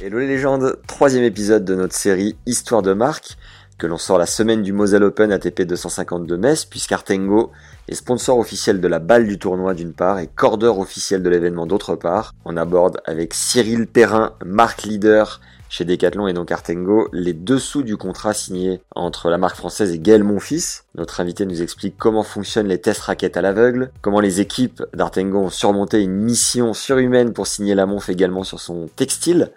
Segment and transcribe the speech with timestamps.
[0.00, 3.36] Hello les légendes, troisième épisode de notre série Histoire de marque,
[3.78, 7.52] que l'on sort la semaine du Moselle Open ATP 250 de Metz, puisqu'Artengo
[7.86, 11.66] est sponsor officiel de la balle du tournoi d'une part et cordeur officiel de l'événement
[11.66, 12.34] d'autre part.
[12.44, 17.96] On aborde avec Cyril Perrin, marque leader chez Decathlon et donc Artengo, les dessous du
[17.96, 20.82] contrat signé entre la marque française et Gaël Monfils.
[20.94, 25.38] Notre invité nous explique comment fonctionnent les tests raquettes à l'aveugle, comment les équipes d'Artengo
[25.38, 29.50] ont surmonté une mission surhumaine pour signer la Monf également sur son textile,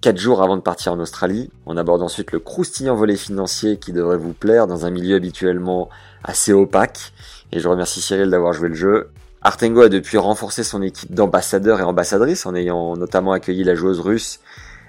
[0.00, 1.50] 4 jours avant de partir en Australie.
[1.66, 5.88] On aborde ensuite le croustillant volet financier qui devrait vous plaire dans un milieu habituellement
[6.24, 7.12] assez opaque.
[7.52, 9.10] Et je remercie Cyril d'avoir joué le jeu.
[9.42, 14.00] Artengo a depuis renforcé son équipe d'ambassadeurs et ambassadrices en ayant notamment accueilli la joueuse
[14.00, 14.40] russe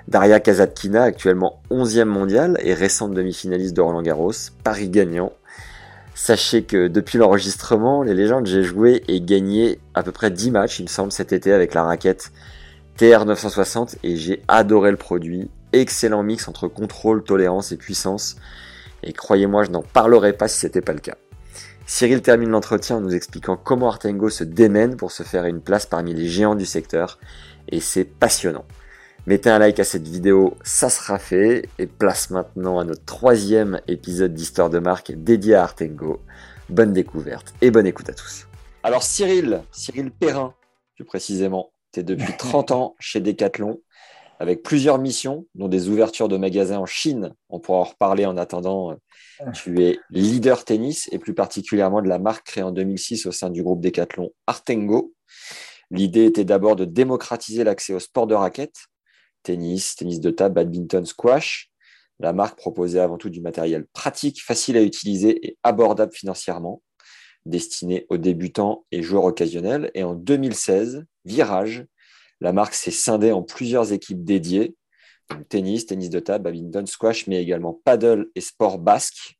[0.07, 4.31] Daria Kazatkina, actuellement 11e mondiale et récente demi-finaliste de Roland Garros,
[4.63, 5.31] Paris gagnant.
[6.15, 10.79] Sachez que depuis l'enregistrement, les légendes, j'ai joué et gagné à peu près 10 matchs,
[10.79, 12.31] il me semble, cet été avec la raquette
[12.97, 15.49] TR960 et j'ai adoré le produit.
[15.73, 18.35] Excellent mix entre contrôle, tolérance et puissance.
[19.03, 21.15] Et croyez-moi, je n'en parlerai pas si c'était pas le cas.
[21.85, 25.85] Cyril termine l'entretien en nous expliquant comment Artengo se démène pour se faire une place
[25.85, 27.19] parmi les géants du secteur.
[27.67, 28.65] Et c'est passionnant.
[29.27, 31.67] Mettez un like à cette vidéo, ça sera fait.
[31.79, 36.21] Et place maintenant à notre troisième épisode d'Histoire de marque dédié à Artengo.
[36.69, 38.47] Bonne découverte et bonne écoute à tous.
[38.83, 40.53] Alors Cyril, Cyril Perrin,
[40.95, 43.81] plus précisément, tu es depuis 30 ans chez Decathlon
[44.41, 47.35] avec plusieurs missions, dont des ouvertures de magasins en Chine.
[47.49, 48.97] On pourra en reparler en attendant.
[49.53, 53.51] Tu es leader tennis et plus particulièrement de la marque créée en 2006 au sein
[53.51, 55.13] du groupe Decathlon Artengo.
[55.91, 58.87] L'idée était d'abord de démocratiser l'accès au sport de raquette,
[59.43, 61.69] tennis, tennis de table, badminton, squash.
[62.19, 66.81] La marque proposait avant tout du matériel pratique, facile à utiliser et abordable financièrement,
[67.45, 69.91] destiné aux débutants et joueurs occasionnels.
[69.93, 71.85] Et en 2016, Virage,
[72.41, 74.75] la marque s'est scindée en plusieurs équipes dédiées,
[75.29, 79.37] donc tennis, tennis de table, badminton, squash, mais également paddle et sport basque.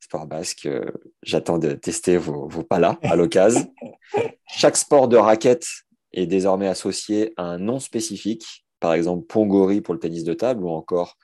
[0.00, 0.90] Sport basque, euh,
[1.22, 3.72] j'attends de tester vos, vos palas à l'occasion.
[4.46, 5.66] Chaque sport de raquette
[6.12, 10.64] est désormais associé à un nom spécifique, par exemple Pongori pour le tennis de table
[10.64, 11.16] ou encore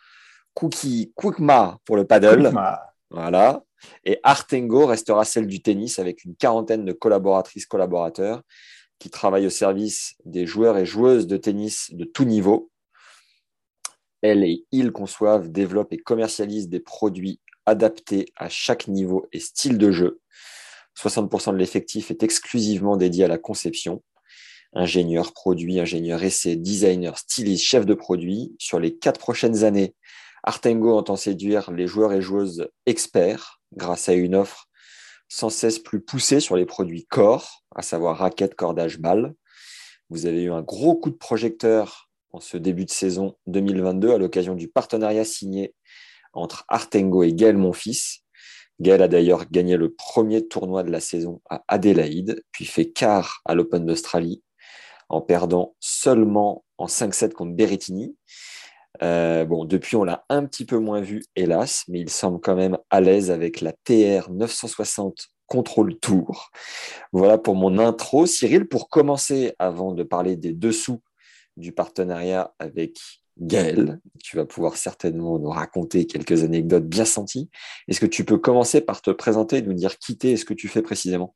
[0.54, 2.52] Cookie Koukma pour le paddle.
[3.10, 3.62] Voilà.
[4.04, 8.42] Et Artengo restera celle du tennis avec une quarantaine de collaboratrices, collaborateurs
[8.98, 12.70] qui travaillent au service des joueurs et joueuses de tennis de tout niveau.
[14.22, 19.78] Elles et ils conçoivent, développent et commercialisent des produits adaptés à chaque niveau et style
[19.78, 20.20] de jeu.
[20.98, 24.02] 60% de l'effectif est exclusivement dédié à la conception.
[24.72, 28.54] Ingénieur produit, ingénieur essai, designer, styliste, chef de produit.
[28.58, 29.94] Sur les quatre prochaines années,
[30.42, 34.65] Artengo entend séduire les joueurs et joueuses experts grâce à une offre
[35.28, 39.34] sans cesse plus poussée sur les produits corps, à savoir raquettes, cordage, balles.
[40.08, 44.18] Vous avez eu un gros coup de projecteur en ce début de saison 2022 à
[44.18, 45.74] l'occasion du partenariat signé
[46.32, 48.20] entre Artengo et Gaël Monfils.
[48.78, 53.40] Gaël a d'ailleurs gagné le premier tournoi de la saison à Adélaïde, puis fait quart
[53.46, 54.42] à l'Open d'Australie
[55.08, 58.16] en perdant seulement en 5-7 contre Berrettini.
[59.02, 62.56] Euh, bon, depuis, on l'a un petit peu moins vu, hélas, mais il semble quand
[62.56, 66.50] même à l'aise avec la TR 960 Control Tour.
[67.12, 68.26] Voilà pour mon intro.
[68.26, 71.00] Cyril, pour commencer, avant de parler des dessous
[71.56, 72.98] du partenariat avec
[73.38, 77.50] Gaël, tu vas pouvoir certainement nous raconter quelques anecdotes bien senties.
[77.86, 80.44] Est-ce que tu peux commencer par te présenter et nous dire qui t'es et ce
[80.44, 81.34] que tu fais précisément?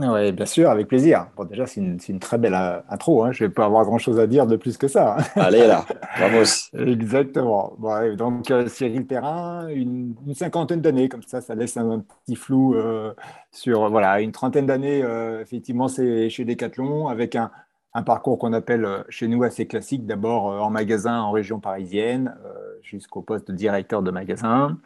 [0.00, 1.26] Oui, bien sûr, avec plaisir.
[1.36, 3.24] Bon, déjà, c'est une, une, très belle euh, intro.
[3.24, 3.32] Hein.
[3.32, 5.16] Je ne vais pas avoir grand-chose à dire de plus que ça.
[5.18, 5.24] Hein.
[5.36, 5.84] Allez là,
[6.18, 6.70] vamos.
[6.74, 7.72] Exactement.
[7.78, 12.36] Bon, donc, euh, Cyril Perrin, une, une cinquantaine d'années, comme ça, ça laisse un, petit
[12.36, 13.12] flou euh,
[13.50, 15.02] sur voilà, une trentaine d'années.
[15.02, 17.50] Euh, effectivement, c'est chez Decathlon, avec un,
[17.94, 20.06] un parcours qu'on appelle chez nous assez classique.
[20.06, 22.34] D'abord en magasin en région parisienne,
[22.82, 24.78] jusqu'au poste de directeur de magasin.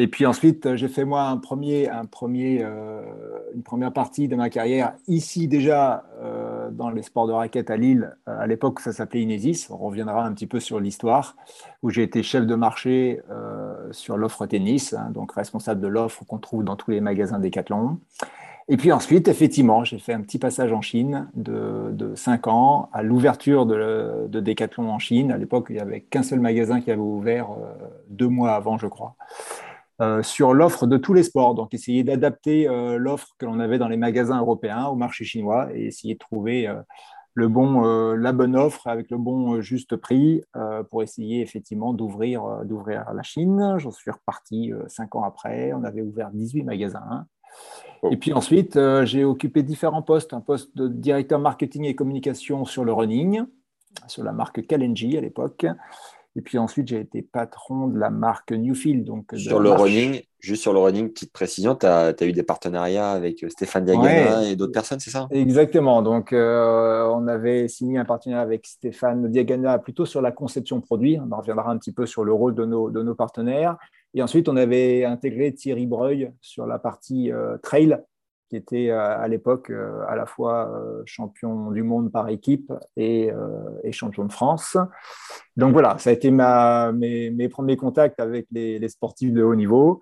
[0.00, 3.02] Et puis ensuite, euh, j'ai fait moi un premier, euh,
[3.52, 7.76] une première partie de ma carrière ici déjà euh, dans les sports de raquettes à
[7.76, 8.16] Lille.
[8.24, 9.66] À l'époque, ça s'appelait Inesis.
[9.70, 11.34] On reviendra un petit peu sur l'histoire,
[11.82, 13.20] où j'ai été chef de marché
[13.90, 17.98] sur l'offre tennis, hein, donc responsable de l'offre qu'on trouve dans tous les magasins Decathlon.
[18.68, 22.90] Et puis ensuite, effectivement, j'ai fait un petit passage en Chine de, de 5 ans
[22.92, 25.32] à l'ouverture de, de, Decathlon en Chine.
[25.32, 27.48] À l'époque, il n'y avait qu'un seul magasin qui avait ouvert
[28.10, 29.16] deux mois avant, je crois,
[30.00, 31.54] euh, sur l'offre de tous les sports.
[31.54, 35.68] Donc, essayer d'adapter euh, l'offre que l'on avait dans les magasins européens au marché chinois
[35.74, 36.72] et essayer de trouver
[37.34, 37.82] le bon,
[38.14, 40.42] la bonne offre avec le bon juste prix
[40.90, 43.76] pour essayer effectivement d'ouvrir d'ouvrir la Chine.
[43.78, 45.72] J'en suis reparti cinq ans après.
[45.72, 47.26] On avait ouvert 18 magasins.
[48.10, 50.32] Et puis ensuite, euh, j'ai occupé différents postes.
[50.32, 53.42] Un poste de directeur marketing et communication sur le running,
[54.06, 55.66] sur la marque Kalenji à l'époque.
[56.38, 59.02] Et puis ensuite, j'ai été patron de la marque Newfield.
[59.04, 63.10] Donc sur le running, juste sur le running, petite précision, tu as, eu des partenariats
[63.10, 65.26] avec euh, Stéphane Diagana et d'autres personnes, c'est ça?
[65.32, 66.00] Exactement.
[66.00, 71.18] Donc, euh, on avait signé un partenariat avec Stéphane Diagana plutôt sur la conception produit.
[71.18, 73.76] On reviendra un petit peu sur le rôle de nos, de nos partenaires.
[74.14, 77.98] Et ensuite, on avait intégré Thierry Breuil sur la partie euh, trail,
[78.48, 80.72] qui était euh, à l'époque euh, à la fois
[81.04, 83.30] champion du monde par équipe et,
[83.90, 84.76] champion de France.
[85.56, 90.00] Donc voilà, ça a été ma, mes, premiers contacts avec les, sportifs de haut niveau.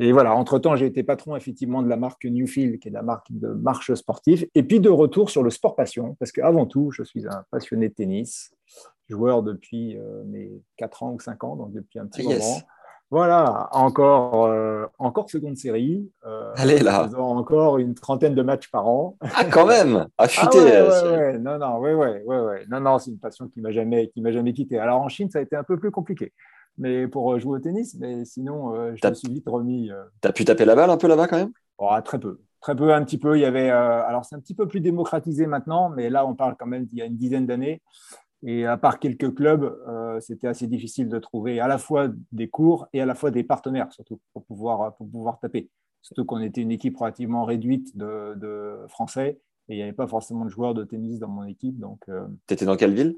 [0.00, 3.26] Et voilà, entre-temps, j'ai été patron effectivement de la marque Newfield, qui est la marque
[3.30, 7.04] de marche sportive, et puis de retour sur le sport passion, parce qu'avant tout, je
[7.04, 8.52] suis un passionné de tennis,
[9.08, 9.96] joueur depuis
[10.26, 12.60] mes 4 ans ou 5 ans, donc depuis un petit ah, moment.
[13.14, 16.10] Voilà, encore, euh, encore seconde série.
[16.26, 17.08] Euh, Allez là.
[17.16, 19.16] Encore une trentaine de matchs par an.
[19.20, 23.20] Ah, quand même Affûté ah ouais, Non, non, ouais, ouais, ouais, Non, non, c'est une
[23.20, 24.80] passion qui m'a jamais, qui m'a jamais quitté.
[24.80, 26.32] Alors en Chine, ça a été un peu plus compliqué.
[26.76, 29.92] Mais pour euh, jouer au tennis, mais sinon, je me suis vite remis.
[30.20, 31.52] Tu as pu taper la balle un peu là-bas quand même?
[31.78, 32.40] Oh, Très peu.
[32.60, 33.38] Très peu, un petit peu.
[33.38, 36.56] Il y avait, alors c'est un petit peu plus démocratisé maintenant, mais là, on parle
[36.58, 37.80] quand même d'il y a une dizaine d'années.
[38.46, 42.48] Et à part quelques clubs, euh, c'était assez difficile de trouver à la fois des
[42.48, 45.70] cours et à la fois des partenaires, surtout pour pouvoir, pour pouvoir taper.
[46.02, 50.44] Surtout qu'on était une équipe relativement réduite de, Français et il n'y avait pas forcément
[50.44, 51.78] de joueurs de tennis dans mon équipe.
[51.78, 53.16] Donc, euh, tu étais dans quelle ville?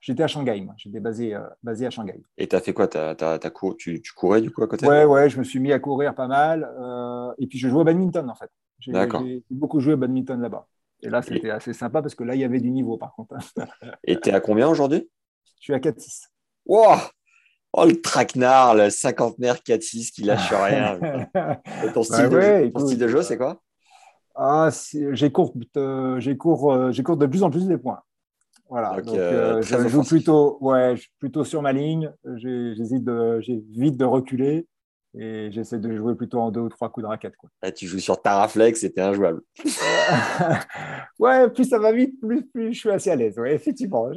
[0.00, 0.74] J'étais à Shanghai, moi.
[0.78, 2.20] J'étais basé, euh, basé à Shanghai.
[2.36, 2.88] Et tu as fait quoi?
[2.88, 4.84] Tu, tu, courais du coup à côté?
[4.88, 6.68] Ouais, ouais, je me suis mis à courir pas mal.
[7.38, 8.50] et puis je jouais au badminton en fait.
[8.80, 10.66] J'ai beaucoup joué au badminton là-bas.
[11.02, 13.36] Et là, c'était assez sympa parce que là, il y avait du niveau par contre.
[14.04, 15.08] Et tu es à combien aujourd'hui?
[15.60, 16.28] Je suis à 4-6.
[16.66, 16.96] Wow
[17.78, 20.98] Oh, le traquenard, le cinquantenaire 4-6 qui lâche rien.
[21.84, 23.60] Et ton style, de, jeu, c'est quoi?
[24.34, 24.70] Ah,
[25.10, 28.00] j'ai cours, euh, cours, euh, cours de plus en plus des points.
[28.70, 29.00] Voilà.
[29.00, 32.10] Donc, euh, je joue plutôt, ouais, plutôt sur ma ligne.
[32.36, 33.08] J'hésite
[33.40, 34.66] j'ai vite de reculer
[35.18, 37.36] et j'essaie de jouer plutôt en deux ou trois coups de raquette.
[37.36, 37.48] Quoi.
[37.62, 39.40] Ah, tu joues sur Taraflex et t'es injouable.
[41.18, 43.38] ouais, plus ça va vite, plus, plus je suis assez à l'aise.
[43.38, 44.10] Ouais, effectivement.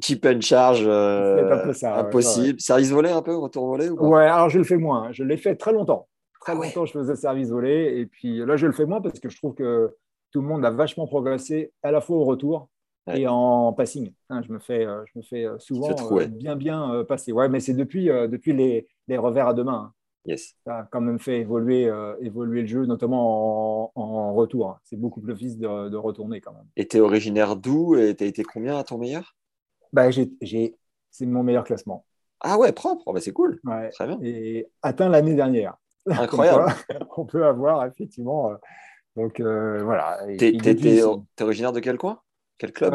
[0.00, 2.60] Keep, and charge, euh, impossible.
[2.60, 5.04] Service volé un peu, retour volé ou Ouais, alors je le fais moins.
[5.04, 5.12] Hein.
[5.12, 6.06] Je l'ai fait très longtemps.
[6.40, 7.94] Très ah longtemps, je faisais service volé.
[7.96, 9.96] Et puis là, je le fais moins parce que je trouve que
[10.32, 12.68] tout le monde a vachement progressé à la fois au retour
[13.14, 14.12] et en passing.
[14.28, 15.94] Hein, je me fais, euh, je me fais euh, souvent
[16.28, 17.32] bien, bien passer.
[17.32, 19.90] Ouais, mais c'est depuis, depuis les, les, revers à deux mains.
[19.90, 19.92] Hein.
[20.24, 20.54] Yes.
[20.64, 24.78] Ça a quand même fait évoluer, euh, évoluer le jeu, notamment en, retour.
[24.84, 26.66] C'est beaucoup plus facile de, de, retourner quand même.
[26.76, 29.36] Et tu es originaire d'où Et tu as été combien à ton meilleur?
[29.92, 32.06] Bah, C'est mon meilleur classement.
[32.40, 33.60] Ah ouais, propre, oh, bah, c'est cool.
[33.92, 34.18] Très bien.
[34.22, 35.76] Et atteint l'année dernière.
[36.06, 36.72] Incroyable.
[37.16, 38.50] on peut avoir effectivement.
[38.50, 38.54] Euh,
[39.16, 40.18] donc euh, voilà.
[40.38, 41.02] Tu es,
[41.40, 42.20] originaire de quel coin?
[42.58, 42.94] Quel club?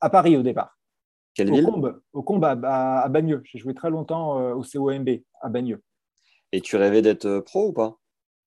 [0.00, 0.76] À Paris au départ.
[1.34, 1.66] Quelle ville?
[2.12, 3.42] Au Combe, à, à Bagneux.
[3.44, 5.08] J'ai joué très longtemps au COMB
[5.40, 5.82] à Bagneux.
[6.54, 7.98] Et tu rêvais d'être euh, pro ou pas?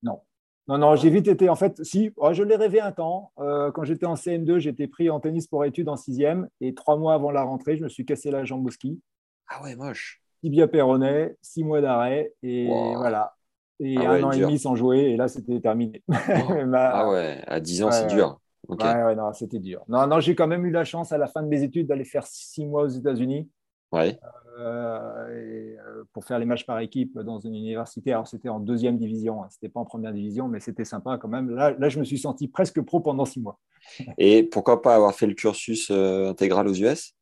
[0.02, 0.22] Non.
[0.66, 3.32] Non, non, j'ai vite été, en fait, si, oh, je l'ai rêvé un temps.
[3.38, 6.48] Euh, quand j'étais en CM2, j'étais pris en tennis pour études en sixième.
[6.62, 8.98] Et trois mois avant la rentrée, je me suis cassé la jambe au ski.
[9.46, 10.22] Ah ouais, moche.
[10.40, 12.32] Tibia péroné, six mois d'arrêt.
[12.42, 13.34] Et voilà.
[13.78, 15.00] Et ah un an et demi sans jouer.
[15.00, 16.02] Et là, c'était terminé.
[16.08, 18.40] ah ouais, à 10 ans, c'est dur.
[18.68, 19.84] Ouais, ouais, non, c'était dur.
[19.86, 22.04] Non, non, j'ai quand même eu la chance à la fin de mes études d'aller
[22.04, 23.50] faire six mois aux États-Unis.
[23.92, 24.18] Ouais.
[24.58, 24.98] Euh,
[25.30, 28.12] euh, pour faire les matchs par équipe dans une université.
[28.12, 29.46] Alors, c'était en deuxième division, hein.
[29.50, 31.50] c'était pas en première division, mais c'était sympa quand même.
[31.50, 33.60] Là, là, je me suis senti presque pro pendant six mois.
[34.18, 37.14] Et pourquoi pas avoir fait le cursus euh, intégral aux US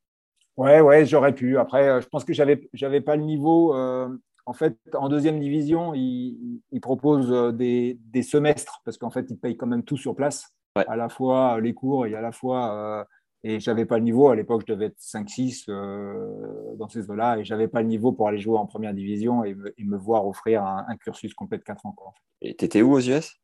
[0.57, 1.59] Ouais, ouais, j'aurais pu.
[1.59, 3.75] Après, je pense que j'avais, j'avais pas le niveau.
[3.75, 9.37] en fait, en deuxième division, ils, ils proposent des, des, semestres parce qu'en fait, ils
[9.37, 13.07] payent quand même tout sur place, à la fois les cours et à la fois
[13.49, 14.29] et je n'avais pas le niveau.
[14.29, 17.39] À l'époque, je devais être 5-6 euh, dans ces eaux-là.
[17.39, 20.27] Et je n'avais pas le niveau pour aller jouer en première division et me, voir
[20.27, 21.93] offrir un, cursus complet de 4 ans.
[21.93, 22.13] Quoi,
[22.43, 23.41] Et tu étais où aux US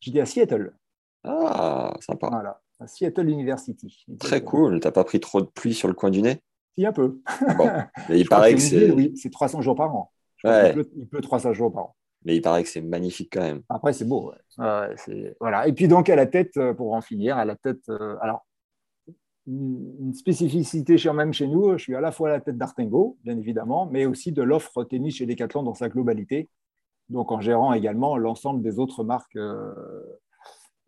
[0.00, 0.74] J'étais à Seattle.
[1.24, 2.28] Ah, sympa.
[2.30, 4.04] Voilà, à Seattle University.
[4.18, 4.78] Très cool.
[4.78, 6.42] Tu n'as pas pris trop de pluie sur le coin du nez?
[6.76, 7.22] Si, un peu.
[7.56, 7.70] Bon.
[8.10, 8.90] il paraît que c'est.
[8.90, 10.12] Oui, c'est 300 jours par an.
[10.44, 11.96] il, pleut, 300 jours par an.
[12.26, 13.62] mais il paraît que c'est magnifique quand même.
[13.70, 14.34] Après, c'est beau.
[15.40, 15.66] voilà.
[15.66, 17.88] Et puis donc à la tête, pour en finir, à la tête.
[18.20, 18.44] alors,
[19.46, 23.18] une spécificité chez, même chez nous, je suis à la fois à la tête d'Artengo,
[23.24, 26.48] bien évidemment, mais aussi de l'offre tennis chez Decathlon dans sa globalité,
[27.08, 29.72] donc en gérant également l'ensemble des autres marques euh,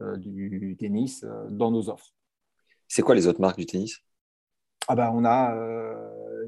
[0.00, 2.14] euh, du tennis euh, dans nos offres.
[2.88, 3.98] C'est quoi les autres marques du tennis?
[4.86, 5.56] Ah ben, On a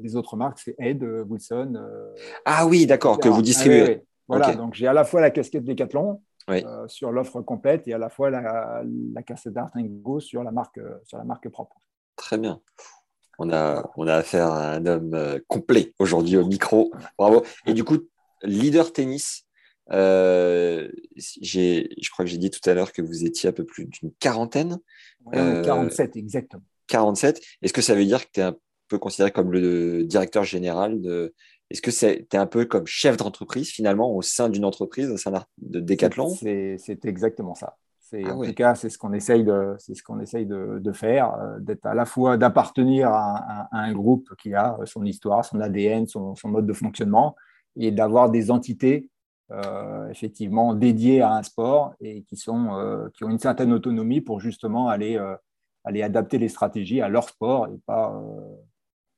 [0.01, 1.81] les autres marques, c'est Ed, Wilson.
[2.43, 4.01] ah oui, d'accord, que vous distribuez.
[4.01, 6.21] Ah voilà, donc j'ai à la fois la casquette Decathlon
[6.87, 8.83] sur l'offre complète et à la fois la,
[9.13, 11.77] la casquette d'Artengo sur, la marque, sur la marque propre.
[12.15, 12.61] Très bien.
[13.37, 16.91] On a, on a affaire à un homme euh, complet aujourd'hui au micro.
[17.17, 17.43] Bravo.
[17.65, 17.97] Et du coup,
[18.43, 19.45] leader tennis,
[19.91, 23.85] euh, je crois que j'ai dit tout à l'heure que vous étiez à peu plus
[23.85, 24.79] d'une quarantaine.
[25.31, 26.63] 47, euh, exactement.
[26.87, 27.41] 47.
[27.61, 28.55] Est-ce que ça veut dire que tu es un
[28.87, 31.33] peu considéré comme le directeur général de.
[31.71, 35.17] Est-ce que tu es un peu comme chef d'entreprise finalement au sein d'une entreprise, au
[35.17, 36.29] sein de Decathlon?
[36.29, 37.75] C'est exactement ça.
[38.13, 41.33] Ah en tout cas, c'est ce qu'on essaye de, c'est ce qu'on essaye de, faire,
[41.35, 46.05] euh, d'être à la fois d'appartenir à, un groupe qui a son histoire, son ADN,
[46.07, 47.35] son, mode de fonctionnement,
[47.75, 49.09] et d'avoir des entités
[49.51, 54.21] euh, effectivement dédiées à un sport et qui sont, euh, qui ont une certaine autonomie
[54.21, 55.19] pour justement aller,
[55.83, 58.21] aller adapter les stratégies à leur sport et pas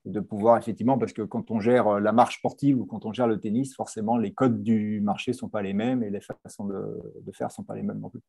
[0.06, 3.28] de pouvoir effectivement, parce que quand on gère la marche sportive ou quand on gère
[3.28, 7.22] le tennis, forcément les codes du marché sont pas les mêmes et les façons de,
[7.22, 8.22] de faire sont pas les mêmes non plus.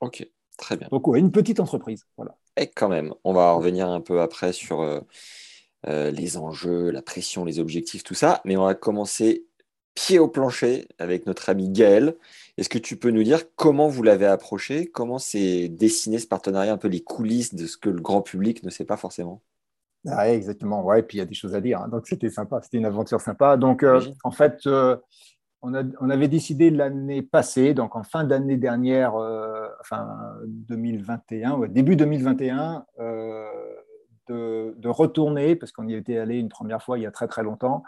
[0.00, 0.26] Ok,
[0.58, 0.88] très bien.
[0.90, 2.04] Donc, une petite entreprise.
[2.16, 2.36] Voilà.
[2.56, 5.00] Et quand même, on va revenir un peu après sur euh,
[5.88, 8.40] euh, les enjeux, la pression, les objectifs, tout ça.
[8.44, 9.46] Mais on va commencer
[9.94, 12.16] pied au plancher avec notre ami Gaël.
[12.58, 14.86] Est-ce que tu peux nous dire comment vous l'avez approché?
[14.86, 18.62] Comment s'est dessiné ce partenariat, un peu les coulisses de ce que le grand public
[18.62, 19.42] ne sait pas forcément?
[20.06, 21.80] Ah, Exactement, ouais, puis il y a des choses à dire.
[21.80, 21.88] Hein.
[21.88, 23.56] Donc c'était sympa, c'était une aventure sympa.
[23.56, 24.66] Donc euh, en fait,
[26.00, 30.08] on, avait décidé l'année passée, donc en fin d'année dernière, euh, enfin
[30.46, 33.44] 2021, début 2021, euh,
[34.28, 37.42] de, retourner, parce qu'on y était allé une première fois il y a très très
[37.42, 37.82] longtemps,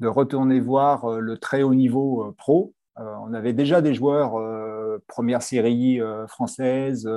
[0.00, 2.74] de retourner voir euh, le très haut niveau pro.
[2.96, 4.34] on avait déjà des joueurs
[5.06, 7.08] première série française.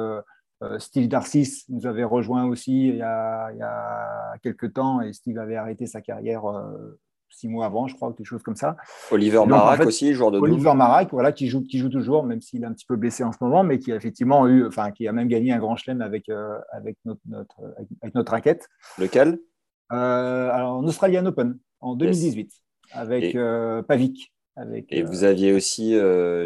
[0.77, 5.11] Steve Darcis nous avait rejoint aussi il y, a, il y, a, quelques temps et
[5.11, 6.45] Steve avait arrêté sa carrière
[7.33, 8.77] six mois avant, je crois, ou quelque chose comme ça.
[9.11, 12.63] Oliver Marac aussi, joueur de Oliver Marac, voilà, qui joue, qui joue toujours, même s'il
[12.63, 15.07] est un petit peu blessé en ce moment, mais qui a effectivement eu, enfin, qui
[15.07, 17.55] a même gagné un grand chelem avec, euh, avec, notre, notre,
[18.01, 18.67] avec notre raquette.
[18.97, 19.39] Lequel?
[19.91, 22.51] Euh, alors, En Australian Open, en 2018,
[22.91, 24.31] avec euh, Pavic.
[24.55, 25.95] Avec, et vous aviez aussi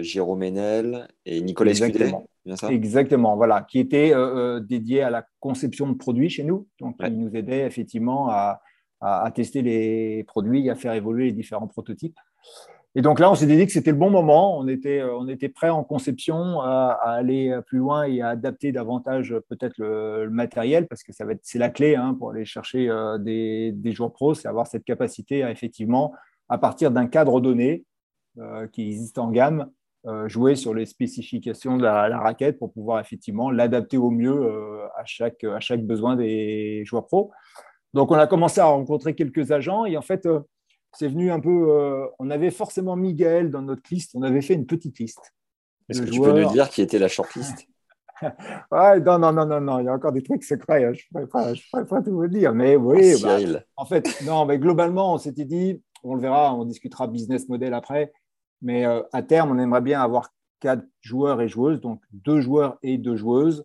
[0.01, 1.74] Jérôme Ménel et Nicolas
[2.56, 2.70] ça?
[2.70, 4.13] Exactement, voilà, qui était
[4.62, 6.70] dédié à la conception de produits chez nous.
[6.79, 8.62] Donc, il nous aidait effectivement à,
[9.01, 12.18] à, tester les produits, à faire évoluer les différents prototypes.
[12.96, 14.58] Et donc là, on s'est dit que c'était le bon moment.
[14.58, 18.72] On était, euh, on était prêt en conception à, aller plus loin et à adapter
[18.72, 22.46] davantage peut-être le, matériel parce que ça va être, c'est la clé hein, pour aller
[22.46, 26.13] chercher euh, des, joueurs pros, c'est avoir cette capacité à effectivement,
[26.50, 27.86] à partir d'un cadre donné
[28.39, 29.70] euh, qui existe en gamme,
[30.27, 34.50] jouer sur les spécifications de la, la, raquette pour pouvoir effectivement l'adapter au mieux
[34.96, 37.30] à, chaque, à chaque besoin des joueurs pros.
[37.98, 40.39] Donc, on a commencé à rencontrer quelques agents et en fait, euh,
[40.94, 41.50] c'est venu un peu.
[41.50, 44.12] Euh, on avait forcément Miguel dans notre liste.
[44.13, 45.34] On avait fait une petite liste.
[45.89, 47.66] Est-ce que tu peux nous dire qui était la shortlist?
[48.72, 50.84] Ouais, non, non, non, non, non, il y a encore des trucs secrets.
[50.84, 50.92] Hein.
[50.92, 52.51] Je ne pourrais, pas tout vous dire.
[52.51, 53.38] Mais oui, bah,
[53.75, 57.75] en fait, non, mais globalement, on s'était dit, on le verra, on discutera business model
[57.75, 58.12] après.
[58.63, 62.80] Mais euh, à terme, on aimerait bien avoir quatre joueurs et joueuses, donc deux joueurs
[62.82, 63.63] et deux joueuses,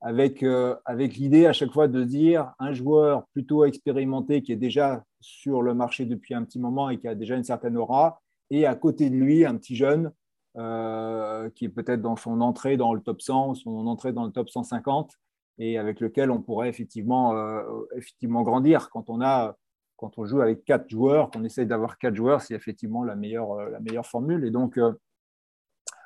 [0.00, 4.56] avec, euh, avec l'idée à chaque fois de dire un joueur plutôt expérimenté qui est
[4.56, 8.20] déjà sur le marché depuis un petit moment et qui a déjà une certaine aura,
[8.50, 10.12] et à côté de lui, un petit jeune
[10.56, 14.30] euh, qui est peut-être dans son entrée dans le top 100, son entrée dans le
[14.30, 15.12] top 150,
[15.58, 17.62] et avec lequel on pourrait effectivement, euh,
[17.96, 18.90] effectivement grandir.
[18.90, 19.56] Quand on, a,
[19.96, 23.56] quand on joue avec quatre joueurs, qu'on essaye d'avoir quatre joueurs, c'est effectivement la meilleure,
[23.56, 24.44] la meilleure formule.
[24.44, 24.78] Et donc,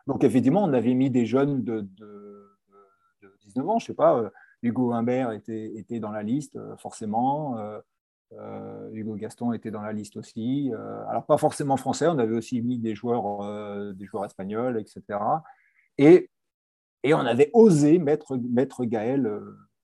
[0.07, 1.87] donc, effectivement, on avait mis des jeunes de
[3.53, 4.31] 19 ans, je sais pas, euh,
[4.63, 7.59] Hugo Humbert était, était dans la liste, euh, forcément.
[7.59, 7.81] Euh,
[8.93, 10.73] Hugo Gaston était dans la liste aussi.
[11.11, 15.19] alors, pas forcément français, on avait aussi mis des joueurs, des joueurs espagnols, etc.
[15.99, 16.31] Et,
[17.03, 19.31] et on avait osé mettre, mettre Gaël,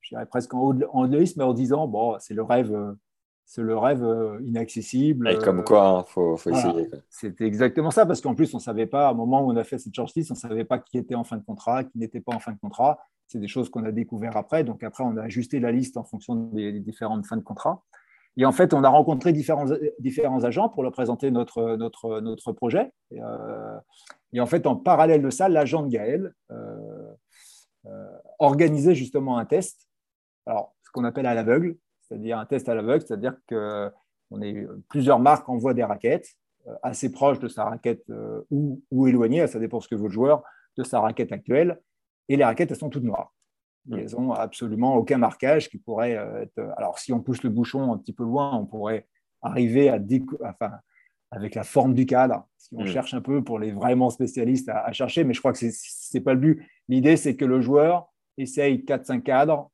[0.01, 2.97] je dirais presque en, en liste, mais en disant bon, c'est le rêve
[3.45, 4.03] c'est le rêve
[4.43, 5.29] inaccessible.
[5.29, 6.89] Et comme quoi, il faut, faut, essayer.
[7.11, 9.65] C'était exactement ça, parce qu'en plus, on ne savait pas, au moment où on a
[9.65, 12.21] fait cette shortlist, on ne savait pas qui était en fin de contrat, qui n'était
[12.21, 12.99] pas en fin de contrat.
[13.28, 14.64] C'est des choses qu'on a découvert après.
[14.64, 17.85] Donc après, on a ajusté la liste en fonction des, différentes fins de contrat.
[18.37, 19.66] Et en fait, on a rencontré différents,
[19.99, 22.92] différents agents pour leur présenter notre, notre, notre projet.
[23.11, 23.20] Et,
[24.32, 26.32] et en fait, en parallèle de ça, l'agent de Gaël
[28.38, 29.88] organisait justement un test.
[30.47, 33.90] Alors, ce qu'on appelle à l'aveugle, c'est-à-dire un test à l'aveugle, c'est-à-dire que
[34.30, 34.40] on
[34.88, 39.47] plusieurs marques envoient des raquettes euh, assez proches de sa raquette euh, ou, ou, éloignées,
[39.47, 40.42] ça dépend ce que veut le joueur,
[40.76, 41.80] de sa raquette actuelle.
[42.28, 43.32] Et les raquettes, elles sont toutes noires.
[43.90, 46.58] Elles n'ont absolument aucun marquage qui pourrait euh, être.
[46.76, 49.06] Alors, si on pousse le bouchon un petit peu loin, on pourrait
[49.40, 49.99] arriver à
[50.44, 50.73] enfin,
[51.30, 52.88] avec la forme du cadre, si on mm.
[52.88, 56.23] cherche un peu pour les vraiment spécialistes à, chercher, mais je crois que ce n'est
[56.23, 56.66] pas le but.
[56.88, 59.70] L'idée, c'est que le joueur essaye 4-5 cadres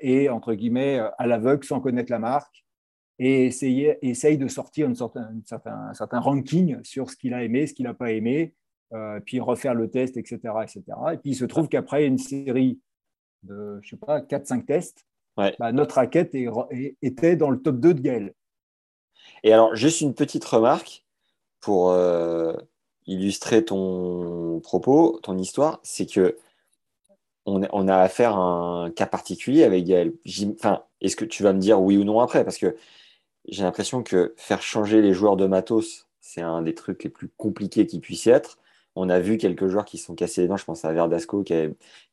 [0.00, 2.64] et, entre guillemets, à l'aveugle, sans connaître la marque,
[3.18, 7.74] et essaye de sortir une un, certain, certain, ranking sur ce qu'il a aimé, ce
[7.74, 8.67] qu'il n'a pas aimé, euh,
[9.24, 10.82] puis refaire le test, etc., etc.
[11.12, 12.80] Et puis il se trouve qu'après une série
[13.42, 16.34] de, je sais pas, 4-5 tests, bah, notre raquette
[17.02, 18.34] était dans le top 2 de Gaël.
[19.44, 21.04] Et alors, juste une petite remarque
[21.60, 22.54] pour euh,
[23.06, 26.36] illustrer ton propos, ton histoire, c'est que
[27.46, 30.12] on, on, a affaire à un cas particulier avec Gaël.
[30.54, 32.44] Enfin, est-ce que tu vas me dire oui ou non après?
[32.44, 32.76] Parce que
[33.46, 37.28] j'ai l'impression que faire changer les joueurs de matos, c'est un des trucs les plus
[37.36, 38.58] compliqués qui puisse être.
[39.00, 40.56] On a vu quelques joueurs qui se sont cassés les dents.
[40.56, 41.54] Je pense à Verdasco qui,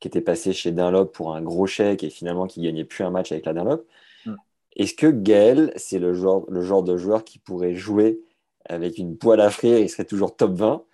[0.04, 3.32] était passé chez Dunlop pour un gros chèque et finalement qui gagnait plus un match
[3.32, 3.84] avec la Dunlop.
[4.24, 4.34] Mm.
[4.76, 8.20] Est-ce que Gaël, c'est le genre, le genre de joueur qui pourrait jouer
[8.66, 9.78] avec une poêle à frire?
[9.78, 10.84] Il serait toujours top 20.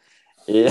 [0.49, 0.67] Et,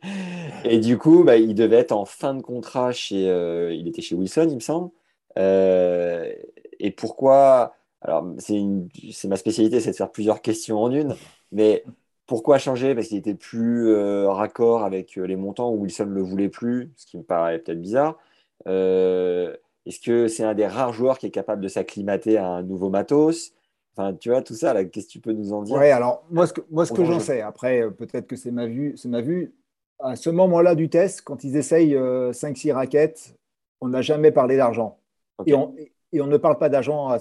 [0.64, 3.28] et du coup, bah, il devait être en fin de contrat chez.
[3.28, 4.90] Euh, il était chez Wilson, il me semble.
[5.38, 6.32] Euh,
[6.80, 11.16] et pourquoi alors, c'est ma spécialité, c'est de faire plusieurs questions en une.
[11.52, 11.84] Mais
[12.26, 12.94] pourquoi changer?
[12.94, 16.48] Parce qu'il était plus euh, raccord avec euh, les montants où Wilson ne le voulait
[16.48, 18.18] plus, ce qui me paraît peut-être bizarre.
[18.66, 19.54] Euh,
[19.86, 22.88] est-ce que c'est un des rares joueurs qui est capable de s'acclimater à un nouveau
[22.88, 23.52] matos?
[23.96, 25.76] Enfin, tu vois, tout ça, qu'est-ce que tu peux nous en dire?
[25.76, 28.66] Oui, alors, moi, ce que, moi, ce que j'en sais, après, peut-être que c'est ma
[28.66, 29.54] vue, c'est ma vue.
[30.00, 33.36] À ce moment-là du test, quand ils essayent 5-6 raquettes,
[33.80, 34.98] on n'a jamais parlé d'argent.
[35.46, 35.74] Et, on,
[36.12, 37.20] et, on, ne parle pas d'argent à,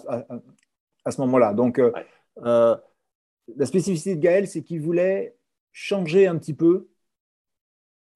[1.05, 1.53] à ce moment-là.
[1.53, 1.91] Donc, euh,
[2.45, 2.75] euh,
[3.56, 5.36] la spécificité de Gaël, c'est qu'il voulait
[5.72, 6.88] changer un petit peu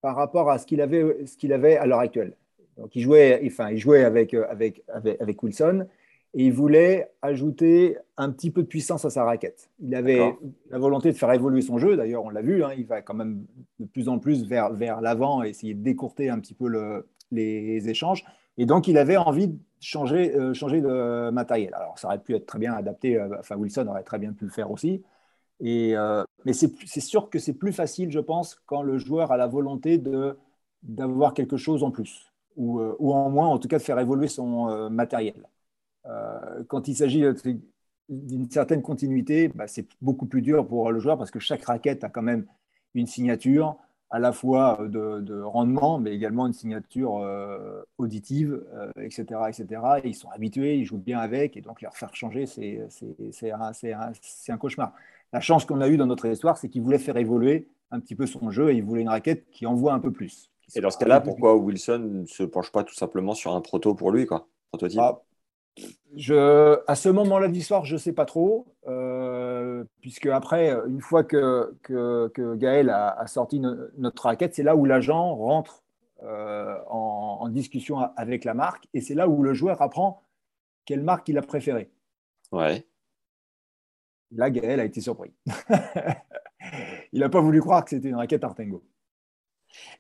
[0.02, 2.36] par rapport à ce qu'il avait, ce qu'il avait à l'heure actuelle.
[2.78, 4.84] Donc, il jouait, enfin, il jouait avec, avec,
[5.20, 5.88] avec, Wilson
[6.36, 9.70] et il voulait ajouter un petit peu de puissance à sa raquette.
[9.80, 10.22] Il avait
[10.70, 13.16] la volonté de faire évoluer son jeu, d'ailleurs, on l'a vu, hein, il va quand
[13.16, 13.46] même
[13.80, 17.08] de plus en plus vers, vers l'avant et essayer de décourter un petit peu le,
[17.32, 18.24] les échanges.
[18.58, 21.74] Et donc, il avait envie de changer, euh, changer de matériel.
[21.74, 24.46] Alors, ça aurait pu être très bien adapté, euh, enfin, Wilson aurait très bien pu
[24.46, 25.04] le faire aussi.
[25.64, 29.48] Euh, mais c'est sûr que c'est plus facile, je pense, quand le joueur a la
[29.48, 30.02] volonté
[30.84, 34.28] d'avoir quelque chose en plus, ou, ou, en moins, en tout cas, de faire évoluer
[34.28, 35.48] son matériel.
[36.68, 37.24] quand il s'agit
[38.10, 42.04] d'une certaine continuité, bah, c'est beaucoup plus dur pour le joueur parce que chaque raquette
[42.04, 42.46] a quand même
[42.94, 43.78] une signature,
[44.10, 48.64] à la fois de, rendement, mais également une signature euh, auditive,
[48.98, 49.82] etc., euh, etc.
[50.06, 54.94] ils sont habitués, ils jouent bien avec, et donc les refaire changer, c'est un, cauchemar.
[55.34, 58.16] La chance qu'on a eue dans notre histoire, c'est qu'il voulait faire évoluer un petit
[58.16, 60.52] peu son jeu, et il voulait une raquette qui envoie un peu plus.
[60.76, 63.96] Et dans ce cas-là, pourquoi Wilson ne se penche pas tout simplement sur un proto
[63.96, 65.00] pour lui, quoi Prototype?
[65.02, 65.22] Ah,
[66.16, 71.02] je, à ce moment-là de l'histoire, je ne sais pas trop, euh, puisque après, une
[71.02, 75.84] fois que, que, Gaël a, sorti notre raquette, c'est là où l'agent rentre
[76.24, 80.22] euh, en, discussion avec la marque, et c'est là où le joueur apprend
[80.86, 81.90] quelle marque il a préférée.
[82.52, 82.86] Ouais.
[84.32, 85.32] Là, Gaël a été surpris.
[87.14, 88.84] il n'a pas voulu croire que c'était une raquette Artengo.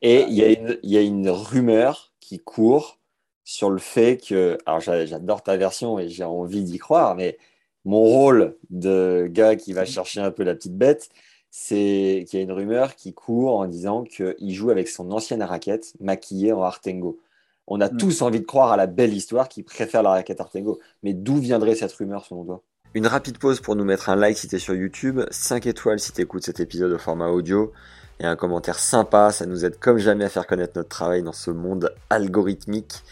[0.01, 2.99] Et il y, y, a une rumeur qui court
[3.43, 7.37] sur le fait que, alors j'adore ta version et j'ai envie d'y croire, mais
[7.85, 11.09] mon rôle de gars qui va chercher un peu la petite bête,
[11.49, 15.41] c'est qu'il y a une rumeur qui court en disant qu'il joue avec son ancienne
[15.41, 17.19] raquette maquillée en Artengo.
[17.65, 17.97] On a mm.
[17.97, 20.79] tous envie de croire à la belle histoire qu'il préfère la raquette Artengo.
[21.01, 22.63] Mais d'où viendrait cette rumeur selon toi?
[22.97, 25.99] Une rapide pause pour nous mettre un like si tu es sur YouTube, 5 étoiles
[25.99, 27.71] si tu écoutes cet épisode au format audio
[28.19, 31.31] et un commentaire sympa, ça nous aide comme jamais à faire connaître notre travail dans
[31.31, 33.03] ce monde algorithmique.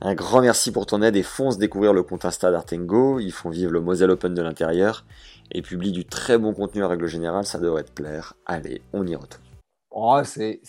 [0.00, 3.20] Un grand merci pour ton aide et fonce découvrir le compte Insta d'Artengo.
[3.20, 5.04] Ils font vivre le Moselle Open de l'intérieur
[5.52, 7.44] et publient du très bon contenu à règle générale.
[7.44, 8.34] Ça devrait te plaire.
[8.44, 9.44] Allez, on y retourne.
[9.92, 10.60] Oh, c'est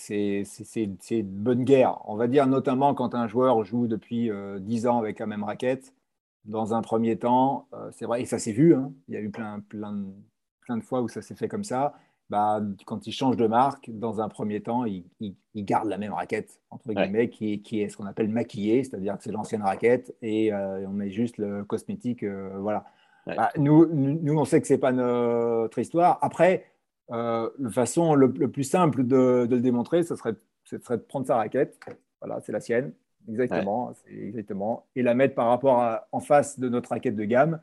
[1.10, 1.98] une bonne guerre.
[2.04, 5.42] On va dire notamment quand un joueur joue depuis 10 euh, ans avec la même
[5.42, 5.92] raquette.
[6.44, 8.92] Dans un premier temps, euh, c'est vrai, et ça s'est vu, hein.
[9.08, 10.04] il y a eu plein, plein,
[10.60, 11.94] plein de fois où ça s'est fait comme ça.
[12.28, 15.04] Bah, quand il change de marque, dans un premier temps, il,
[15.56, 19.32] garde la même raquette, entre guillemets, qui, est ce qu'on appelle maquillée, c'est-à-dire que c'est
[19.32, 22.22] l'ancienne raquette et euh, on met juste le cosmétique.
[22.22, 22.84] Euh, voilà.
[23.26, 26.18] Bah, nous, nous, on sait que c'est pas notre histoire.
[26.20, 26.66] Après,
[27.08, 31.36] la façon le, plus simple de, le démontrer, ce serait, ce serait de prendre sa
[31.36, 31.78] raquette.
[32.20, 32.92] Voilà, c'est la sienne.
[33.28, 34.86] Exactement, exactement.
[34.96, 37.60] Et la mettre par rapport à, en face de notre raquette de gamme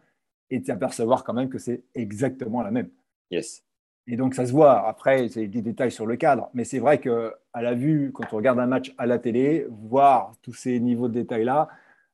[0.49, 2.89] et de s'apercevoir quand même que c'est exactement la même.
[3.29, 3.63] Yes.
[4.07, 4.87] Et donc ça se voit.
[4.87, 8.25] Après, c'est des détails sur le cadre, mais c'est vrai que à la vue, quand
[8.33, 11.69] on regarde un match à la télé, voir tous ces niveaux de détails là.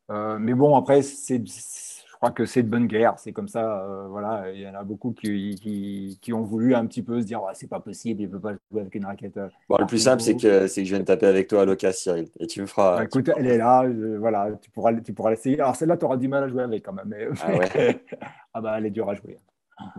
[0.09, 1.39] Euh, mais bon, après, c'est
[2.17, 3.13] crois que c'est de bonne guerre.
[3.17, 3.83] C'est comme ça.
[3.83, 7.25] Euh, voilà, il y en a beaucoup qui, qui, ont voulu un petit peu se
[7.25, 9.37] dire c'est pas possible, il ne peut pas jouer avec une raquette.
[9.37, 12.13] Euh, bon, le plus simple, c'est que, je viens de taper avec toi à l'occasion,
[12.13, 12.27] Cyril.
[12.39, 12.97] Et tu me feras.
[12.97, 13.85] Bah, écoute, elle est là.
[14.19, 15.59] voilà, tu pourras, tu pourras l'essayer.
[15.59, 17.13] Alors, celle-là, tu auras du mal à jouer avec quand même.
[17.41, 18.05] Ah, ouais.
[18.53, 19.37] ah bah, elle est dure à jouer.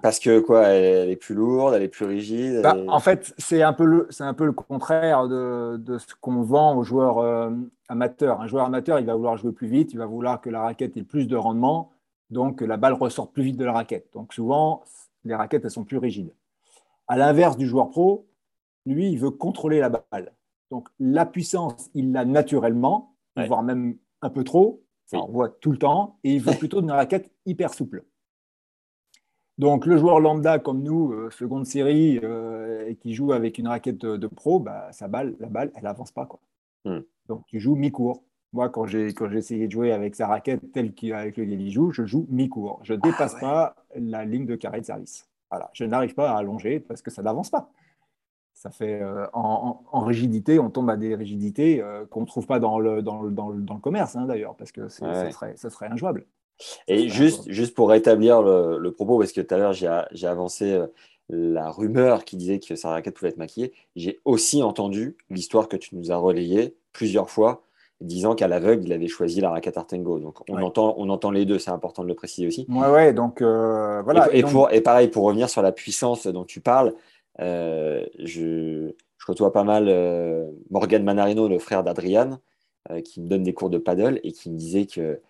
[0.03, 2.63] Parce que quoi, elle est plus lourde, elle est plus rigide.
[2.63, 6.07] Bah, en fait, c'est un peu le, c'est un peu le contraire de, de ce
[6.21, 7.51] qu'on vend aux joueurs euh,
[7.89, 8.41] amateurs.
[8.41, 10.97] Un joueur amateur, il va vouloir jouer plus vite, il va vouloir que la raquette
[10.97, 11.93] ait plus de rendement
[12.31, 14.09] donc la balle ressort plus vite de la raquette.
[14.13, 14.83] Donc souvent,
[15.25, 16.35] les raquettes, elles sont plus rigides.
[17.07, 18.27] À l'inverse du joueur pro,
[18.87, 20.33] lui, il veut contrôler la balle.
[20.71, 25.79] Donc la puissance, il l'a naturellement, voire même un peu trop, on voit tout le
[25.79, 28.05] temps, et il veut plutôt une raquette hyper souple.
[29.57, 33.99] Donc le joueur lambda comme nous, euh, seconde série, euh, qui joue avec une raquette
[33.99, 36.27] de, pro, bah, sa balle, la balle, elle n'avance pas.
[36.27, 36.41] Quoi.
[36.85, 37.01] Hmm.
[37.27, 38.23] Donc tu joues mi-court.
[38.53, 42.07] Moi, quand j'ai essayé de jouer avec sa raquette telle qu'avec lequel il joue, je
[42.07, 42.81] joue mi-court.
[42.83, 45.29] Je ne ah dépasse pas la ligne de carré de service.
[45.51, 45.71] Voilà.
[45.73, 47.71] Je n'arrive pas à allonger parce que ça n'avance pas.
[48.55, 52.59] Ça fait euh, en, rigidité, on tombe à des rigidités euh, qu'on ne trouve pas
[52.59, 55.87] dans le, dans le, dans le, commerce, hein, d'ailleurs, parce que ça, serait, ça, serait,
[55.87, 56.27] injouable.
[56.89, 60.89] Et juste, juste pour rétablir le, propos, parce que tout à l'heure, j'ai avancé euh,
[61.29, 63.73] la rumeur qui disait que sa raquette pouvait être maquillée.
[63.95, 67.63] J'ai aussi entendu l'histoire que tu nous as relayée plusieurs fois
[68.01, 70.21] disant qu'à l'aveugle, il avait choisi la raquette Artengo.
[70.21, 72.67] Donc on, entend, on entend les deux, c'est important de le préciser aussi.
[72.69, 74.29] Ouais, ouais, donc euh, voilà.
[74.33, 76.95] Et, Pour, et pareil, pour revenir sur la puissance dont tu parles,
[77.41, 82.39] euh, je, je côtoie pas mal euh, Morgan Manarino, le frère d'Adrian,
[83.05, 85.21] qui me donne des cours de paddle et qui me disait que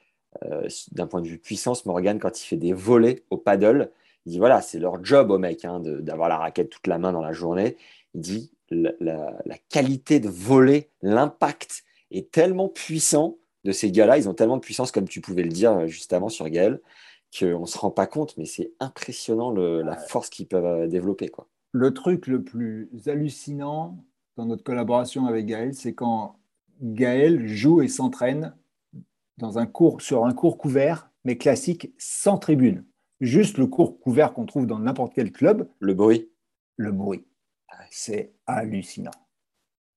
[0.93, 3.91] d'un point de vue puissance, Morgan, quand il fait des volets au paddle,
[4.27, 7.11] il dit voilà, c'est leur job au mec hein, d'avoir la raquette toute la main
[7.13, 7.77] dans la journée.
[8.15, 14.29] Il dit la, la qualité de voler, l'impact est tellement puissant de ces gars-là, ils
[14.29, 16.81] ont tellement de puissance, comme tu pouvais le dire euh, juste avant sur Gaël,
[17.39, 21.29] qu'on ne se rend pas compte, mais c'est impressionnant la force qu'ils peuvent euh, développer.
[21.29, 21.49] Quoi.
[21.73, 24.03] Le truc le plus hallucinant
[24.37, 26.39] dans notre collaboration avec Gaël, c'est quand
[26.81, 28.55] Gaël joue et s'entraîne
[29.37, 32.85] dans un cours, sur un cours couvert, mais classique, sans tribune.
[33.21, 35.69] Juste le cours couvert qu'on trouve dans n'importe quel club.
[35.81, 36.31] Le bruit.
[36.77, 37.27] Le bruit.
[37.91, 39.11] C'est hallucinant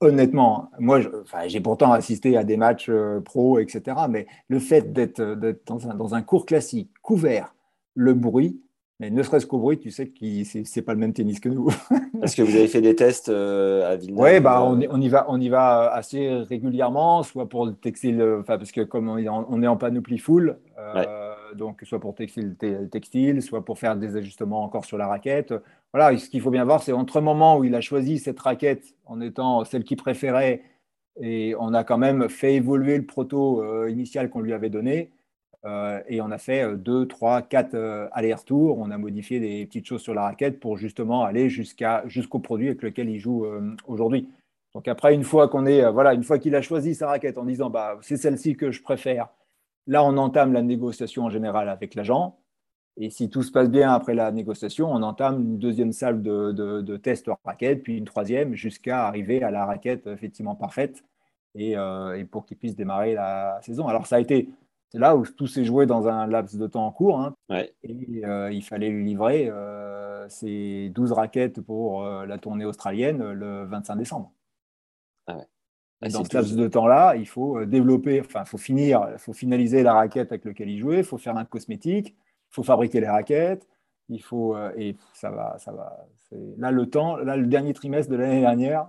[0.01, 0.99] honnêtement, moi,
[1.47, 3.97] j'ai pourtant assisté à des matchs euh, pro, etc.
[4.09, 5.21] Mais le fait d'être
[5.65, 7.55] dans un, dans un cours classique, couvert,
[7.95, 8.61] le bruit,
[8.99, 11.49] mais ne serait-ce qu'au bruit, tu sais que ce n'est pas le même tennis que
[11.49, 11.69] nous.
[12.21, 15.09] Est-ce que vous avez fait des tests euh, à Villeneuve Oui, bah, on, on, y
[15.09, 19.17] va, on y va assez régulièrement, soit pour le textile, enfin, parce que comme on
[19.17, 21.03] est en, on est en panoplie full, euh,
[21.55, 22.55] donc soit pour textile,
[22.91, 25.53] textile, soit pour faire des ajustements encore sur la raquette.
[25.93, 28.39] Voilà, ce qu'il faut bien voir, c'est entre le moment où il a choisi cette
[28.39, 30.63] raquette en étant celle qu'il préférait,
[31.19, 35.11] et on a quand même fait évoluer le proto euh, initial qu'on lui avait donné
[35.65, 38.79] euh, et on a fait 2, 3, 4 allers-retours.
[38.79, 42.67] On a modifié des petites choses sur la raquette pour justement aller jusqu'à, jusqu'au produit
[42.69, 44.29] avec lequel il joue euh, aujourd'hui.
[44.73, 47.37] Donc après, une fois qu'on est, euh, voilà, une fois qu'il a choisi sa raquette
[47.37, 49.27] en disant bah, c'est celle-ci que je préfère,
[49.91, 52.37] là on entame la négociation en général avec l'agent.
[52.97, 56.51] Et si tout se passe bien après la négociation, on entame une deuxième salle de,
[56.51, 61.03] de, de test raquette, puis une troisième, jusqu'à arriver à la raquette effectivement parfaite
[61.55, 63.87] et, et pour qu'il puisse démarrer la saison.
[63.87, 64.49] Alors ça a été
[64.91, 67.21] c'est là où tout s'est joué dans un laps de temps court.
[67.21, 67.33] Hein.
[67.83, 73.31] Et euh, il fallait lui livrer euh, ses 12 raquettes pour euh, la tournée australienne
[73.31, 74.33] le 25 décembre.
[76.01, 79.83] Ah ah, dans ce laps de temps-là, il faut développer, enfin, faut finir, faut finaliser
[79.83, 83.09] la raquette avec laquelle il jouait, il faut faire un cosmétique, il faut fabriquer les
[83.09, 83.67] raquettes,
[84.09, 86.07] il faut, et ça va, ça va.
[86.57, 88.87] Là, le temps, là, le dernier trimestre de l'année dernière,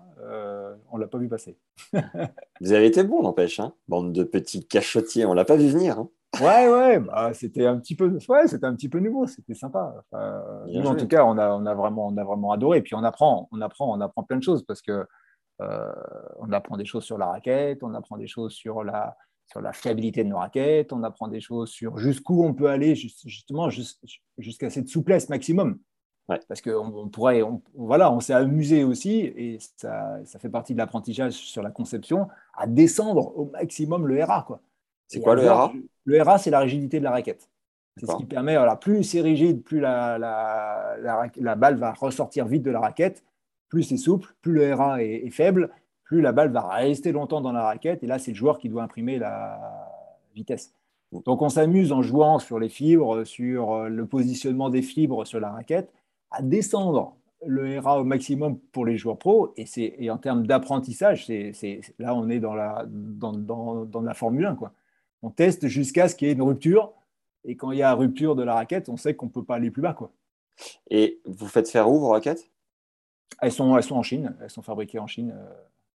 [0.90, 1.59] on l'a pas vu passer.
[2.61, 5.98] Vous avez été bon, n'empêche, hein bande de petits cachotiers, on l'a pas vu venir.
[5.98, 6.09] Hein
[6.40, 10.05] ouais, ouais, bah, c'était un petit peu, ouais, c'était un petit peu nouveau, c'était sympa.
[10.12, 12.79] en tout cas, on a, on a vraiment, on a vraiment adoré.
[12.79, 15.05] Et puis on apprend, on apprend, on apprend plein de choses parce que euh,
[15.58, 19.72] on apprend des choses sur la raquette, on apprend des choses sur la, sur la
[19.72, 23.68] fiabilité de nos raquettes, on apprend des choses sur jusqu'où on peut aller, justement,
[24.38, 25.78] jusqu'à cette souplesse maximum.
[26.48, 27.42] Parce qu'on pourrait,
[27.74, 32.28] voilà, on s'est amusé aussi, et ça, ça fait partie de l'apprentissage sur la conception,
[32.54, 34.46] à descendre au maximum le RA.
[35.08, 35.72] C'est quoi le RA
[36.04, 37.50] Le RA, c'est la rigidité de la raquette.
[37.98, 42.62] C'est ce qui permet, alors plus c'est rigide, plus la, la, balle va ressortir vite
[42.62, 43.22] de la raquette,
[43.72, 45.70] plus c'est souple, plus le RA est, faible,
[46.04, 48.02] plus la balle va rester longtemps dans la raquette.
[48.02, 49.90] Et là, c'est le joueur qui doit imprimer la
[50.35, 50.74] vitesse.
[51.11, 55.40] Donc on s'amuse en jouant sur les fibres, sur euh, le positionnement des fibres sur
[55.40, 55.90] la raquette,
[56.30, 59.54] à descendre le RA au maximum pour les joueurs pros.
[59.56, 59.64] Et,
[60.04, 61.26] et en termes d'apprentissage,
[61.98, 64.54] là, on est dans la, dans, dans, la Formule 1.
[64.56, 64.74] Quoi.
[65.22, 66.92] On teste jusqu'à ce qu'il y ait une rupture
[67.46, 69.54] et quand il y a rupture de la raquette, on sait qu'on ne peut pas
[69.54, 69.94] aller plus bas.
[69.94, 70.12] Quoi.
[70.90, 72.51] Et vous faites faire où vos raquettes?
[73.40, 75.34] Elles sont, elles sont en Chine, elles sont fabriquées en Chine.
[75.36, 75.52] Euh,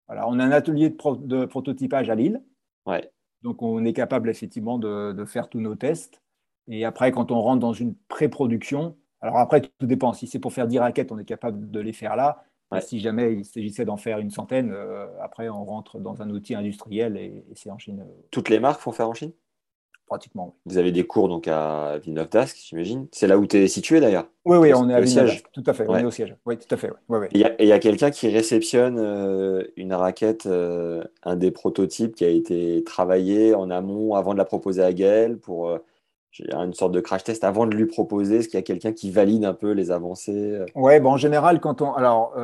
[0.07, 0.27] voilà.
[0.27, 2.41] On a un atelier de, de prototypage à Lille.
[2.85, 3.11] Ouais.
[3.43, 6.21] Donc on est capable effectivement de, de, faire tous nos tests.
[6.67, 10.13] Et après, quand on rentre dans une pré-production, alors après, tout dépend.
[10.13, 12.43] Si c'est pour faire 10 raquettes, on est capable de les faire là.
[12.81, 16.53] Si jamais il s'agissait d'en faire une centaine, euh, après, on rentre dans un outil
[16.53, 18.05] industriel et, et c'est en Chine.
[18.29, 19.31] Toutes les marques font faire en Chine?
[20.07, 20.55] Pratiquement.
[20.65, 23.07] Vous avez des cours donc à Villeneuve d'Ascq, j'imagine.
[23.11, 24.25] C'est là où tu es situé d'ailleurs.
[24.45, 25.41] Oui, oui, on est à Villeneuve.
[25.51, 26.35] Tout à fait, on est au siège.
[26.45, 26.87] Oui, tout à fait.
[26.87, 32.25] Et il y a, quelqu'un qui réceptionne euh, une raquette, euh, un des prototypes qui
[32.25, 35.77] a été travaillé en amont avant de la proposer à Gaël pour euh,
[36.39, 38.37] une sorte de crash test avant de lui proposer.
[38.37, 41.59] Est-ce qu'il y a quelqu'un qui valide un peu les avancées Oui, bon, en général,
[41.59, 41.93] quand on.
[41.93, 42.35] Alors,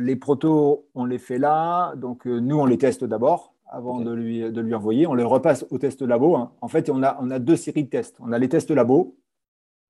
[0.00, 1.94] les protos, on les fait là.
[1.96, 5.06] Donc, nous, on les teste d'abord avant de, lui, de lui envoyer.
[5.06, 6.34] On les repasse au test labo.
[6.34, 6.52] Hein.
[6.60, 8.16] En fait, on a, on a deux séries de tests.
[8.20, 9.16] On a les tests labo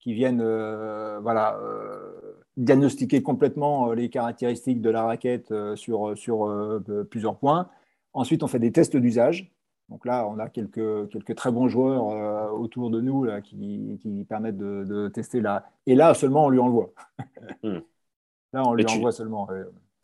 [0.01, 6.49] qui viennent euh, voilà, euh, diagnostiquer complètement euh, les caractéristiques de la raquette sur, sur
[7.11, 7.69] plusieurs points.
[8.13, 9.53] Ensuite, on fait des tests d'usage.
[9.89, 14.25] Donc là, on a quelques, quelques très bons joueurs autour de nous là, qui, qui
[14.25, 15.71] permettent de, tester là.
[15.87, 16.91] Et là, seulement, on lui envoie.
[17.63, 17.79] Hmm.
[18.53, 19.49] Là, on lui envoie seulement.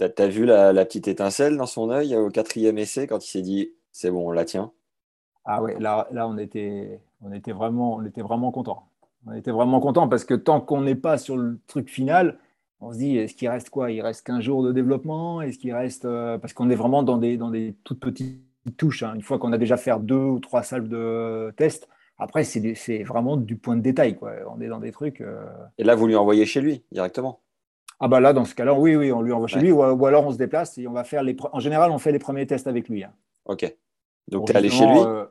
[0.08, 3.42] T'as as vu la, petite étincelle dans son œil au quatrième essai quand il s'est
[3.42, 4.72] dit c'est bon, on la tient?
[5.44, 8.84] Ah ouais, là, là on, était, on, était vraiment, on était vraiment content.
[9.26, 12.38] On était vraiment content parce que tant qu'on n'est pas sur le truc final,
[12.80, 13.90] on se dit est-ce qu'il reste quoi?
[13.90, 15.42] Il reste 15 jours de développement?
[15.42, 16.04] Est-ce qu'il reste.
[16.04, 18.42] Euh, parce qu'on est vraiment dans des, dans des toutes petites
[18.76, 19.02] touches.
[19.02, 19.14] Hein.
[19.14, 21.88] Une fois qu'on a déjà fait deux ou trois salles de tests,
[22.18, 24.16] après, c'est vraiment du point de détail.
[24.16, 24.32] Quoi.
[24.54, 25.20] On est dans des trucs.
[25.20, 25.44] Euh,
[25.78, 27.40] Et là, vous lui envoyez chez lui directement?
[28.04, 30.26] Ah bah là, dans ce cas-là, oui, oui, on lui envoie chez lui, ou, alors
[30.26, 31.36] on se déplace et on va faire les.
[31.52, 33.04] En général, on fait les premiers tests avec lui.
[33.04, 33.12] Hein.
[33.46, 33.72] Ok.
[34.28, 34.98] Donc tu es allé chez lui?
[34.98, 35.24] euh,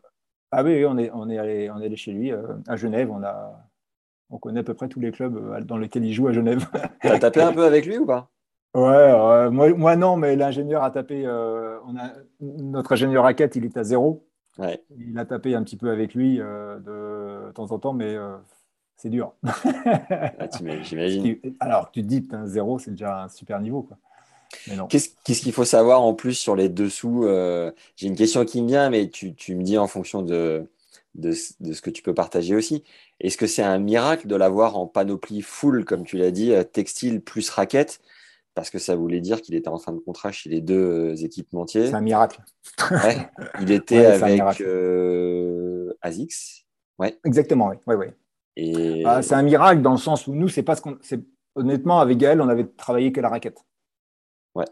[0.51, 3.12] Ah oui, on est, on est allé, on est allé chez lui euh, à Genève.
[3.12, 3.60] On a,
[4.29, 6.65] on connaît à peu près tous les clubs euh, dans lesquels il joue à Genève.
[7.01, 8.29] Tu as tapé un peu avec lui ou pas?
[8.73, 11.27] Ouais, moi, moi, non, mais l'ingénieur a tapé.
[11.27, 14.25] on a, notre ingénieur raquette, il est à zéro.
[14.57, 14.81] Ouais.
[14.97, 18.15] Il a tapé un petit peu avec lui de temps en temps, mais
[19.02, 19.34] c'est dur.
[19.44, 20.48] Ah,
[20.84, 21.38] j'imagine.
[21.60, 23.88] Alors, tu te dis, un zéro, c'est déjà un super niveau.
[24.90, 28.68] Qu'est-ce qu'il faut savoir en plus sur les dessous euh, J'ai une question qui me
[28.68, 30.70] vient, mais tu, me dis en fonction de,
[31.16, 32.84] de, ce que tu peux partager aussi.
[33.20, 36.64] Est-ce que c'est un miracle de l'avoir en panoplie full, comme tu l'as dit, euh,
[36.64, 38.02] textile plus raquette?
[38.54, 41.16] Parce que ça voulait dire qu'il était en fin de contrat chez les deux euh,
[41.16, 41.88] équipementiers.
[41.88, 42.42] C'est un miracle.
[43.62, 44.42] il était avec
[46.02, 46.66] ASICS.
[47.00, 47.18] Ouais.
[47.24, 47.78] Exactement, oui.
[47.88, 48.14] Ouais, ouais.
[49.06, 50.98] Ah, c'est un miracle dans le sens où nous, c'est pas ce qu'on.
[51.56, 53.60] Honnêtement, avec Gaël, on avait travaillé que la raquette.
[54.56, 54.66] Ouais.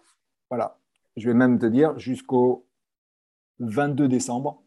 [0.49, 0.77] Voilà.
[1.17, 2.65] Je vais même te dire, jusqu'au
[3.59, 4.63] 22 décembre.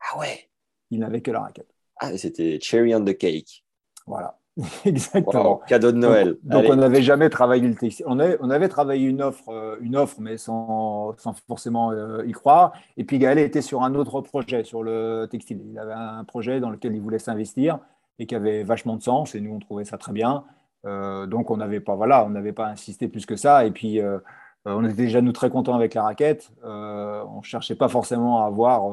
[0.00, 0.48] Ah ouais.
[0.90, 1.70] Il n'avait que la raquette.
[1.96, 3.64] Ah, c'était cherry on the cake.
[4.06, 4.38] Voilà.
[4.84, 5.60] Exactement.
[5.66, 6.38] cadeau de Noël.
[6.44, 8.06] Donc, on n'avait jamais travaillé le textile.
[8.08, 12.24] On avait, on avait travaillé une offre, euh, une offre mais sans, sans forcément euh,
[12.24, 12.72] y croire.
[12.96, 15.60] Et puis Gaël était sur un autre projet, sur le textile.
[15.68, 17.80] Il avait un projet dans lequel il voulait s'investir
[18.18, 19.34] et qui avait vachement de sens.
[19.34, 20.44] Et nous, on trouvait ça très bien.
[20.86, 23.64] Euh, donc, on n'avait pas, voilà, on n'avait pas insisté plus que ça.
[23.64, 24.18] Et puis, euh,
[24.64, 26.52] on était déjà nous très contents avec la raquette.
[26.64, 28.90] Euh, on cherchait pas forcément à avoir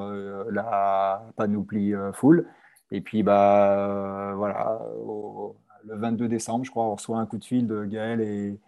[0.49, 2.47] la panoplie full.
[2.91, 4.79] Et puis, bah, voilà,
[5.87, 8.59] le 22 décembre, je crois, on reçoit un coup de fil de Gaël et,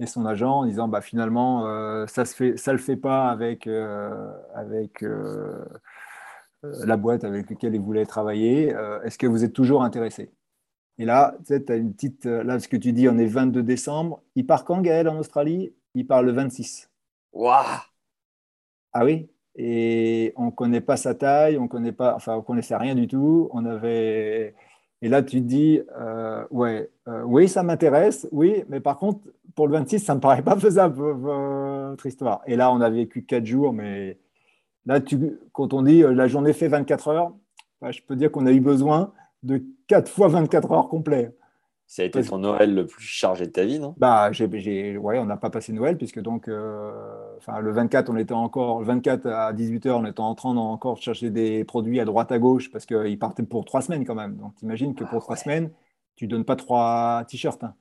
[0.00, 1.62] et son agent en disant bah, finalement,
[2.06, 3.68] ça ne ça le fait pas avec,
[4.54, 5.64] avec euh,
[6.62, 8.74] la boîte avec laquelle il voulait travailler.
[8.74, 10.30] Euh, est-ce que vous êtes toujours intéressé?
[10.98, 12.26] Et là, tu sais, as une petite.
[12.26, 14.22] Euh, là, ce que tu dis, on est 22 décembre.
[14.34, 15.72] Il part quand, Gaël, en Australie?
[15.94, 16.90] Il part le 26.
[17.32, 17.64] Waouh
[18.92, 19.28] Ah oui?
[19.56, 23.08] Et on ne connaît pas sa taille, on connaît pas, enfin, on connaissait rien du
[23.08, 23.48] tout.
[23.52, 24.54] On avait.
[25.02, 25.80] Et là, tu te dis,
[26.50, 26.90] ouais,
[27.24, 29.20] oui, ça m'intéresse, oui, mais par contre,
[29.54, 32.42] pour le 26, ça ne me paraît pas faisable, votre histoire.
[32.46, 34.18] Et là, on a vécu quatre jours, mais
[34.86, 35.00] Là,
[35.52, 37.32] quand on dit euh, la journée fait 24 heures,
[37.80, 39.12] bah, je peux dire qu'on a eu besoin
[39.42, 41.34] de 4 fois 24 heures complets.
[41.86, 43.96] Ça a été ton Noël le plus chargé de ta vie, non?
[43.98, 46.92] Bah, j'ai, ouais, on n'a pas passé Noël, puisque donc, euh,
[47.60, 51.30] le 24, on était encore, le 24 à 18h, on était en train d'encore chercher
[51.30, 54.36] des produits à droite à gauche, parce qu'ils partaient pour trois semaines quand même.
[54.36, 55.70] Donc, t'imagines que pour ah trois semaines,
[56.14, 57.64] tu donnes pas trois t-shirts.
[57.64, 57.74] Hein.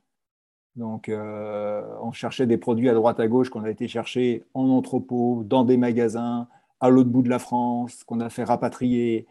[0.75, 4.69] Donc, euh, on cherchait des produits à droite à gauche qu'on a été chercher en
[4.69, 6.47] entrepôt, dans des magasins,
[6.79, 9.27] à l'autre bout de la France, qu'on a fait rapatrier.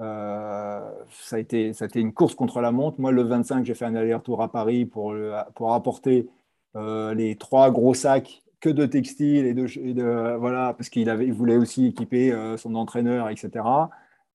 [0.00, 3.00] Euh, ça, a été, ça a été une course contre la montre.
[3.00, 5.14] Moi, le 25, j'ai fait un aller-retour à Paris pour,
[5.54, 6.28] pour apporter
[6.76, 11.32] euh, les trois gros sacs que de textiles et de, voilà parce qu'il avait il
[11.32, 13.64] voulait aussi équiper euh, son entraîneur etc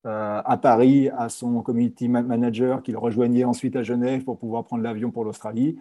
[0.03, 5.11] à Paris à son community manager qu'il rejoignait ensuite à Genève pour pouvoir prendre l'avion
[5.11, 5.77] pour l'Australie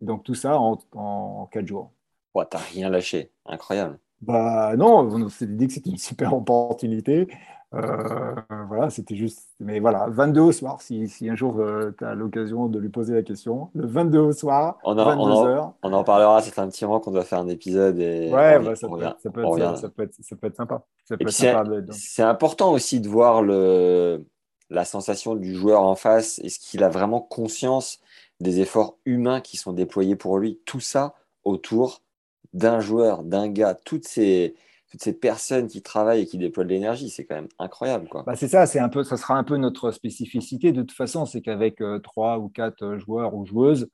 [0.00, 1.92] donc tout ça en, en quatre jours
[2.34, 7.28] ouais, t'as rien lâché incroyable bah non on s'est dit que c'était une super opportunité
[7.74, 8.34] euh,
[8.68, 9.48] voilà, c'était juste.
[9.58, 12.90] Mais voilà, 22 au soir, si, si un jour euh, tu as l'occasion de lui
[12.90, 13.70] poser la question.
[13.74, 15.72] Le 22 au soir, on en, 22 on heures.
[15.82, 17.98] On en parlera, c'est un petit moment qu'on doit faire un épisode.
[17.98, 20.84] Et ouais, bah, ça, peut, ça, peut être, ça, peut être, ça, peut être, sympa.
[21.92, 24.26] C'est important aussi de voir le,
[24.68, 26.40] la sensation du joueur en face.
[26.40, 28.00] Est-ce qu'il a vraiment conscience
[28.40, 32.01] des efforts humains qui sont déployés pour lui Tout ça autour
[32.52, 34.54] d'un joueur, d'un gars, toutes ces
[34.92, 38.10] toutes ces personnes qui travaillent et qui déploient de l'énergie, c'est quand même incroyable.
[38.26, 41.24] Bah c'est ça, c'est un peu, ça sera un peu notre spécificité de toute façon,
[41.24, 43.88] c'est qu'avec euh, trois ou quatre euh, joueurs ou joueuses,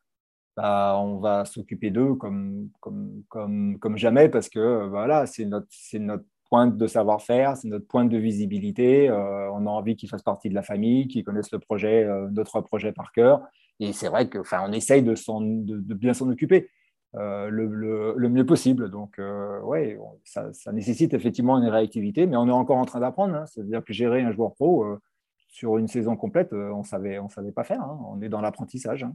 [0.56, 5.44] bah, on va s'occuper d'eux comme, comme, comme, comme, jamais parce que euh, voilà, c'est
[5.44, 5.68] notre,
[6.00, 9.08] notre pointe de savoir-faire, c'est notre pointe de visibilité.
[9.08, 12.90] on a envie qu'ils fassent partie de la famille, qu'ils connaissent le projet, notre projet
[12.90, 13.42] par cœur.
[13.80, 16.70] Et c'est vrai que, on essaye de, de bien s'en occuper.
[17.16, 18.90] Euh, le, mieux possible.
[18.90, 23.34] Donc, euh, ouais, ça, nécessite effectivement une réactivité, mais on est encore en train d'apprendre.
[23.34, 23.44] Hein.
[23.46, 25.00] C'est-à-dire que gérer un joueur pro euh,
[25.48, 27.80] sur une saison complète, on savait, on savait pas faire.
[27.80, 27.98] Hein.
[28.10, 29.04] On est dans l'apprentissage.
[29.04, 29.14] Hein.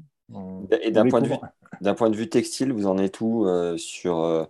[0.82, 1.36] Et d'un point, de vue,
[1.82, 3.46] d'un point de vue textile, vous en êtes où
[3.78, 4.48] sur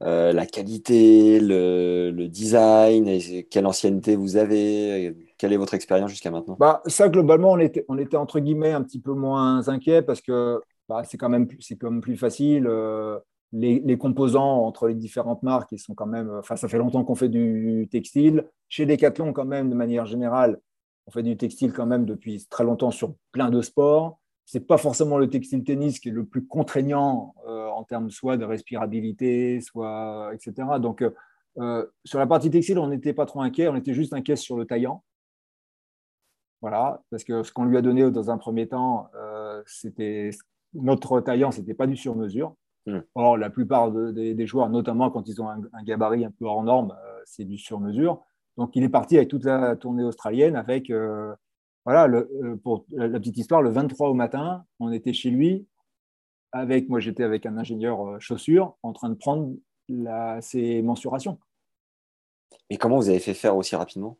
[0.00, 6.56] la qualité, le, design, et quelle ancienneté vous avez Quelle est votre expérience jusqu'à maintenant?
[6.60, 10.20] Bah, Ça, globalement, on était, on était entre guillemets un petit peu moins inquiet parce
[10.20, 12.66] que bah, c'est quand, même, quand même plus facile.
[12.66, 13.18] Euh,
[13.52, 16.30] les, composants entre les différentes marques, ils sont quand même.
[16.38, 18.46] Enfin, ça fait longtemps qu'on fait du textile.
[18.68, 20.60] Chez Decathlon, quand même, de manière générale,
[21.06, 24.20] on fait du textile quand même depuis très longtemps sur plein de sports.
[24.44, 28.36] C'est pas forcément le textile tennis qui est le plus contraignant euh, en termes soit
[28.36, 30.78] de respirabilité, soit etc.
[30.80, 31.02] Donc
[31.58, 34.56] euh, sur la partie textile, on n'était pas trop inquiet, on était juste inquiet sur
[34.56, 35.02] le taillant.
[36.60, 39.08] Voilà, parce que ce qu'on lui a donné dans un premier temps,
[39.66, 40.30] c'était
[40.80, 42.54] notre taillant, ce n'était pas du sur-mesure.
[42.86, 43.00] Hmm.
[43.14, 46.92] Or, la plupart des, joueurs, notamment quand ils ont un, gabarit un peu hors norme,
[46.92, 48.22] euh, c'est du sur-mesure.
[48.56, 51.34] Donc, il est parti avec toute la tournée australienne avec, euh,
[51.84, 55.66] voilà, euh, pour la, petite histoire, le 23 au matin, on était chez lui
[56.52, 59.52] avec, moi j'étais avec un ingénieur chaussures en train de prendre
[60.40, 61.38] ses mensurations.
[62.70, 64.16] Et comment vous avez fait faire aussi rapidement?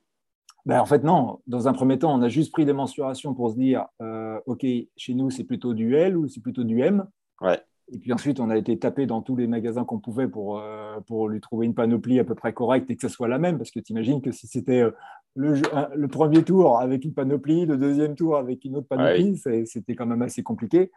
[0.67, 1.39] Ben, en fait, non.
[1.47, 4.67] Dans un premier temps, on a juste pris des mensurations pour se dire, euh, OK,
[4.97, 7.07] chez nous, c'est plutôt du L ou c'est plutôt du M.
[7.41, 7.61] Ouais.
[7.93, 10.99] Et puis ensuite, on a été tapé dans tous les magasins qu'on pouvait pour, euh,
[11.07, 13.59] pour lui trouver une panoplie à peu près correcte et que ce soit la même.
[13.59, 14.91] Parce que tu imagines que si c'était euh,
[15.37, 15.55] le,
[15.95, 20.07] le, premier tour avec une panoplie, le deuxième tour avec une autre panoplie, c'était quand
[20.07, 20.91] même assez compliqué.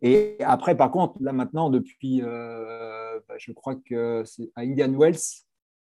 [0.00, 5.47] Et après, par contre, là maintenant, depuis, bah, je crois que c'est à Indian Wells,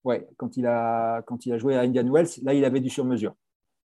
[0.03, 2.89] ouais, quand il, a, quand il a joué à Indian Wells, là, il avait du
[2.89, 3.35] sur-mesure.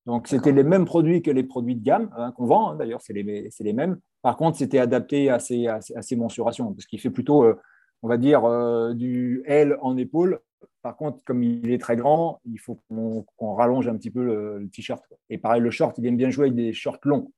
[0.06, 3.02] Donc, c'était les mêmes produits que les produits de gamme hein, qu'on vend, hein, d'ailleurs,
[3.02, 4.00] c'est les, les, mêmes.
[4.22, 5.80] Par contre, c'était adapté à ses, à,
[6.18, 7.60] mensurations, parce qu'il fait plutôt, euh,
[8.02, 10.40] on va dire, euh, du L en épaule.
[10.82, 14.60] Par contre, comme il est très grand, il faut qu'on rallonge un petit peu le,
[14.60, 15.04] le t-shirt.
[15.30, 17.32] Et pareil, le short, il aime bien jouer avec des shorts longs.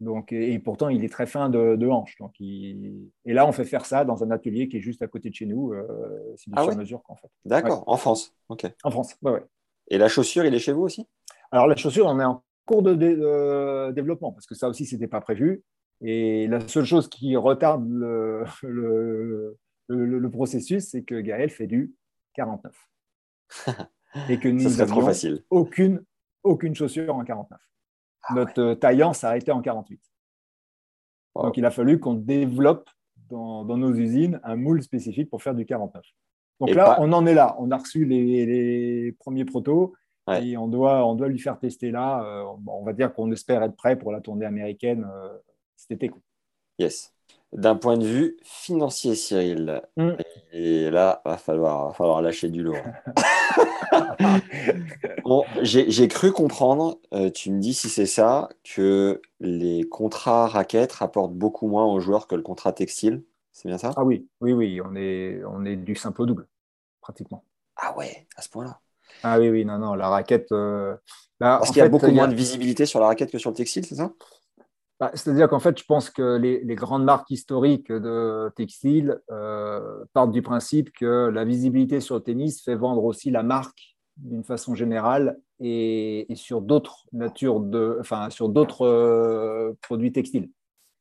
[0.00, 2.16] Donc, et, pourtant, il est très fin de, de hanche.
[2.18, 5.30] Donc Et là, on fait faire ça dans un atelier qui est juste à côté
[5.30, 5.72] de chez nous.
[5.72, 5.86] Euh,
[6.36, 7.28] c'est du ah sur-mesure qu'en fait.
[7.44, 8.34] D'accord, en France.
[8.48, 8.66] Ok.
[8.82, 9.44] En France, ouais, ouais.
[9.88, 11.06] Et la chaussure, il est chez vous aussi?
[11.52, 15.08] Alors, la chaussure, on est en cours de, développement parce que ça aussi, ce n'était
[15.08, 15.62] pas prévu.
[16.00, 18.44] Et la seule chose qui retarde le,
[19.88, 21.94] le, processus, c'est que Gaël fait du
[22.34, 22.74] 49.
[24.28, 25.08] et que nous n'avons
[25.50, 26.04] aucune,
[26.42, 27.60] aucune chaussure en 49.
[28.28, 30.00] Ah Notre taillant s'arrêtait en 48.
[31.36, 32.88] Donc, il a fallu qu'on développe
[33.28, 36.04] dans, nos usines un moule spécifique pour faire du 49.
[36.60, 37.56] Donc là, on en est là.
[37.58, 39.94] On a reçu les, premiers protos
[40.40, 42.22] et on doit, on doit lui faire tester là.
[42.24, 45.36] Euh, on va dire qu'on espère être prêt pour la tournée américaine euh,
[45.76, 46.12] cet été.
[46.78, 47.13] Yes.
[47.52, 50.16] D'un point de vue financier, Cyril, Mm.
[50.52, 52.84] et là, va falloir, va falloir lâcher du lourd.
[55.24, 60.92] Bon, j'ai cru comprendre, euh, tu me dis si c'est ça, que les contrats raquettes
[60.92, 63.22] rapportent beaucoup moins aux joueurs que le contrat textile.
[63.52, 63.92] C'est bien ça?
[63.96, 66.46] Ah oui, oui, oui, on est, on est du simple au double,
[67.00, 67.44] pratiquement.
[67.76, 68.80] Ah ouais, à ce point-là?
[69.22, 70.52] Ah oui, oui, non, non, la raquette.
[70.52, 70.96] euh,
[71.40, 73.38] bah, Parce qu'il y a fait, beaucoup a- moins de visibilité sur la raquette que
[73.38, 74.12] sur le textile, c'est ça?
[75.00, 80.04] Bah, C'est-à-dire qu'en fait, je pense que les, les grandes marques historiques de textile euh,
[80.12, 84.44] partent du principe que la visibilité sur le tennis fait vendre aussi la marque d'une
[84.44, 90.50] façon générale et, et sur d'autres natures de, enfin, sur d'autres euh, produits textiles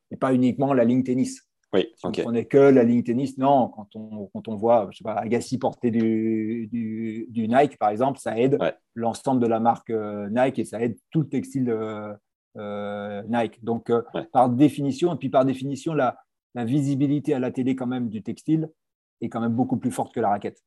[0.10, 1.42] et pas uniquement la ligne tennis.
[1.74, 2.16] Oui, Si ok.
[2.20, 3.68] on prenait que la ligne tennis, non.
[3.68, 7.90] Quand on, quand on voit, je sais pas, Agassi porter du, du, du Nike, par
[7.90, 8.76] exemple, ça aide Ouais.
[8.96, 11.70] l'ensemble de la marque euh, Nike et ça aide tout le textile
[12.56, 13.64] Nike.
[13.64, 14.26] Donc, euh, Ouais.
[14.32, 16.18] par définition, et puis par définition, la,
[16.56, 18.70] la visibilité à la télé quand même du textile
[19.22, 20.62] est quand même beaucoup plus forte que la raquette.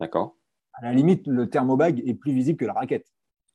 [0.00, 0.36] D'accord.
[0.74, 3.06] À la limite, le thermobag est plus visible que la raquette.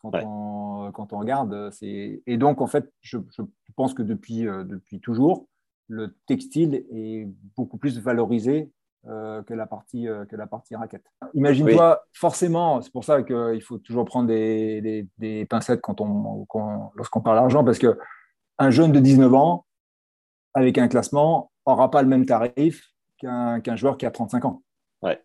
[0.02, 0.24] Quand, Ouais.
[0.26, 3.42] on, quand on regarde, c'est et donc en fait, je, je
[3.76, 5.48] pense que depuis, euh, depuis toujours,
[5.88, 8.72] le textile est beaucoup plus valorisé
[9.08, 11.06] euh, que la partie euh, que la partie raquette.
[11.34, 16.46] Imagine-toi, forcément, c'est pour ça qu'il faut toujours prendre des, des- des pincettes quand on,
[16.46, 17.98] quand- lorsqu'on parle argent, parce que
[18.60, 19.66] un jeune de 19 ans
[20.54, 24.64] avec un classement aura pas le même tarif qu'un qu'un joueur qui a 35 ans.
[25.02, 25.22] Ouais.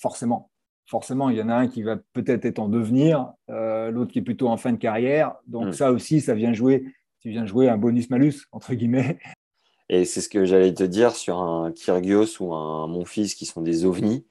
[0.00, 0.50] Forcément.
[0.86, 4.18] Forcément, il y en a un qui va peut-être être en devenir, euh, l'autre qui
[4.18, 5.34] est plutôt en fin de carrière.
[5.46, 5.72] Donc Mm.
[5.72, 6.84] ça aussi, ça vient jouer,
[7.20, 9.18] tu viens jouer un bonus-malus, entre guillemets.
[9.88, 13.60] Et c'est ce que j'allais te dire sur un Kyrgios ou un Monfils qui sont
[13.62, 14.24] des ovnis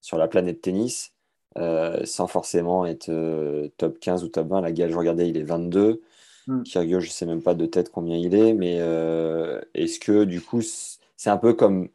[0.00, 1.12] sur la planète tennis,
[1.58, 4.60] euh, sans forcément être euh, top 15 ou top 20.
[4.60, 6.02] La Gaël, je regardais, il est 22.
[6.46, 6.62] Mm.
[6.62, 10.40] Kyrgios, je sais même pas de tête combien il est, mais euh, est-ce que du
[10.40, 11.88] coup, c'est un peu comme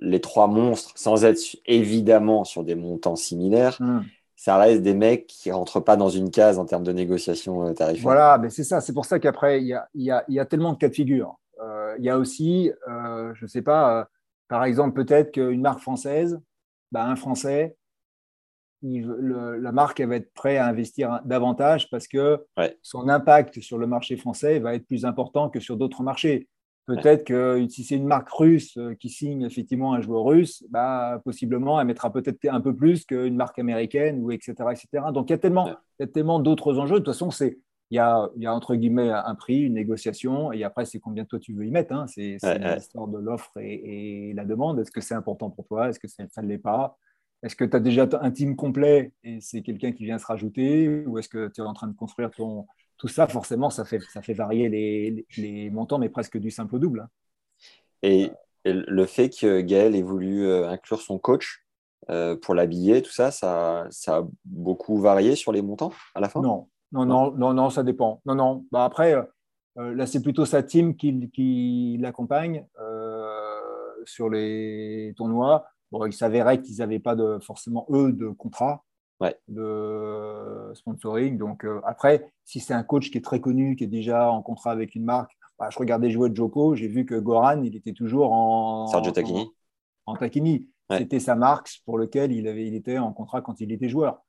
[0.00, 4.00] les trois monstres, sans être évidemment sur des montants similaires, Mm.
[4.36, 8.02] ça reste des mecs qui rentrent pas dans une case en termes de négociation tarifaire.
[8.02, 8.80] Voilà, mais c'est ça.
[8.80, 10.88] C'est pour ça qu'après, il y a, y, a, il y a tellement de cas
[10.88, 11.38] de figure.
[11.62, 14.04] Euh, il y a aussi, euh, je ne sais pas, euh,
[14.48, 16.40] par exemple, peut-être qu'une marque française,
[16.92, 17.76] bah, un Français,
[18.82, 22.76] il veut- le- la marque elle va être prêt à investir davantage parce que Ouais.
[22.82, 26.48] son impact sur le marché français va être plus important que sur d'autres marchés.
[26.86, 31.80] Peut-être que si c'est une marque russe qui signe effectivement un joueur russe, bah, possiblement,
[31.80, 35.10] elle mettra peut-être un peu plus qu'une marque américaine, ou etc., etc.
[35.12, 35.74] Donc, il y a tellement, Ouais.
[35.98, 37.00] il y a tellement d'autres enjeux.
[37.00, 37.58] De toute façon, c'est,
[37.90, 40.98] il y a, il y a entre guillemets un prix, une négociation, et après, c'est
[40.98, 41.94] combien toi tu veux y mettre.
[41.94, 42.06] hein.
[42.08, 42.74] C'est ouais.
[42.74, 44.80] l'histoire de l'offre et, et la demande.
[44.80, 45.88] Est-ce que c'est important pour toi?
[45.88, 46.98] Est-ce que ça ne l'est pas?
[47.42, 51.04] Est-ce que tu as déjà un team complet et c'est quelqu'un qui vient se rajouter?
[51.06, 52.66] Ou est-ce que tu es en train de construire ton.
[52.98, 56.76] Tout ça, forcément, ça fait, ça fait varier les, les montants, mais presque du simple
[56.76, 57.00] au double.
[57.00, 57.08] hein.
[58.02, 58.30] Et,
[58.64, 61.66] et le fait que Gaël ait voulu euh, inclure son coach
[62.08, 66.28] euh, pour l'habiller, tout ça, ça, ça a beaucoup varié sur les montants à la
[66.28, 66.40] fin?
[66.40, 68.20] Non, non, non, non, non, ça dépend.
[68.26, 68.64] Non, non.
[68.70, 69.14] Bah après,
[69.78, 75.66] euh, là, c'est plutôt sa team qui, qui l'accompagne euh, sur les tournois.
[75.92, 78.82] Bon, il s'avérait qu'ils n'avaient pas de, forcément, eux, de contrat
[79.18, 79.34] Ouais.
[79.48, 81.38] de sponsoring.
[81.38, 84.42] Donc, euh, après, si c'est un coach qui est très connu, qui est déjà en
[84.42, 87.94] contrat avec une marque, bah, je regardais jouer Joko, j'ai vu que Goran, il était
[87.94, 88.86] toujours en.
[88.88, 89.50] Sergio Tacchini
[90.04, 90.68] En, en Tacchini.
[90.90, 90.98] Ouais.
[90.98, 94.20] C'était sa marque pour laquelle il, avait, il était en contrat quand il était joueur.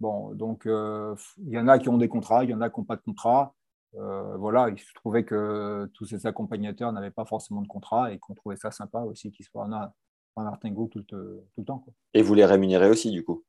[0.00, 2.70] Bon, donc euh, il y en a qui ont des contrats, il y en a
[2.70, 3.54] qui n'ont pas de contrat.
[3.96, 8.18] Euh, voilà, il se trouvait que tous ces accompagnateurs n'avaient pas forcément de contrat et
[8.18, 9.92] qu'on trouvait ça sympa aussi qu'ils soient en,
[10.36, 11.78] en artingo tout, le- tout le temps.
[11.80, 11.92] quoi.
[12.14, 13.44] Et vous les rémunérez aussi, du coup?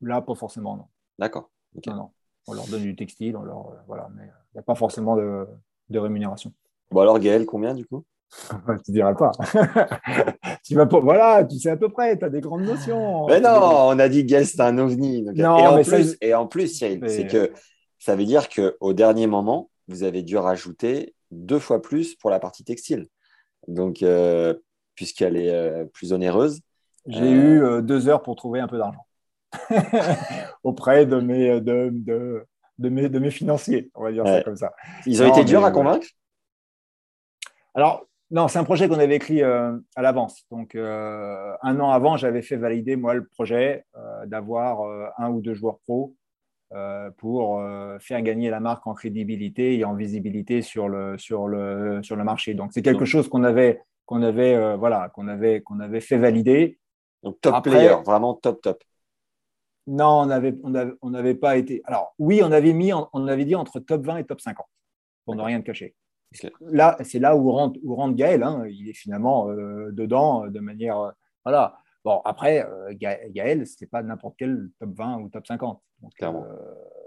[0.00, 0.86] Là, pas forcément, non.
[1.18, 1.50] D'accord.
[1.86, 2.10] non, non.
[2.46, 5.16] On leur donne du textile, on leur, euh, voilà, mais il n'y a pas forcément
[5.16, 5.46] de,
[5.90, 6.52] de rémunération.
[6.90, 8.04] Bon, alors, Gaël, combien, du coup?
[8.84, 9.30] tu diras pas.
[10.64, 11.00] tu vas pas.
[11.00, 13.26] Voilà, tu sais à peu près, tu as des grandes notions.
[13.28, 13.50] Mais non,
[13.88, 15.22] on a dit Gaël, c'était un ovni.
[15.24, 17.52] donc- Non, et, en ça, plus, et en plus, Cyril, Mais- c'est que
[17.98, 22.38] ça veut dire qu'au dernier moment, vous avez dû rajouter deux fois plus pour la
[22.40, 23.06] partie textile.
[23.68, 24.54] Donc, euh,
[24.94, 26.60] puisqu'elle est euh, plus onéreuse.
[27.06, 29.06] J'ai Euh, eu deux heures pour trouver un peu d'argent
[30.64, 32.44] auprès de mes, de, de,
[32.78, 34.72] de mes, de mes financiers, on va dire ça comme ça.
[35.06, 36.06] Ils ont Non, été durs à convaincre?
[37.74, 40.44] Alors, non, c'est un projet qu'on avait écrit euh, à l'avance.
[40.50, 44.80] Donc, euh, un an avant, j'avais fait valider, moi, le projet euh, d'avoir
[45.18, 46.14] un ou deux joueurs pro
[47.16, 47.62] pour
[48.00, 52.24] faire gagner la marque en crédibilité et en visibilité sur le, sur le, sur le
[52.24, 52.54] marché.
[52.54, 56.78] Donc, c'est quelque chose qu'on avait, qu'on avait, voilà, qu'on avait, qu'on avait fait valider.
[57.22, 58.82] Donc, top Après- player, vraiment top, top.
[59.86, 61.80] Non, on n'avait on avait, on pas été.
[61.84, 64.66] Alors, oui, on avait mis, on avait dit entre top 20 et top 50,
[65.24, 65.94] pour ne rien te cacher.
[66.60, 68.42] Là, c'est là où rentre, où rentre Gaël.
[68.42, 68.64] Hein.
[68.68, 70.98] Il est finalement euh, dedans de manière.
[70.98, 71.10] Euh,
[71.44, 71.78] voilà.
[72.04, 75.82] Bon, après, euh, Gaël, ce n'est pas n'importe quel top 20 ou top 50.
[76.02, 76.12] Donc,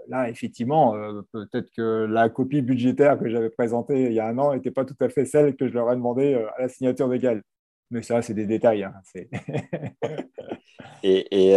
[0.08, 0.94] là, effectivement,
[1.32, 4.84] peut-être que la copie budgétaire que j'avais présentée il y a un an n'était pas
[4.84, 7.42] tout à fait celle que je leur ai demandé à la signature de Gaël.
[7.90, 8.82] Mais ça, c'est des détails.
[8.82, 8.94] Hein.
[11.04, 11.54] et, et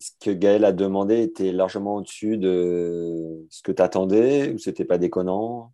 [0.00, 4.84] ce que Gaël a demandé était largement au-dessus de ce que tu attendais ou c'était
[4.84, 5.72] pas déconnant?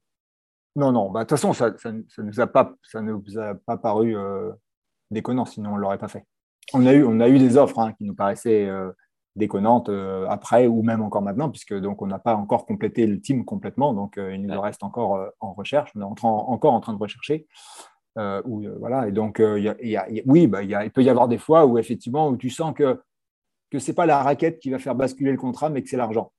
[0.77, 1.11] Non, non.
[1.11, 4.51] Bah, de toute façon, ça ne nous, a pas, ça nous a pas paru euh,
[5.11, 6.25] déconnant, sinon on ne l'aurait pas fait.
[6.73, 8.91] On a eu, on a eu des offres hein, qui nous paraissaient euh,
[9.37, 13.21] déconnantes euh, après ou même encore maintenant, puisque donc on n'a pas encore complété le
[13.21, 15.93] team complètement, donc il nous reste encore en recherche.
[15.95, 17.47] On est encore en train de rechercher.
[18.17, 19.41] voilà, et donc,
[20.27, 23.01] oui, bah, il peut y avoir des fois où effectivement, où tu sens que
[23.71, 25.97] que ce n'est pas la raquette qui va faire basculer le contrat, mais que c'est
[25.97, 26.33] l'argent.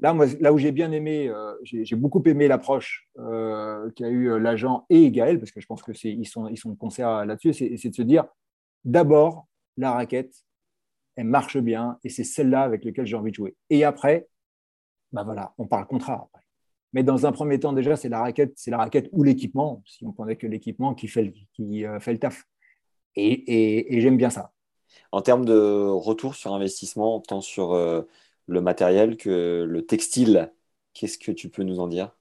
[0.00, 4.30] Là, moi, là où j'ai bien aimé, euh, j'ai beaucoup aimé l'approche euh, qu'a eu
[4.30, 7.52] euh, l'agent et Gaël, parce que je pense qu'ils sont, ils sont de concert là-dessus,
[7.52, 8.24] c'est de se dire
[8.84, 10.34] d'abord, la raquette,
[11.16, 13.56] elle marche bien et c'est celle-là avec laquelle j'ai envie de jouer.
[13.70, 14.26] Et après,
[15.12, 16.44] ben voilà, on parle contrat après.
[16.92, 20.04] Mais dans un premier temps, déjà, c'est la raquette, c'est la raquette ou l'équipement, si
[20.04, 22.44] on prenait que l'équipement qui, fait le, qui fait le taf.
[23.14, 24.52] et j'aime bien ça.
[25.12, 27.74] En termes de retour sur investissement, tant sur
[28.46, 30.52] le matériel que le textile,
[30.92, 32.16] qu'est-ce que tu peux nous en dire?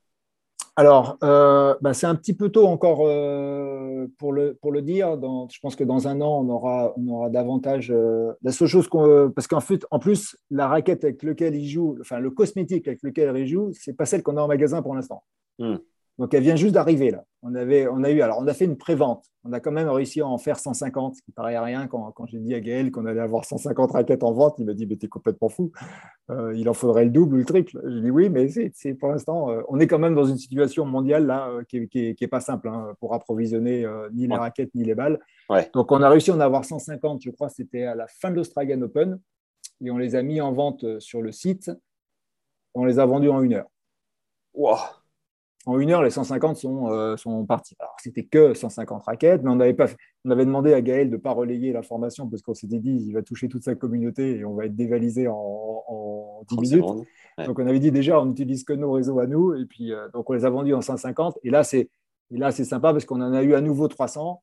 [0.76, 5.20] Alors, euh, bah, c'est un petit peu tôt encore euh, pour, le, pour le dire.
[5.22, 7.94] je pense que dans un an, on aura, on aura davantage.
[8.42, 9.32] la seule chose qu'on.
[9.32, 13.04] Parce qu'en fait, en plus, la raquette avec laquelle il joue, enfin, le cosmétique avec
[13.04, 15.24] lequel il joue, ce n'est pas celle qu'on a en magasin pour l'instant.
[15.60, 15.76] Hmm.
[16.20, 17.24] Donc elle vient juste d'arriver là.
[17.42, 19.26] On avait, on a eu, alors on a fait une prévente.
[19.44, 22.26] On a quand même réussi à en faire 150, ce qui paraît rien quand, quand
[22.28, 24.56] j'ai dit à Gaël qu'on allait avoir 150 raquettes en vente.
[24.60, 25.72] Il m'a dit mais t'es complètement fou.
[26.30, 27.82] Euh, il en faudrait le double ou le triple.
[27.84, 30.86] Je dis oui, mais c'est pour l'instant, euh, on est quand même dans une situation
[30.86, 34.96] mondiale là euh, qui, n'est pas simple hein, pour approvisionner ni les raquettes ni les
[34.96, 35.20] balles.
[35.74, 37.24] Donc on a réussi à en avoir 150.
[37.24, 39.20] Je crois c'était à la fin de l'Australian Open
[39.84, 41.72] et on les a mis en vente sur le site.
[42.76, 43.68] On les a vendus en une heure.
[44.54, 44.78] Wow
[45.66, 47.76] en une heure, les 150 sont, euh, sont partis.
[47.80, 49.88] Alors, c'était que 150 raquettes, mais on avait, pas,
[50.26, 53.14] on avait demandé à Gaël de ne pas relayer l'information parce qu'on s'était dit il
[53.14, 55.36] va toucher toute sa communauté et on va être dévalisé en,
[55.88, 57.08] en 10 minutes.
[57.46, 59.56] Donc, on avait dit déjà, on n'utilise que nos réseaux à nous.
[59.56, 61.40] Et puis, euh, donc, on les a vendus en 150.
[61.44, 61.90] Et là, c'est,
[62.30, 64.42] là, c'est sympa parce qu'on en a eu à nouveau 300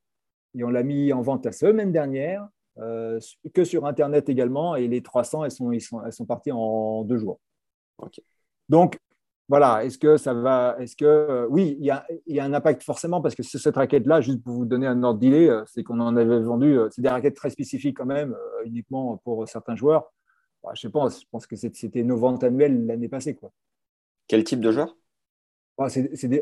[0.55, 2.49] et on l'a mis en vente la semaine dernière,
[2.79, 3.21] euh,
[3.55, 4.75] que sur Internet également.
[4.75, 7.41] Et les 300, elles sont, sont, elles sont parties en deux jours.
[8.68, 8.99] Donc,
[9.51, 12.07] voilà, est-ce que ça va, est-ce que, euh, oui, il y a,
[12.45, 15.65] un impact forcément parce que cette raquette-là, juste pour vous donner un ordre d'idée, euh,
[15.67, 19.49] c'est qu'on en avait vendu, euh, c'est des raquettes très spécifiques quand même, uniquement pour
[19.49, 20.13] certains joueurs.
[20.63, 23.51] Bah, je pense que c'était nos ventes annuelles l'année passée, quoi.
[24.29, 24.97] Quel type de joueur?
[25.77, 25.89] Bah,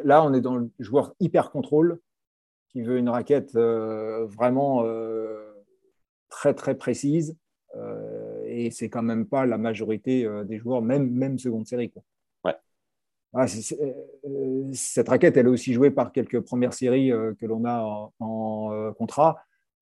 [0.04, 2.00] Là, on est dans le joueur hyper contrôle
[2.68, 4.84] qui veut une raquette vraiment
[6.28, 7.38] très très précise
[8.44, 12.02] et c'est quand même pas la majorité des joueurs, même même seconde série, quoi.
[13.34, 17.64] Ah, euh, cette raquette, elle est aussi jouée par quelques premières séries euh, que l'on
[17.66, 19.36] a en, euh, contrat.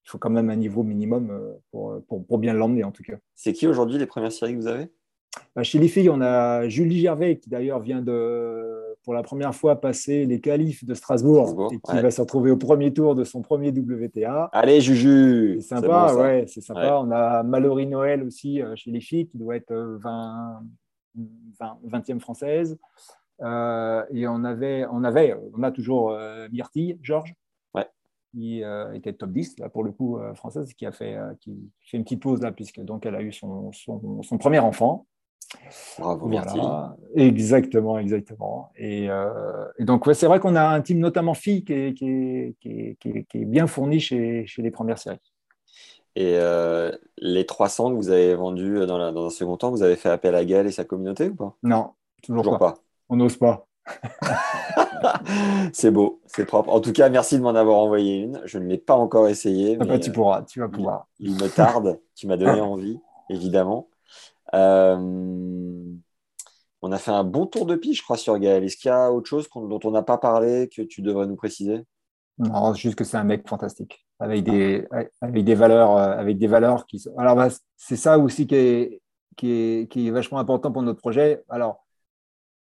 [0.04, 1.32] Il faut quand même un niveau minimum
[1.72, 3.16] pour, pour, bien l'emmener, en tout cas.
[3.34, 4.86] C'est qui aujourd'hui les premières séries que vous avez?
[5.56, 9.52] Bah, Chez les filles, on a Julie Gervais, qui d'ailleurs vient de, pour la première
[9.52, 13.24] fois, passer les qualifs de Strasbourg, et qui va se retrouver au premier tour de
[13.24, 14.48] son premier WTA.
[14.52, 17.00] Allez, Juju C'est sympa, ouais, c'est sympa.
[17.02, 20.62] On a Mallory Noël aussi chez les filles, qui doit être 20,
[21.84, 22.78] 20e française.
[23.42, 27.34] Euh, et on avait, on avait, on a toujours euh, Myrtille, Georges,
[28.32, 31.96] qui euh, était top 10, là, pour le coup, française, qui a fait, qui fait
[31.96, 35.06] une petite pause, là, puisque donc elle a eu son, son, premier enfant.
[35.98, 36.60] Bravo, Myrtille.
[37.14, 38.70] Exactement, exactement.
[38.76, 39.08] Et,
[39.78, 43.44] donc, c'est vrai qu'on a un team, notamment fille, qui est, qui qui qui est
[43.46, 45.32] bien fourni chez, chez, les premières séries.
[46.14, 46.38] Et
[47.16, 50.34] les 300 que vous avez vendus dans, dans, un second temps, vous avez fait appel
[50.34, 51.56] à Gaël et sa communauté ou pas?
[51.62, 52.74] Non, toujours, pas
[53.08, 53.66] on n'ose pas.
[55.72, 56.70] c'est beau, c'est propre.
[56.70, 58.40] En tout cas, merci de m'en avoir envoyé une.
[58.44, 59.76] Je ne l'ai pas encore essayé.
[59.80, 61.06] Ah bah, tu pourras, tu vas pouvoir.
[61.18, 62.98] Il, me tarde, tu m'as donné envie,
[63.30, 63.88] évidemment.
[64.54, 64.96] Euh,
[66.82, 68.64] on a fait un bon tour de piste, je crois, sur Gaël.
[68.64, 71.36] Est-ce qu'il y a autre chose dont on n'a pas parlé que tu devrais nous
[71.36, 71.84] préciser?
[72.38, 74.86] Non, juste que c'est un mec fantastique, avec des,
[75.22, 77.16] avec des valeurs, euh, avec des valeurs qui sont.
[77.16, 79.02] Alors, bah, c'est ça aussi qui est,
[79.36, 81.42] qui est, qui est vachement important pour notre projet.
[81.48, 81.85] Alors,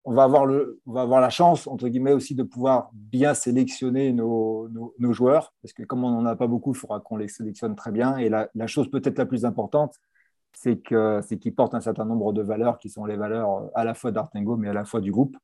[0.04, 3.32] on va avoir, le, on va avoir la chance, entre guillemets, aussi de pouvoir bien
[3.32, 7.16] sélectionner nos, nos, joueurs, parce que comme on n'en a pas beaucoup, il faudra qu'on
[7.16, 8.18] les sélectionne très bien.
[8.18, 9.94] Et la, chose peut-être la plus importante,
[10.52, 14.12] c'est qu'ils portent un certain nombre de valeurs qui sont les valeurs à la fois
[14.12, 15.36] d'Artengo, mais à la fois du groupe.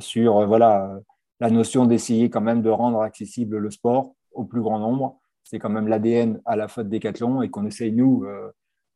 [0.00, 1.00] sur voilà,
[1.40, 5.18] la notion d'essayer quand même de rendre accessible le sport au plus grand nombre.
[5.44, 8.26] C'est quand même l'ADN à la fois de Decathlon et qu'on essaye, nous,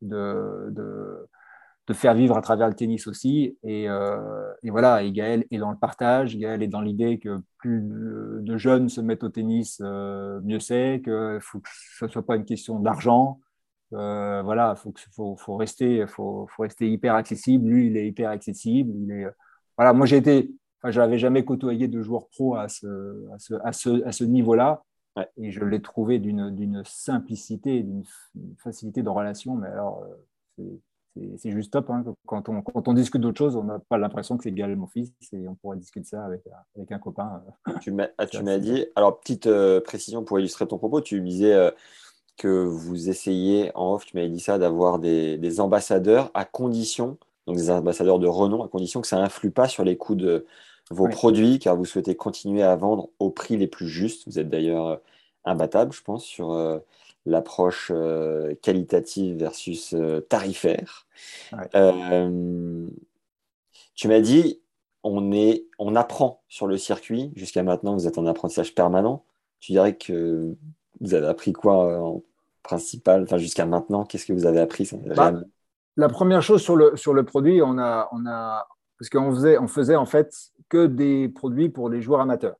[0.01, 1.27] de,
[1.87, 3.57] de, faire vivre à travers le tennis aussi.
[3.63, 7.81] Et, et, voilà, et Gaël est dans le partage, Gaël est dans l'idée que plus
[7.81, 12.37] de jeunes se mettent au tennis, mieux c'est, qu'il faut que ce ne soit pas
[12.37, 13.39] une question d'argent,
[13.93, 17.67] euh, voilà, faut, faut, faut, rester, faut, faut, rester hyper accessible.
[17.69, 18.93] Lui, il est hyper accessible.
[18.95, 19.27] Il est,
[19.77, 20.51] voilà, moi, j'ai été,
[20.81, 22.87] enfin, je n'avais jamais côtoyé de joueurs pro à ce,
[23.33, 24.83] à ce, à ce, à ce niveau-là.
[25.37, 28.03] Et je l'ai trouvé d'une simplicité, d'une
[28.57, 29.55] facilité de relation.
[29.55, 30.05] Mais alors,
[30.59, 30.63] euh,
[31.37, 31.89] c'est juste top.
[31.89, 32.03] Hein.
[32.25, 34.87] Quand, on, quand on discute d'autre chose, on n'a pas l'impression que c'est égal mon
[34.87, 36.41] fils et on pourrait discuter ça avec,
[36.75, 37.43] avec un copain.
[37.81, 38.07] Tu m'as
[38.59, 41.71] dit, alors petite euh, précision pour illustrer ton propos, tu disais
[42.37, 47.57] que vous essayez, en off, tu m'avais dit ça, d'avoir des, ambassadeurs à condition, donc
[47.57, 50.45] des ambassadeurs de renom, à condition que ça n'influe pas sur les coûts de
[50.89, 54.23] vos produits, car vous souhaitez continuer à vendre au prix les plus justes.
[54.27, 54.97] Vous êtes d'ailleurs euh,
[55.45, 56.79] imbattable, je pense, sur euh,
[57.25, 59.95] l'approche euh, qualitative versus
[60.29, 61.05] tarifaire.
[63.95, 64.61] tu m'as dit,
[65.03, 67.31] on, est, on apprend sur le circuit.
[67.35, 69.23] Jusqu'à maintenant, vous êtes en apprentissage permanent.
[69.59, 70.55] Tu dirais que
[70.99, 72.23] vous avez appris quoi en
[72.63, 73.23] principal?
[73.23, 74.89] Enfin, Jusqu'à maintenant, qu'est-ce que vous avez appris?
[75.15, 75.33] Bah,
[75.97, 78.67] La première chose sur le, sur le produit, on a, on a,
[78.97, 82.55] parce qu'on faisait, on faisait en fait que des produits pour les joueurs amateurs.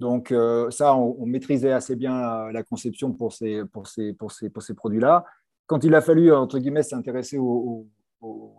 [0.00, 4.32] Donc euh, ça, on, maîtrisait assez bien euh, la conception pour ces, pour ces, pour
[4.32, 5.24] ces, pour ces produits-là.
[5.66, 7.86] Quand il a fallu, entre guillemets, s'intéresser au,
[8.20, 8.56] au,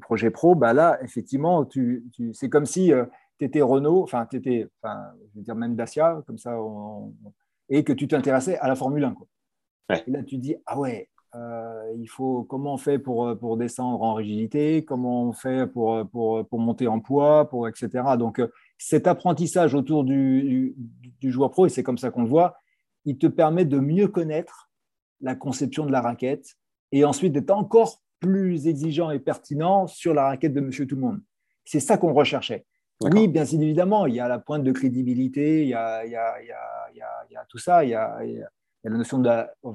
[0.00, 3.04] projet pro, bah là, effectivement, tu, tu, c'est comme si euh,
[3.38, 4.98] tu étais Renault, enfin, tu étais, enfin,
[5.32, 6.56] je veux dire même Dacia, comme ça,
[7.68, 9.14] et que tu t'intéressais à la Formule 1.
[9.14, 9.26] Quoi.
[10.06, 13.56] Et là, tu dis, ah ouais, euh, il faut, comment on fait pour, euh, pour
[13.56, 18.16] descendre en rigidité, comment on fait pour, euh, pour, pour monter en poids, pour, etc.
[18.18, 18.42] Donc,
[18.80, 20.74] cet apprentissage autour du,
[21.20, 22.56] du, joueur pro, et c'est comme ça qu'on le voit,
[23.04, 24.70] il te permet de mieux connaître
[25.20, 26.56] la conception de la raquette
[26.90, 31.20] et ensuite d'être encore plus exigeant et pertinent sur la raquette de Monsieur Tout-le-Monde.
[31.64, 32.64] C'est ça qu'on recherchait.
[33.02, 36.16] Oui, bien évidemment, il y a la pointe de crédibilité, il y a, il y
[36.16, 38.48] a, il y a, il y a tout ça, il y a, il y a
[38.84, 39.28] la notion de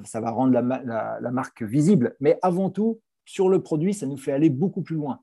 [0.03, 4.31] ça va rendre la, marque visible, mais avant tout, sur le produit, ça nous fait
[4.31, 5.19] aller beaucoup plus loin.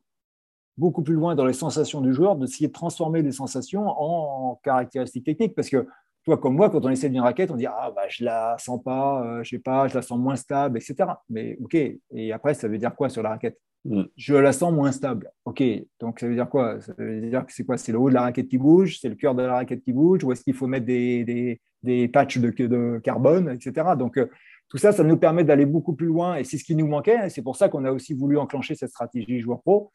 [0.82, 5.24] Beaucoup plus loin dans les sensations du joueur, d'essayer de transformer les sensations en caractéristiques
[5.24, 5.54] techniques.
[5.54, 5.86] Parce que
[6.24, 8.82] toi, comme moi, quand on essaie d'une raquette, on dit Ah, bah, je la sens
[8.82, 11.08] pas, euh, je sais pas, je la sens moins stable, etc.
[11.30, 11.76] Mais OK.
[11.76, 13.60] Et après, ça veut dire quoi sur la raquette?
[13.84, 14.02] Mm.
[14.16, 15.30] Je la sens moins stable.
[15.44, 15.62] OK.
[16.00, 16.80] Donc, ça veut dire quoi?
[16.80, 17.76] Ça veut dire que c'est quoi?
[17.76, 19.92] C'est le haut de la raquette qui bouge C'est le cœur de la raquette qui
[19.92, 23.90] bouge Ou est-ce qu'il faut mettre des, des patchs de, carbone, etc.
[23.96, 24.26] Donc, euh,
[24.68, 27.28] tout ça, ça nous permet d'aller beaucoup plus loin et c'est ce qui nous manquait.
[27.28, 29.92] C'est pour ça qu'on a aussi voulu enclencher cette stratégie joueur pro.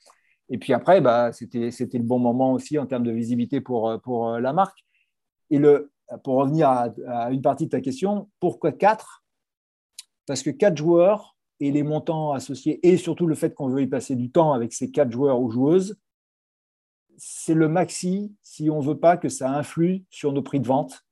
[0.50, 3.98] Et puis après, bah, c'était le bon moment aussi en termes de visibilité pour, euh,
[4.08, 4.86] euh, la marque.
[5.50, 5.62] Et
[6.24, 9.24] pour revenir à, une partie de ta question, pourquoi 4
[10.26, 13.88] Parce que 4 joueurs et les montants associés, et surtout le fait qu'on veut y
[13.88, 15.98] passer du temps avec ces 4 joueurs ou joueuses,
[17.18, 20.68] c'est le maxi si on ne veut pas que ça influe sur nos prix de
[20.68, 21.06] vente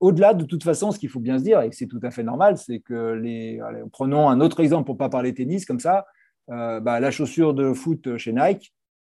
[0.00, 2.22] au-delà, de toute façon, ce qu'il faut bien se dire, et c'est tout à fait
[2.22, 3.60] normal, c'est que les.
[3.92, 6.06] prenons un autre exemple pour ne pas parler tennis comme ça.
[6.50, 8.74] Euh, bah, la chaussure de foot chez Nike,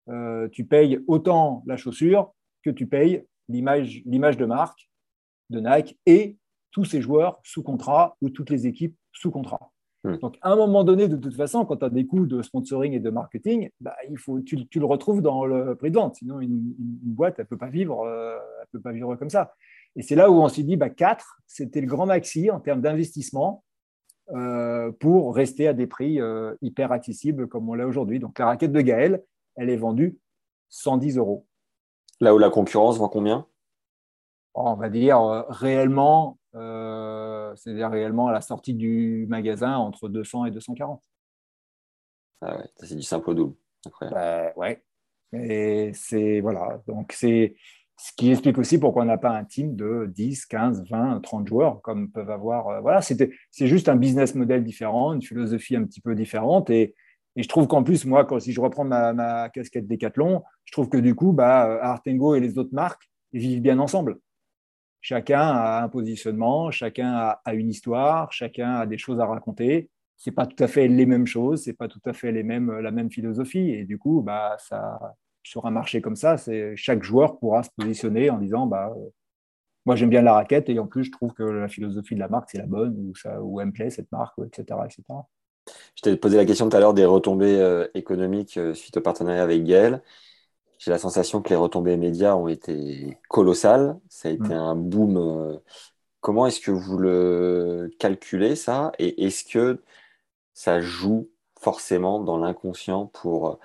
[0.09, 4.03] euh, tu payes autant la chaussure que tu payes l'image
[4.37, 4.89] de marque
[5.49, 6.37] de Nike et
[6.71, 9.71] tous ces joueurs sous contrat ou toutes les équipes sous contrat.
[10.03, 10.17] Hmm.
[10.17, 12.93] Donc, à un moment donné, de toute façon, quand tu as des coûts de sponsoring
[12.93, 16.15] et de marketing, bah, il faut, tu, le retrouves dans le prix de vente.
[16.15, 18.37] Sinon, une, boîte, elle ne peut, pas vivre, euh,
[18.71, 19.53] peut pas vivre comme ça.
[19.95, 22.81] Et c'est là où on s'est dit, bah, 4, c'était le grand maxi en termes
[22.81, 23.63] d'investissement
[24.99, 28.19] pour rester à des prix euh, hyper accessibles comme on l'a aujourd'hui.
[28.19, 29.23] Donc la raquette de Gaël,
[29.55, 30.17] elle est vendue
[30.69, 31.45] 110 euros.
[32.19, 33.47] Là où la concurrence vend combien?
[34.53, 40.51] On va dire euh, réellement, c'est-à-dire réellement à la sortie du magasin entre 200 et
[40.51, 41.01] 240.
[42.41, 43.55] Ah ouais, c'est du simple au double.
[43.85, 44.15] Incroyable.
[44.15, 44.83] Bah, ouais.
[45.33, 47.55] Et c'est voilà, donc c'est
[48.03, 51.47] ce qui explique aussi pourquoi on n'a pas un team de 10, 15, 20, 30
[51.47, 52.67] joueurs comme peuvent avoir.
[52.69, 56.71] Euh, voilà, c'est juste un business model différent, une philosophie un petit peu différente.
[56.71, 56.95] Et,
[57.35, 60.71] et je trouve qu'en plus, moi, quand, si je reprends ma, ma casquette Decathlon, je
[60.71, 64.17] trouve que du coup, bah, Artengo et les autres marques vivent bien ensemble.
[65.01, 69.91] Chacun a un positionnement, chacun a, une histoire, chacun a des choses à raconter.
[70.17, 72.71] C'est pas tout à fait les mêmes choses, c'est pas tout à fait les mêmes,
[72.79, 73.69] la même philosophie.
[73.69, 77.69] Et du coup, bah, ça, sur un marché comme ça, c'est chaque joueur pourra se
[77.77, 79.09] positionner en disant bah, euh,
[79.85, 82.29] moi j'aime bien la raquette et en plus je trouve que la philosophie de la
[82.29, 85.03] marque c'est la bonne ou, ça, ou elle me plaît cette marque, etc., etc.
[85.95, 89.01] Je t'ai posé la question tout à l'heure des retombées euh, économiques euh, suite au
[89.01, 90.01] partenariat avec Gaël.
[90.79, 93.99] j'ai la sensation que les retombées médias ont été colossales.
[94.09, 94.53] Ça a été Mm.
[94.55, 95.59] un boom.
[96.21, 98.91] Comment est-ce que vous le calculez, ça?
[98.99, 99.81] Et est-ce que
[100.53, 101.29] ça joue
[101.59, 103.59] forcément dans l'inconscient pour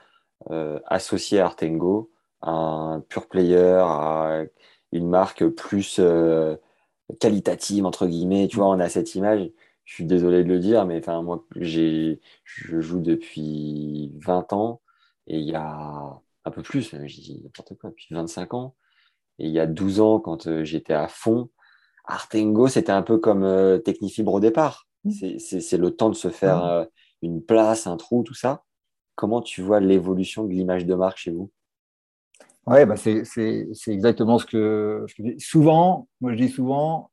[0.86, 2.10] associer Artengo
[2.42, 4.44] à un pure player, à
[4.92, 6.56] une marque plus euh,
[7.20, 8.48] qualitative, entre guillemets?
[8.48, 9.50] Tu vois, on a cette image.
[9.84, 14.80] Je suis désolé de le dire, mais enfin, moi, j'ai, je joue depuis 20 ans
[15.28, 18.74] et il y a un peu plus, je dis n'importe quoi, depuis 25 ans.
[19.38, 21.50] Et il y a 12 ans, quand euh, j'étais à fond,
[22.06, 24.88] Artengo, c'était un peu comme euh, Technifibre au départ.
[25.08, 26.86] C'est c'est- c'est le temps de se faire euh,
[27.22, 28.64] une place, un trou, tout ça.
[29.16, 31.50] Comment tu vois l'évolution de l'image de marque chez vous?
[32.66, 33.22] Ouais, bah c'est
[33.88, 35.40] exactement ce que, ce que je dis.
[35.40, 37.10] Souvent, moi je dis souvent,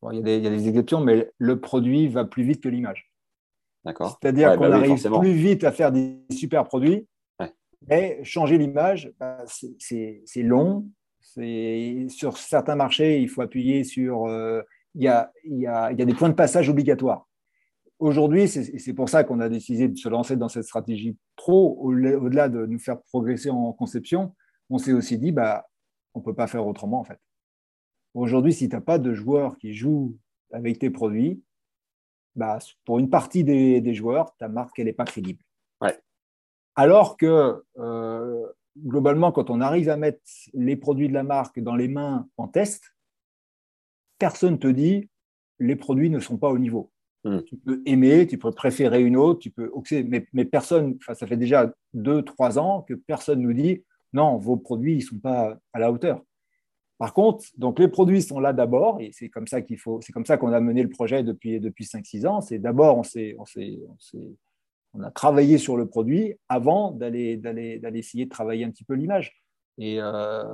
[0.00, 2.44] bon, il y a des, il y a des exceptions, mais le produit va plus
[2.44, 3.10] vite que l'image.
[3.84, 4.18] D'accord?
[4.22, 5.20] C'est-à-dire Ouais, qu'on bah oui, arrive forcément.
[5.20, 7.06] plus vite à faire des super produits,
[7.40, 7.52] Ouais.
[7.88, 10.86] mais changer l'image, bah, c'est- long.
[12.08, 14.26] Sur certains marchés, il faut appuyer sur.
[14.26, 14.62] euh,
[14.94, 17.26] il, y a, il, y a, il y a des points de passage obligatoires.
[17.98, 21.92] Aujourd'hui, c'est pour ça qu'on a décidé de se lancer dans cette stratégie pro, au-
[21.92, 24.34] au-delà de nous faire progresser en conception,
[24.68, 25.66] on s'est aussi dit, bah,
[26.14, 27.18] on ne peut pas faire autrement en fait.
[28.14, 30.16] Aujourd'hui, si tu n'as pas de joueurs qui jouent
[30.52, 31.42] avec tes produits,
[32.36, 35.42] bah, pour une partie des, des joueurs, ta marque, elle n'est pas crédible.
[35.80, 35.98] Ouais.
[36.74, 40.20] Alors que euh, globalement, quand on arrive à mettre
[40.52, 42.96] les produits de la marque dans les mains en test,
[44.18, 45.08] personne ne te dit
[45.60, 46.90] les produits ne sont pas au niveau.
[47.24, 47.38] Mm.
[47.42, 49.70] Tu peux aimer, tu peux préférer une autre, tu peux,
[50.06, 54.56] mais, mais personne, ça fait déjà deux, trois ans que personne nous dit non, vos
[54.56, 56.22] produits ne sont pas à la hauteur.
[56.98, 60.12] Par contre, donc les produits sont là d'abord, et c'est comme ça qu'il faut, c'est
[60.12, 62.40] comme ça qu'on a mené le projet depuis, depuis 5-6 ans.
[62.40, 63.02] C'est d'abord, on,
[63.38, 64.36] on, on,
[64.94, 68.84] on a travaillé sur le produit avant d'aller, d'aller, d'aller essayer de travailler un petit
[68.84, 69.44] peu l'image.
[69.78, 70.44] Et, euh,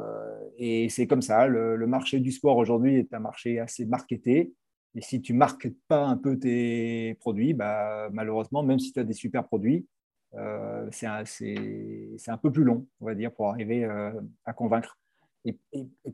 [0.57, 1.47] et c'est comme ça.
[1.47, 4.53] Le, marché du sport aujourd'hui est un marché assez marketé.
[4.95, 8.99] Et si tu ne marques pas un peu tes produits, bah, malheureusement, même si tu
[8.99, 9.86] as des super produits,
[10.34, 14.12] euh, c'est, un, peu plus long, on va dire, pour arriver euh,
[14.45, 14.99] à convaincre.
[15.45, 15.57] Et,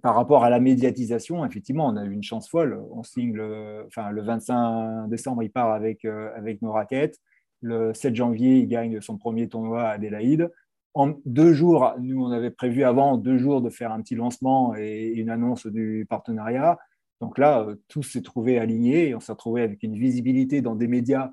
[0.03, 2.81] par rapport à la médiatisation, effectivement, on a eu une chance folle.
[2.91, 7.19] On signe le, enfin, le 25 décembre, il part avec, euh, avec nos raquettes.
[7.63, 10.51] Le 7 janvier, il gagne son premier tournoi à Adélaïde.
[10.95, 14.75] En deux jours, nous, on avait prévu avant deux jours de faire un petit lancement
[14.77, 16.79] et une annonce du partenariat.
[17.21, 20.75] Donc là, euh, tout s'est trouvé aligné et on s'est retrouvé avec une visibilité dans
[20.75, 21.33] des médias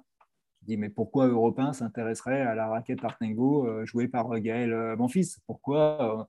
[0.59, 4.71] qui dit mais pourquoi Europe 1 s'intéresserait à la raquette Artengo euh, jouée par Gaël
[4.71, 6.27] euh, Monfils Pourquoi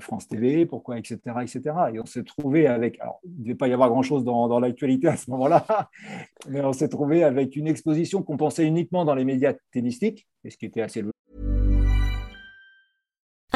[0.00, 1.62] France TV, pourquoi, etc., etc.
[1.94, 4.58] Et on s'est trouvé avec, alors il ne devait pas y avoir grand-chose dans, dans
[4.58, 5.64] l'actualité à ce moment-là,
[6.48, 10.50] mais on s'est trouvé avec une exposition qu'on pensait uniquement dans les médias tennistiques, et
[10.50, 11.04] ce qui était assez.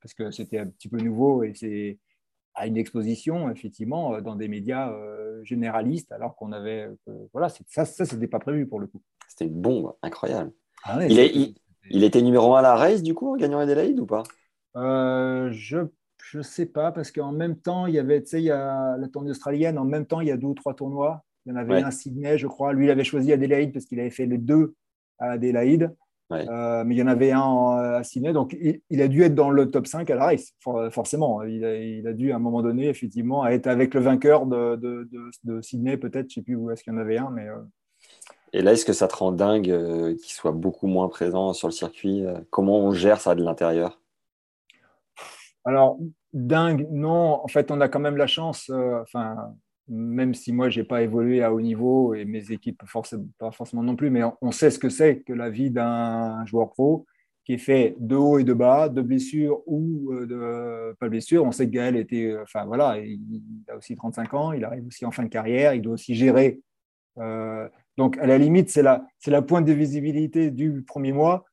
[0.00, 1.98] Parce que c'était un petit peu nouveau et c'est
[2.54, 7.84] à une exposition effectivement dans des médias euh, généralistes alors qu'on avait euh, voilà ça
[7.84, 9.00] ça c'était pas prévu pour le coup.
[9.28, 10.52] C'était une bombe incroyable.
[10.84, 11.54] Ah ouais, il, est, il,
[11.90, 14.24] il, était numéro 1 à la race, du coup, en gagnant Adelaide ou pas?
[14.76, 15.78] Euh, Je
[16.34, 18.96] ne sais pas, parce qu'en même temps, il y avait, tu sais, il y a
[18.96, 21.24] la tournée australienne, en même temps, il y a deux ou trois tournois.
[21.46, 21.82] Il y en avait ouais.
[21.82, 22.72] un à Sydney, je crois.
[22.72, 24.74] Lui, il avait choisi Adelaide parce qu'il avait fait les deux
[25.18, 25.94] à Adelaide.
[26.30, 26.48] Ouais.
[26.48, 29.34] Euh, mais il y en avait un à Sydney, donc il, il, a dû être
[29.34, 31.42] dans le top 5 à la race, for, forcément.
[31.42, 34.76] Il a, il a, dû, à un moment donné, effectivement, être avec le vainqueur de,
[34.76, 36.30] de, de, de Sydney, peut-être.
[36.30, 37.48] Je ne sais plus où est-ce qu'il y en avait un, mais.
[37.48, 37.56] Euh...
[38.52, 41.68] Et là, est-ce que ça te rend dingue euh, qu'il soit beaucoup moins présent sur
[41.68, 44.00] le circuit euh, Comment on gère ça de l'intérieur?
[45.64, 45.98] Alors,
[46.32, 47.44] dingue, non.
[47.44, 49.54] En fait, on a quand même la chance, euh, enfin,
[49.90, 52.78] même si moi, je n'ai pas évolué à haut niveau et mes équipes,
[53.38, 56.70] pas forcément non plus, mais on, sait ce que c'est que la vie d'un joueur
[56.70, 57.06] pro
[57.44, 61.10] qui est fait de haut et de bas, de blessures ou euh, de pas de
[61.10, 61.44] blessures.
[61.44, 65.04] On sait que Gaël était, enfin voilà, il, a aussi 35 ans, il arrive aussi
[65.04, 66.60] en fin de carrière, il doit aussi gérer.
[67.18, 71.44] Euh, donc, à la limite, c'est la, c'est la pointe de visibilité du premier mois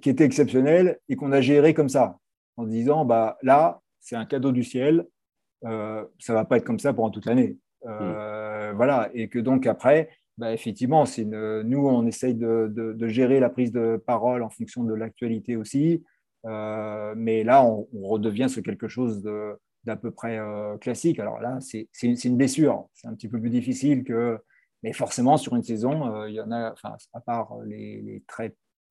[0.00, 2.18] qui était exceptionnelle et qu'on a géré comme ça,
[2.56, 5.06] en se disant, bah, là, c'est un cadeau du ciel,
[5.64, 7.56] euh, ça ne va pas être comme ça pendant toute l'année.
[7.86, 8.76] Euh, mmh.
[8.76, 13.48] Voilà, et que donc après, bah, effectivement, une, nous, on essaye de, de, gérer la
[13.48, 16.04] prise de parole en fonction de l'actualité aussi.
[16.44, 19.22] Euh, mais là, on, redevient sur quelque chose
[19.84, 21.18] d'à peu près euh, classique.
[21.18, 22.88] Alors là, c'est une blessure.
[22.94, 24.38] C'est un petit peu plus difficile que.
[24.82, 28.22] Mais forcément, sur une saison, euh, il y en a, enfin, à part les, les,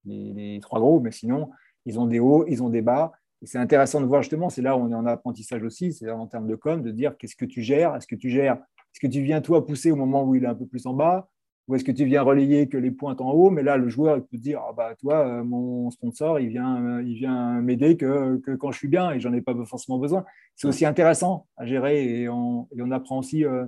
[0.05, 1.51] les, les, trois gros, mais sinon,
[1.85, 3.11] ils ont des hauts, ils ont des bas.
[3.45, 6.09] Et c'est intéressant de voir justement, c'est là où on est en apprentissage aussi, c'est
[6.09, 8.99] en termes de com, de dire qu'est-ce que tu gères Est-ce que tu gères Est-ce
[8.99, 11.29] que tu viens toi pousser au moment où il est un peu plus en bas
[11.67, 14.17] ou est-ce que tu viens relayer que les pointes en haut, mais là, le joueur,
[14.17, 17.59] il peut te dire, ah bah, toi, euh, mon sponsor, il vient, euh, il vient
[17.61, 20.25] m'aider que, quand je suis bien et j'en ai pas forcément besoin.
[20.55, 23.65] C'est aussi intéressant à gérer et on, apprend aussi euh,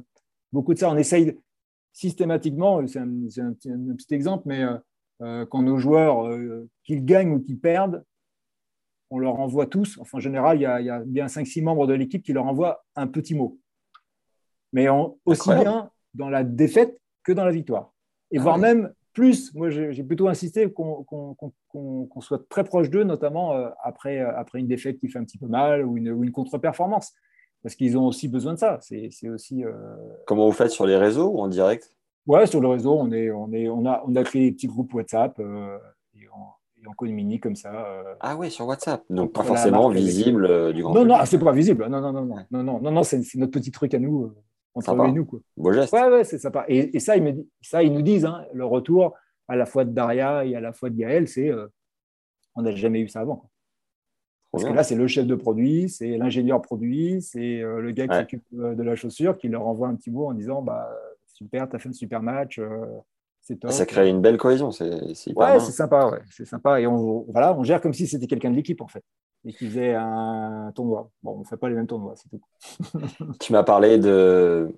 [0.51, 0.91] beaucoup de ça.
[0.91, 1.39] On essaye
[1.91, 4.63] systématiquement, c'est un, petit exemple, mais
[5.19, 6.29] quand nos joueurs,
[6.83, 8.03] qu'ils gagnent ou qu'ils perdent,
[9.09, 11.63] on leur envoie tous, enfin en général, il y a, il y a bien 5-6
[11.63, 13.59] membres de l'équipe qui leur envoient un petit mot.
[14.73, 14.87] Mais
[15.25, 17.93] aussi bien dans la défaite que dans la victoire.
[18.31, 21.35] Et ah voire même plus, moi j'ai plutôt insisté qu'on
[22.19, 25.37] soit très proche d'eux, notamment euh, après, euh, après une défaite qui fait un petit
[25.37, 27.13] peu mal ou une, une contre-performance.
[27.63, 28.77] Parce qu'ils ont aussi besoin de ça.
[28.81, 29.65] C'est aussi.
[29.65, 29.73] Euh,
[30.27, 31.91] Comment vous faites sur les réseaux ou en direct?
[32.27, 34.67] Ouais, sur le réseau, on, est, on, est, on, a, on a créé des petits
[34.67, 36.45] groupes WhatsApp et, on,
[36.95, 38.03] communique comme ça.
[38.19, 39.03] ah ouais, sur WhatsApp.
[39.09, 41.87] Donc pas forcément visible du grand Non, non, c'est pas visible.
[41.87, 44.31] Non, non, non, non, non, non, non, non c'est notre petit truc à nous
[44.77, 45.25] entre nous.
[45.25, 45.39] Quoi.
[45.55, 45.93] Beau geste.
[45.93, 46.65] Ouais, ouais, c'est sympa.
[46.67, 49.15] Et, ça, ils ça, ils nous disent, hein, le retour
[49.47, 51.67] à la fois de Daria et à la fois de Gaël, c'est euh,
[52.55, 53.49] on n'a jamais eu ça avant.
[54.51, 58.07] Parce que là, c'est le chef de produit, c'est l'ingénieur produit, c'est euh, le gars
[58.07, 60.89] qui s'occupe de la chaussure qui leur envoie un petit mot en disant bah,
[61.27, 62.57] Super, tu as fait un super match.
[62.57, 62.85] Euh,
[63.55, 63.71] top.
[63.71, 64.71] Ça crée une belle cohésion.
[64.71, 66.09] C'est, ouais, c'est sympa.
[66.09, 66.81] Ouais, c'est sympa.
[66.81, 69.03] Et on, voilà, on gère comme si c'était quelqu'un de l'équipe, en fait
[69.45, 71.09] et qui faisait un tournoi.
[71.23, 72.41] Bon, on ne fait pas les mêmes tournois, c'est tout.
[73.39, 74.75] tu m'as parlé de,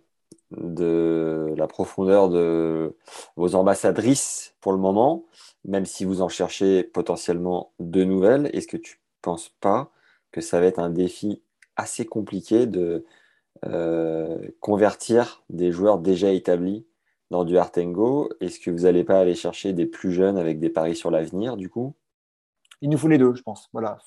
[0.52, 2.96] de la profondeur de
[3.36, 5.26] vos ambassadrices pour le moment,
[5.66, 8.50] même si vous en cherchez potentiellement de nouvelles.
[8.54, 9.92] Est-ce que tu ne penses pas
[10.32, 11.42] que ça va être un défi
[11.76, 13.06] assez compliqué de
[13.66, 16.86] euh, convertir des joueurs déjà établis
[17.30, 20.70] dans du Artengo Est-ce que vous n'allez pas aller chercher des plus jeunes avec des
[20.70, 21.96] paris sur l'avenir du coup?
[22.82, 23.70] Il nous faut les deux, je pense.
[23.74, 23.98] Voilà,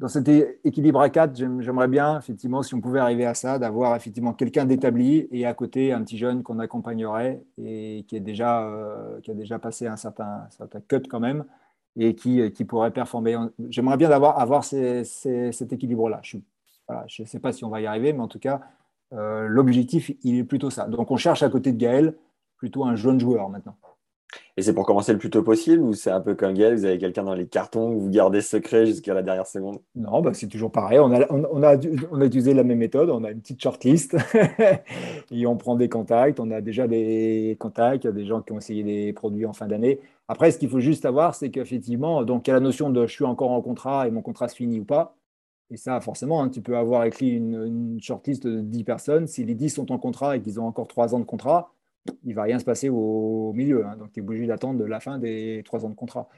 [0.00, 0.28] dans cet
[0.64, 4.64] équilibre à quatre, j'aimerais bien, effectivement, si on pouvait arriver à ça, d'avoir effectivement quelqu'un
[4.64, 9.30] d'établi et à côté un petit jeune qu'on accompagnerait et qui, est déjà, euh, qui
[9.30, 11.44] a déjà passé un certain, certain cut quand même
[11.96, 13.36] et qui, qui pourrait performer.
[13.68, 16.22] J'aimerais bien avoir, avoir cet équilibre-là.
[16.22, 16.38] Je
[17.22, 18.62] ne sais pas si on va y arriver, mais en tout cas,
[19.12, 20.86] euh, l'objectif, il est plutôt ça.
[20.86, 22.14] Donc, on cherche à côté de Gaël
[22.56, 23.76] plutôt un jeune joueur maintenant.
[24.56, 26.84] Et c'est pour commencer le plus tôt possible ou c'est un peu comme Gaël, vous
[26.84, 29.78] avez quelqu'un dans les cartons, vous gardez secret jusqu'à la dernière seconde?
[29.94, 30.98] Non, bah c'est toujours pareil.
[30.98, 31.76] On a, on, a,
[32.10, 34.16] on a utilisé la même méthode, on a une petite shortlist
[35.30, 36.40] et on prend des contacts.
[36.40, 39.46] On a déjà des contacts, il y a des gens qui ont essayé des produits
[39.46, 40.00] en fin d'année.
[40.28, 43.06] Après, ce qu'il faut juste savoir, c'est qu'effectivement, donc il y a la notion de
[43.06, 45.16] je suis encore en contrat et mon contrat se finit ou pas.
[45.70, 49.26] Et ça, forcément, hein, tu peux avoir écrit une, une shortlist de 10 personnes.
[49.26, 51.72] Si les 10 sont en contrat et qu'ils ont encore 3 ans de contrat,
[52.24, 53.84] il va rien se passer au, milieu.
[53.86, 53.96] Hein.
[53.96, 56.28] donc, tu es obligé d'attendre la fin des trois ans de contrat.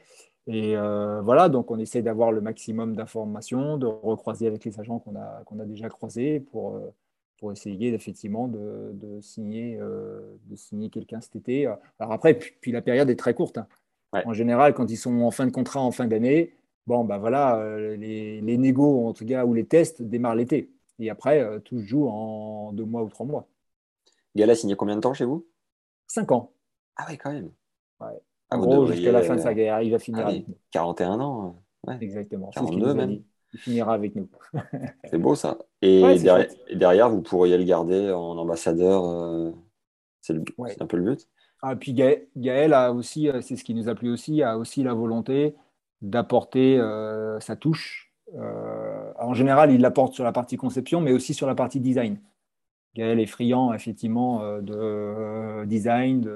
[0.49, 4.99] Et euh, voilà, donc on essaie d'avoir le maximum d'informations, de recroiser avec les agents
[4.99, 6.93] qu'on a, qu'on a déjà croisés pour, euh,
[7.39, 11.67] pour essayer effectivement de, de signer, euh, de signer quelqu'un cet été.
[12.01, 13.59] Alors après, puis, la période est très courte.
[13.59, 13.67] Hein.
[14.27, 16.53] En général, quand ils sont en fin de contrat, en fin d'année,
[16.87, 20.71] bon, ben voilà, les, les négos, en tout cas, ou les tests démarrent l'été.
[20.99, 23.49] Et après, tout se joue en deux mois ou trois mois.
[24.35, 25.47] Gala a signé combien de temps chez vous?
[26.07, 26.53] 5 ans.
[26.97, 27.51] Ah ouais, quand même.
[28.01, 28.21] Ouais.
[28.51, 30.57] Ah, en gros, jusqu'à la fin de sa carrière, il va finir ah avec nous.
[30.73, 31.63] 41 ans.
[31.87, 31.97] Ouais.
[32.01, 32.51] Exactement.
[32.51, 33.23] 42 même.
[33.55, 34.29] Il finira avec nous.
[35.05, 35.59] c'est beau ça.
[35.83, 36.03] Et,
[36.75, 39.05] derrière, vous pourriez le garder en ambassadeur.
[39.05, 39.51] Euh,
[40.21, 40.35] c'est
[40.81, 41.29] un peu le but.
[41.63, 44.83] Ah, puis Gaël, a aussi, euh, c'est ce qui nous a plu aussi, a aussi
[44.83, 45.55] la volonté
[46.03, 48.13] d'apporter euh, sa touche.
[49.19, 52.19] en général, il l'apporte sur la partie conception, mais aussi sur la partie design.
[52.95, 56.29] Gaël est friand effectivement euh, de euh, design,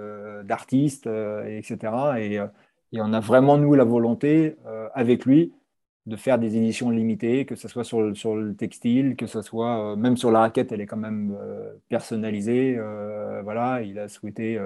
[0.44, 1.78] d'artistes, etc.
[2.16, 2.46] Euh,
[2.92, 4.56] et, on a vraiment, nous, la volonté,
[4.94, 5.52] avec lui,
[6.06, 10.16] de faire des éditions limitées, que ce soit sur le, textile, que ce soit même
[10.16, 11.36] sur la raquette, elle est quand même
[11.90, 12.78] personnalisée.
[13.42, 14.58] voilà, il a souhaité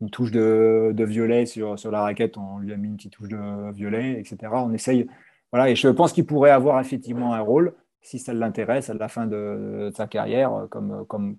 [0.00, 3.12] une touche de, de, violet sur, sur la raquette, on lui a mis une petite
[3.12, 4.52] touche de violet, etc.
[4.52, 5.08] On essaye,
[5.52, 9.08] voilà, et je pense qu'il pourrait avoir effectivement un rôle si ça l'intéresse à la
[9.08, 11.36] fin de, sa carrière, euh, comme, euh, comme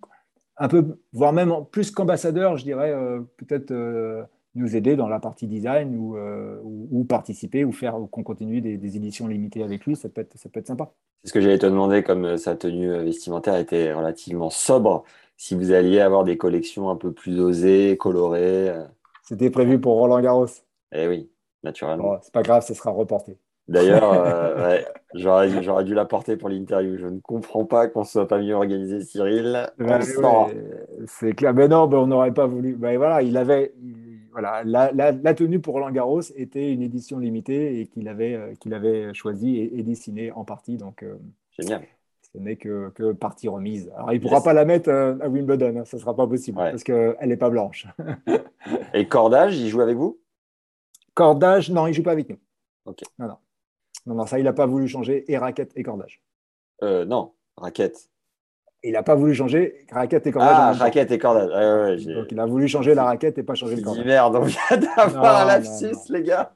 [0.58, 3.74] un peu, voire même plus qu'ambassadeur, je dirais, euh, peut-être
[4.60, 6.18] nous aider dans la partie design ou,
[6.92, 10.50] ou, participer ou faire qu'on continue des, éditions limitées avec lui, ça peut être, ça
[10.50, 10.92] peut être sympa.
[11.24, 15.04] C'est ce que j'allais te demander, comme sa tenue vestimentaire était relativement sobre.
[15.38, 18.74] si vous alliez avoir des collections un peu plus osées, colorées.
[19.24, 20.48] C'était prévu pour Roland Garros.
[20.94, 21.30] Eh oui,
[21.64, 22.18] naturellement.
[22.22, 23.38] c'est pas grave, ce sera reporté.
[23.70, 24.80] D'ailleurs, euh,
[25.14, 26.98] j'aurais dû l'apporter pour l'interview.
[26.98, 29.70] Je ne comprends pas qu'on ne soit pas mieux organisé, Cyril.
[31.06, 31.54] c'est clair.
[31.54, 32.76] Mais non, on n'aurait pas voulu.
[32.76, 33.74] Ben voilà, il avait.
[34.32, 38.74] Voilà, la, tenue pour Roland Garros était une édition limitée et qu'il avait, euh, qu'il
[38.74, 40.78] avait choisi et, dessiné en partie.
[40.78, 41.18] Donc, euh,
[41.52, 41.84] Génial.
[42.34, 43.92] Ce n'est que, que, partie remise.
[43.96, 46.58] Alors, il ne pourra pas la mettre à Wimbledon, hein, ça ne sera pas possible
[46.58, 47.88] parce qu'elle n'est pas blanche.
[48.94, 50.20] et Cordage, il joue avec vous?
[51.16, 52.38] Cordage, non, il ne joue pas avec nous.
[52.86, 53.02] Ok.
[53.18, 53.38] Non, non.
[54.06, 56.22] Non, non, ça, il n'a pas voulu changer et raquette et cordage.
[56.84, 58.10] Euh, non, raquette.
[58.84, 60.56] Il n'a pas voulu changer raquette et cordage.
[60.58, 62.06] Ah, raquette et cordage.
[62.06, 64.06] Donc, il a voulu changer la raquette et pas changer le cordage.
[64.06, 66.56] merde, on vient d'avoir un lapsus, les gars.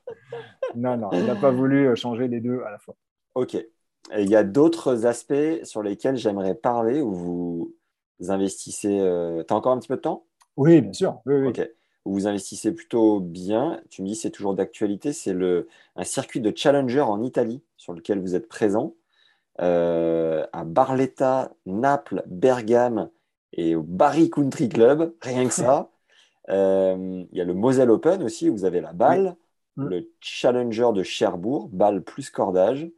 [0.76, 2.96] Non, non, il n'a pas voulu euh, changer les deux à la fois.
[3.36, 3.58] Ok.
[4.18, 7.76] il y a d'autres aspects sur lesquels j'aimerais parler où vous
[8.30, 9.00] investissez.
[9.00, 10.26] Euh, tu as encore un petit peu de temps?
[10.56, 11.22] Oui, bien sûr.
[11.26, 11.48] Oui, oui.
[11.48, 11.70] Ok
[12.06, 13.82] où vous investissez plutôt bien.
[13.90, 15.14] Tu me dis c'est toujours d'actualité.
[15.14, 15.36] C'est
[15.96, 18.96] un circuit de challenger en Italie sur lequel vous êtes présent.
[19.62, 23.10] Euh, à Barletta, Naples, Bergame
[23.52, 25.90] et au Bari Country Club, rien que ça.
[26.50, 29.38] Euh, il y a le Moselle Open aussi, où vous avez la balle,
[29.78, 29.88] mm.
[29.88, 32.92] le Challenger de Cherbourg, balle plus cordage,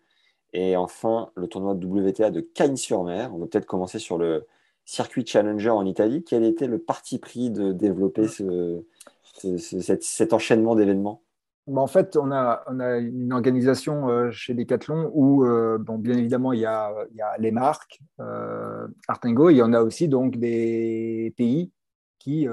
[0.51, 3.30] et enfin le tournoi de WTA de Cagnes-sur-Mer.
[3.36, 4.47] On va peut-être commencer sur le
[4.84, 6.24] circuit Challenger en Italie.
[6.24, 8.30] Quel était le parti pris de développer mm.
[8.30, 11.22] ce, cet, enchaînement d'événements?
[11.68, 12.63] Bah, en fait, on a,
[12.99, 16.93] une organisation euh, chez Decathlon où, euh, bien évidemment, il y a,
[17.39, 21.72] les marques, euh, Artengo, il y en a aussi donc des pays
[22.20, 22.47] qui,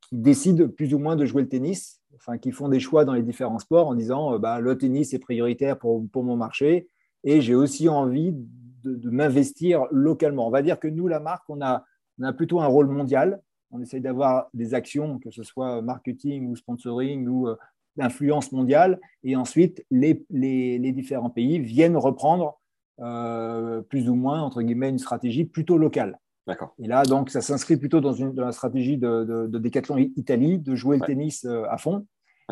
[0.00, 3.14] qui décident plus ou moins de jouer le tennis, enfin, qui font des choix dans
[3.14, 6.88] les différents sports en disant bah, le tennis est prioritaire pour, mon marché
[7.24, 8.32] et j'ai aussi envie
[8.84, 10.46] de, m'investir localement.
[10.46, 11.84] On va dire que nous, la marque, on a
[12.36, 17.26] plutôt un rôle mondial on essaye d'avoir des actions, que ce soit marketing ou sponsoring
[17.28, 17.56] ou euh,
[17.96, 20.24] d'influence mondiale, et ensuite les,
[20.92, 22.58] différents pays viennent reprendre
[23.00, 26.18] euh, plus ou moins, entre guillemets, une stratégie plutôt locale.
[26.46, 26.74] D'accord.
[26.78, 30.74] Et là, donc, ça s'inscrit plutôt dans, une, la stratégie de, de, Decathlon Italie, de
[30.74, 32.06] jouer le tennis euh, à fond,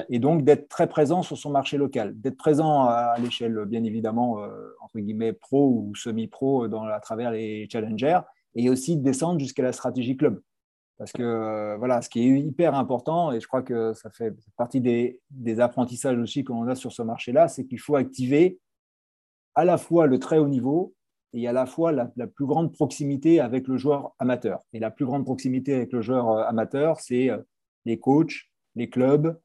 [0.09, 4.39] et donc d'être très présent sur son marché local, d'être présent à, l'échelle, bien évidemment,
[4.81, 8.21] entre guillemets, pro ou semi-pro à travers les challengers,
[8.55, 10.41] et aussi de descendre jusqu'à la stratégie club.
[10.99, 14.35] Parce que euh, voilà, ce qui est hyper important, et je crois que ça fait
[14.57, 15.21] partie des,
[15.61, 18.59] apprentissages aussi qu'on a sur ce marché-là, c'est qu'il faut activer
[19.55, 20.95] à la fois le très haut niveau
[21.33, 24.61] et à la fois la, plus grande proximité avec le joueur amateur.
[24.73, 27.39] Et la plus grande proximité avec le joueur euh, amateur, c'est euh,
[27.85, 29.39] les coachs, les clubs,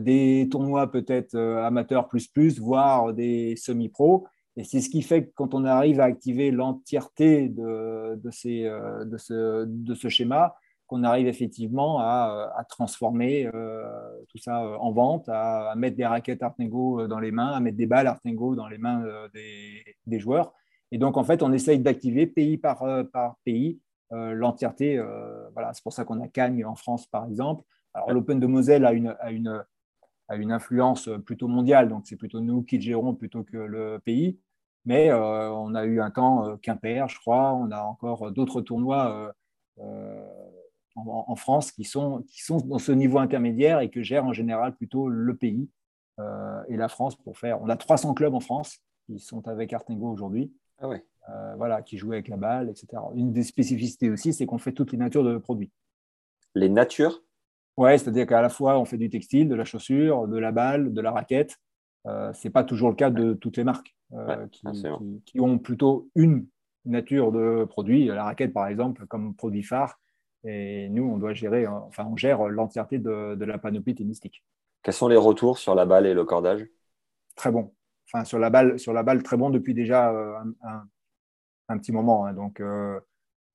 [0.00, 4.26] des tournois peut-être amateurs plus plus, voire des semi-pros.
[4.56, 8.64] Et c'est ce qui fait que quand on arrive à activer l'entièreté de, de, ces,
[8.64, 10.54] euh, de, ce, de, ce, schéma,
[10.86, 13.88] qu'on arrive effectivement à, à transformer euh,
[14.28, 17.86] tout ça en vente, à, mettre des raquettes Artengo dans les mains, à mettre des
[17.86, 20.52] balles Artengo dans les mains euh, des, des, joueurs.
[20.90, 23.80] Et donc, en fait, on essaye d'activer pays par, par pays
[24.10, 25.02] l'entièreté.
[25.54, 27.64] voilà, c'est pour ça qu'on a Cagnes en France, par exemple.
[27.94, 29.64] Alors, l'Open de Moselle a une, a une
[30.32, 34.00] a une influence plutôt mondiale, donc c'est plutôt nous qui le gérons plutôt que le
[34.04, 34.38] pays.
[34.84, 38.60] Mais euh, on a eu un temps euh, Quimper, je crois, on a encore d'autres
[38.60, 39.32] tournois
[39.78, 40.26] euh,
[40.96, 44.74] en, France qui sont, qui sont dans ce niveau intermédiaire et que gère en général
[44.74, 45.70] plutôt le pays
[46.68, 47.60] et la France pour faire.
[47.62, 50.52] On a 300 clubs en France qui sont avec Artengo aujourd'hui.
[50.78, 51.02] Ah ouais.
[51.56, 53.02] voilà, qui jouent avec la balle, etc.
[53.14, 55.72] Une des spécificités aussi, c'est qu'on fait toutes les natures de produits.
[56.54, 57.22] Les natures
[57.76, 60.92] Ouais, c'est-à-dire qu'à la fois, on fait du textile, de la chaussure, de la balle,
[60.92, 61.56] de la raquette.
[62.06, 64.46] Euh, ce n'est pas toujours le cas de toutes les marques euh,
[65.24, 66.46] qui, ont plutôt une
[66.84, 68.06] nature de produit.
[68.06, 69.98] La raquette, par exemple, comme produit phare.
[70.44, 74.44] Et nous, on doit gérer, enfin, on gère l'entièreté de, la panoplie tennistique.
[74.82, 76.66] Quels sont les retours sur la balle et le cordage?
[77.36, 77.72] Très bon.
[78.12, 80.34] Enfin, sur la balle, sur la balle, très bon depuis déjà euh,
[81.68, 82.26] un, petit moment.
[82.26, 82.34] Hein.
[82.34, 83.00] donc, euh,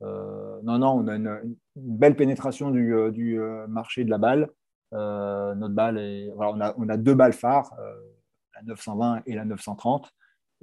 [0.02, 4.50] non, non, on a une, belle pénétration du, euh, euh, marché de la balle.
[4.91, 7.74] notre balle est, on, a, deux balles phares,
[8.56, 10.12] la 920 et la 930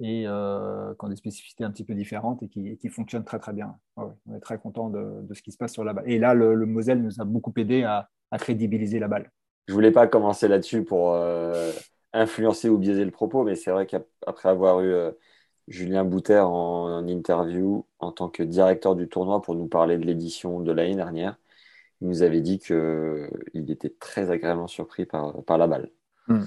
[0.01, 3.77] et qui ont des spécificités un petit peu différentes et qui, fonctionnent très très bien.
[3.95, 6.09] on est très content de, ce qui se passe sur la balle.
[6.09, 9.31] Et là, le, Moselle nous a beaucoup aidé à, crédibiliser la balle.
[9.69, 11.17] Je voulais pas commencer là-dessus pour
[12.11, 14.93] influencer ou biaiser le propos, mais c'est vrai qu'après avoir eu
[15.67, 20.59] Julien Bouter en, interview en tant que directeur du tournoi pour nous parler de l'édition
[20.59, 21.37] de l'année dernière.
[22.01, 25.89] Il nous avait dit qu'il était très agréablement surpris par, la balle.
[26.27, 26.43] Hmm.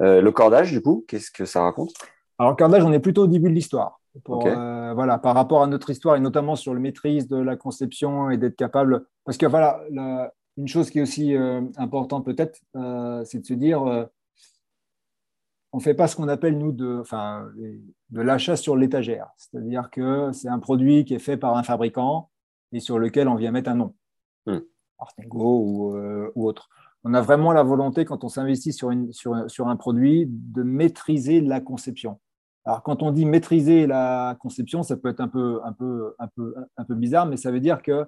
[0.00, 1.92] Euh, le cordage, du coup, qu'est-ce que ça raconte?
[2.38, 4.00] Alors, le cordage, on est plutôt au début de l'histoire.
[4.24, 8.36] voilà, par rapport à notre histoire et notamment sur le maîtrise de la conception et
[8.36, 9.06] d'être capable.
[9.24, 9.80] Parce que voilà,
[10.56, 11.36] une chose qui est aussi
[11.76, 12.58] importante peut-être,
[13.24, 14.08] c'est de se dire
[15.74, 19.30] on ne fait pas ce qu'on appelle, nous, de, enfin, de l'achat sur l'étagère.
[19.36, 22.30] C'est-à-dire que c'est un produit qui est fait par un fabricant
[22.70, 23.94] et sur lequel on vient mettre un nom,
[24.46, 24.60] euh,
[25.32, 26.68] ou, autre.
[27.02, 31.40] On a vraiment la volonté, quand on s'investit sur, sur, sur, un produit, de maîtriser
[31.40, 32.20] la conception.
[32.64, 36.28] Alors, quand on dit maîtriser la conception, ça peut être un peu, un peu, un
[36.36, 38.06] peu, un peu bizarre, mais ça veut dire que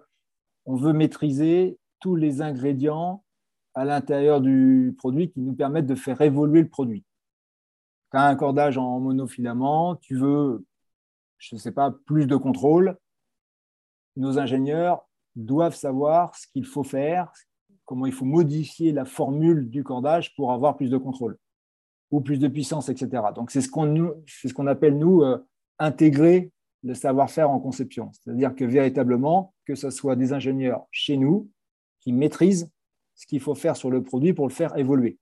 [0.67, 3.25] on veut maîtriser tous les ingrédients
[3.75, 7.05] à l'intérieur du produit qui nous permettent de faire évoluer le produit
[8.23, 10.65] un cordage en monofilament, tu veux,
[11.39, 12.97] je ne sais pas, plus de contrôle,
[14.17, 17.31] nos ingénieurs doivent savoir ce qu'il faut faire,
[17.85, 21.39] comment il faut modifier la formule du cordage pour avoir plus de contrôle
[22.11, 23.23] ou plus de puissance, etc.
[23.35, 25.39] Donc, c'est ce qu'on ce appelle, nous, euh,
[25.79, 26.53] intégrer
[26.83, 28.11] le savoir-faire en conception.
[28.13, 31.51] C'est-à-dire que véritablement, que ce soit des ingénieurs chez nous
[32.01, 32.71] qui maîtrisent
[33.15, 35.19] ce qu'il faut faire sur le produit pour le faire évoluer.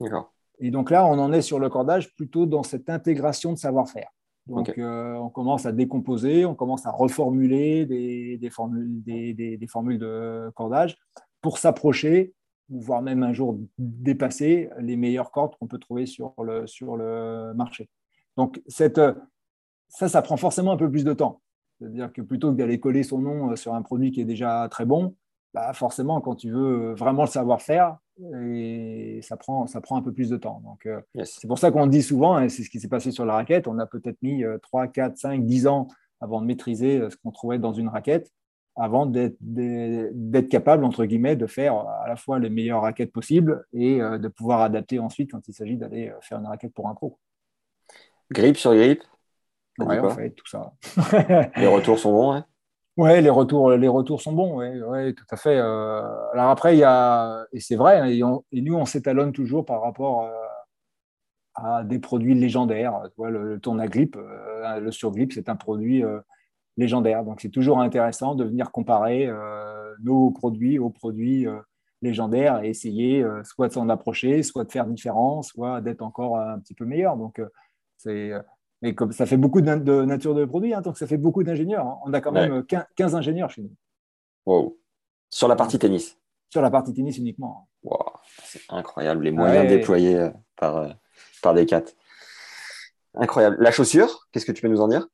[0.00, 0.32] D'accord.
[0.58, 4.08] Et donc là, on en est sur le cordage plutôt dans cette intégration de savoir-faire.
[4.46, 9.66] Donc, euh, on commence à décomposer, on commence à reformuler des, des, formules, des, des,
[9.66, 10.96] formules, de cordage
[11.40, 12.32] pour s'approcher,
[12.68, 17.54] voire même un jour dépasser les meilleures cordes qu'on peut trouver sur le, sur le
[17.54, 17.88] marché.
[18.36, 19.00] Donc, cette,
[19.88, 21.40] ça, ça prend forcément un peu plus de temps.
[21.80, 24.86] C'est-à-dire que plutôt que d'aller coller son nom sur un produit qui est déjà très
[24.86, 25.16] bon,
[25.54, 30.12] bah forcément, quand tu veux vraiment le savoir-faire, et ça prend, ça prend un peu
[30.12, 30.60] plus de temps.
[30.64, 33.26] Donc, euh, c'est pour ça qu'on dit souvent, et c'est ce qui s'est passé sur
[33.26, 35.88] la raquette, on a peut-être mis 3, 4, 5, 10 ans
[36.20, 38.32] avant de maîtriser euh, ce qu'on trouvait dans une raquette,
[38.74, 44.02] avant d'être capable, entre guillemets, de faire à la fois les meilleures raquettes possibles et
[44.02, 47.18] euh, de pouvoir adapter ensuite quand il s'agit d'aller faire une raquette pour un pro.
[48.30, 49.02] Grip sur grip?
[49.78, 50.72] Ouais, on fait tout ça.
[51.56, 52.46] les retours sont bons, hein
[52.96, 55.58] oui, les retours, les retours sont bons, oui, ouais, tout à fait.
[55.58, 56.00] Euh,
[56.32, 58.06] alors après, il y a, et c'est vrai, hein,
[58.52, 60.30] et, nous, on s'étalonne toujours par rapport euh,
[61.54, 63.02] à des produits légendaires.
[63.10, 66.02] Tu vois, le, le tournagrip, euh, le surgrip, c'est un produit
[66.76, 67.24] légendaire.
[67.24, 69.30] Donc, c'est toujours intéressant de venir comparer
[70.02, 71.46] nos produits aux produits
[72.02, 76.58] légendaires et essayer soit de s'en approcher, soit de faire différent, soit d'être encore un
[76.60, 77.16] petit peu meilleur.
[77.16, 77.40] Donc,
[77.98, 78.32] c'est
[78.86, 81.84] mais comme ça fait beaucoup de, nature de produits, hein, donc ça fait beaucoup d'ingénieurs.
[81.84, 81.98] Hein.
[82.04, 83.72] On a quand même 15, ingénieurs chez nous.
[84.46, 84.78] Wow.
[85.28, 86.16] Sur la partie tennis
[86.50, 87.68] Sur la partie tennis uniquement.
[87.82, 87.98] Wow.
[88.44, 90.88] C'est incroyable, les moyens déployés euh, par, euh,
[91.42, 91.82] par Decat.
[93.14, 93.56] Incroyable.
[93.58, 95.08] La chaussure, qu'est-ce que tu peux nous en dire?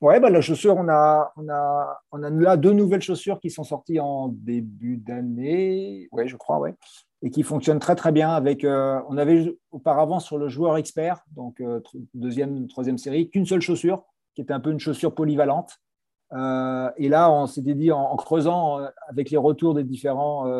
[0.00, 3.50] Ouais, bah, la chaussure, on a, on, a, on a là deux nouvelles chaussures qui
[3.50, 6.08] sont sorties en début d'année.
[6.10, 6.74] Ouais, je crois, ouais
[7.22, 8.64] et qui fonctionne très très bien avec.
[8.64, 11.80] Euh, on avait auparavant sur le joueur expert, donc euh,
[12.14, 14.04] deuxième, troisième série, qu'une seule chaussure,
[14.34, 15.78] qui était un peu une chaussure polyvalente.
[16.32, 20.50] Euh, et là, on s'était dit en, creusant avec les retours des différents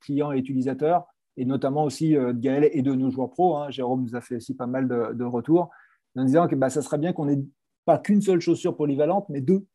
[0.00, 3.56] clients et utilisateurs, et notamment aussi de Gaël et de nos joueurs pro.
[3.56, 5.70] Hein, Jérôme nous a fait aussi pas mal de, retours,
[6.16, 7.42] en disant que bah, ça serait bien qu'on ait
[7.84, 9.66] pas qu'une seule chaussure polyvalente, mais deux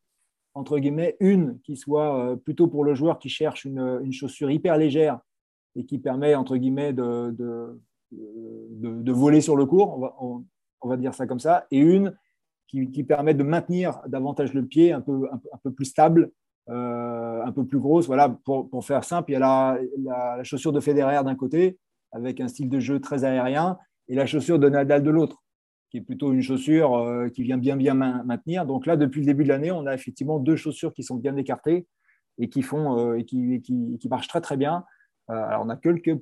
[0.53, 5.19] entre guillemets, une qui soit plutôt pour le joueur qui cherche une chaussure hyper légère
[5.77, 7.79] et qui permet, entre guillemets, de, de,
[8.11, 10.15] de, voler sur le cours, on va,
[10.81, 12.17] on, va, dire ça comme ça, et une
[12.67, 16.31] qui, qui, permet de maintenir davantage le pied un peu, un, peu plus stable,
[16.69, 18.07] euh, un peu plus grosse.
[18.07, 21.77] Voilà, pour, pour, faire simple, il y a la, chaussure de Federer d'un côté,
[22.11, 25.43] avec un style de jeu très aérien, et la chaussure de Nadal de l'autre,
[25.91, 28.65] qui est plutôt une chaussure euh, qui vient bien bien maintenir.
[28.65, 31.35] Donc là, depuis le début de l'année, on a effectivement deux chaussures qui sont bien
[31.35, 31.87] écartées
[32.39, 34.83] et qui font euh, et qui, qui, qui, marchent très très bien.
[35.29, 36.17] Euh, alors, on a quelques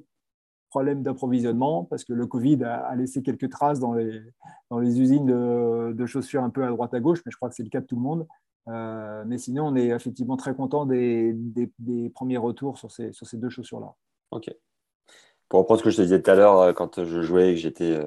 [0.69, 4.21] problèmes d'approvisionnement parce que le Covid a, laissé quelques traces dans les,
[4.69, 7.55] dans les usines de, chaussures un peu à droite à gauche, mais je crois que
[7.55, 8.27] c'est le cas de tout le monde.
[8.67, 11.33] Euh, mais sinon, on est effectivement très content des,
[11.79, 13.93] des, premiers retours sur ces, sur ces deux chaussures-là.
[14.31, 14.51] Ok.
[15.47, 17.55] Pour reprendre ce que je te disais tout à l'heure, euh, quand je jouais et
[17.55, 18.01] que j'étais,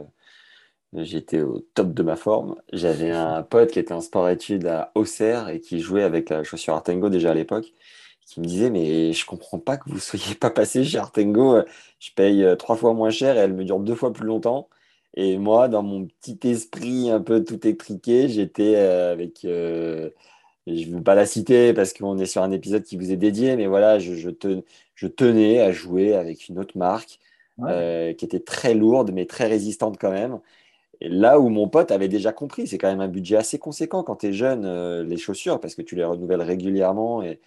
[0.92, 5.48] j'étais au top de ma forme, j'avais un pote qui était en sport-études à Auxerre
[5.48, 7.72] et qui jouait avec la chaussure Artengo déjà à l'époque
[8.28, 11.62] qui me disait mais je comprends pas que vous soyez pas passé chez Artengo.
[11.98, 14.68] Je paye euh, trois fois moins cher et elle me dure deux fois plus longtemps.
[15.14, 19.44] Et moi, dans mon petit esprit un peu tout étriqué, j'étais euh, avec.
[19.44, 20.10] Euh,
[20.66, 23.16] je ne veux pas la citer parce qu'on est sur un épisode qui vous est
[23.16, 24.30] dédié, mais voilà, je, je,
[24.94, 27.20] je tenais à jouer avec une autre marque
[27.58, 30.40] qui était très lourde, mais très résistante quand même.
[31.00, 34.02] Et là où mon pote avait déjà compris, c'est quand même un budget assez conséquent
[34.02, 37.40] quand tu es jeune, les chaussures, parce que tu les renouvelles régulièrement et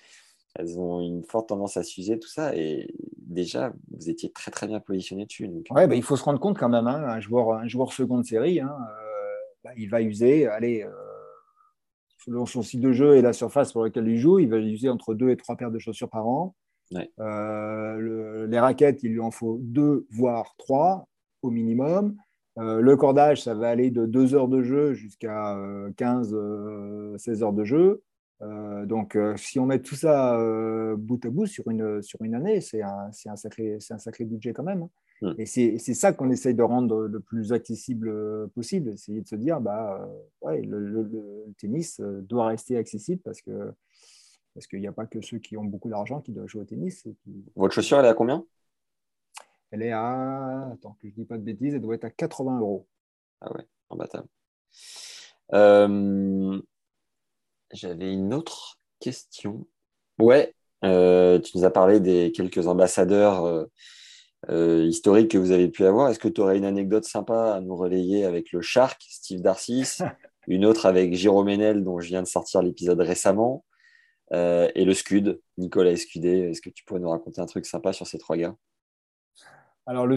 [0.56, 2.56] elles ont une forte tendance à s'user, tout ça.
[2.56, 5.48] Et déjà, vous étiez très très bien positionné dessus.
[5.48, 5.66] Donc...
[5.72, 8.26] Ouais, bah, il faut se rendre compte quand même, hein, un, joueur, un joueur seconde
[8.26, 9.34] série, hein, euh,
[9.64, 10.92] bah, il va user, allez, euh,
[12.26, 14.90] selon son site de jeu et la surface pour laquelle il joue, il va utiliser
[14.90, 16.56] entre deux et trois paires de chaussures par an.
[17.20, 21.08] Euh, les raquettes, il lui en faut deux, voire trois
[21.42, 22.18] au minimum.
[22.58, 25.56] Le cordage, ça va aller de 2 heures de jeu jusqu'à
[25.98, 28.04] 15-16 euh, heures de jeu.
[28.42, 30.38] Donc, si on met tout ça
[30.98, 34.54] bout à bout sur une, sur une année, c'est un, un, sacré, un sacré budget
[34.54, 34.84] quand même.
[34.84, 34.90] Hein.
[35.22, 35.34] Hmm.
[35.38, 39.62] Et c'est ça qu'on essaye de rendre le plus accessible possible, essayer de se dire,
[39.62, 40.10] bah,
[40.42, 43.72] ouais, le, le, tennis doit rester accessible parce que
[44.54, 46.66] parce qu'il n'y a pas que ceux qui ont beaucoup d'argent qui doivent jouer au
[46.66, 47.08] tennis.
[47.56, 48.46] Votre chaussure, elle est à combien?
[49.72, 50.72] Elle est à.
[50.74, 52.88] Attends, que je ne dis pas de bêtises, elle doit être à 80 euros.
[53.40, 54.28] Ah ouais, imbattable.
[55.54, 56.62] Euh...
[57.74, 59.66] J'avais une autre question.
[60.20, 60.54] Ouais,
[60.84, 63.66] euh, tu nous as parlé des quelques ambassadeurs euh,
[64.50, 66.10] euh, historiques que vous avez pu avoir.
[66.10, 70.00] Est-ce que tu aurais une anecdote sympa à nous relayer avec le Shark, Steve Darcis,
[70.48, 73.66] une autre avec Jérôme Ménel, dont je viens de sortir l'épisode récemment,
[74.34, 76.52] et le Scud, Nicolas Escudé.
[76.52, 78.56] Est-ce que tu pourrais nous raconter un truc sympa sur ces trois gars?
[79.86, 80.16] Alors, le,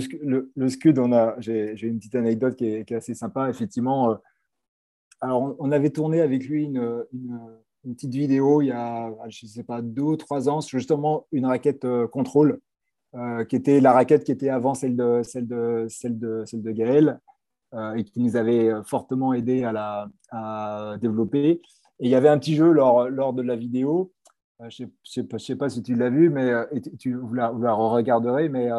[0.54, 1.00] le, Scud,
[1.38, 3.50] j'ai, une petite anecdote qui est, assez sympa.
[3.50, 4.16] Effectivement,
[5.24, 7.04] alors on, avait tourné avec lui une,
[7.82, 11.84] petite vidéo il y a, je sais pas, deux ou trois ans, justement une raquette
[11.84, 12.60] euh, contrôle,
[13.48, 16.72] qui était la raquette qui était avant celle de, celle de, celle de, celle de
[16.72, 17.20] Gaël.
[17.96, 21.60] et qui nous avait fortement aidé à la développer.
[22.00, 24.12] Et il y avait un petit jeu lors, lors de la vidéo.
[24.60, 26.64] Euh, je ne sais, pas si tu l'as vu, mais euh,
[26.98, 28.70] tu vous la, regarderez, mais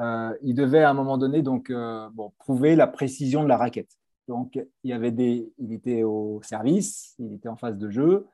[0.00, 1.72] euh, il devait à un moment donné donc,
[2.12, 3.90] bon, prouver la précision de la raquette.
[4.28, 8.26] Donc, il, avait des, il était au service, il était en phase de jeu.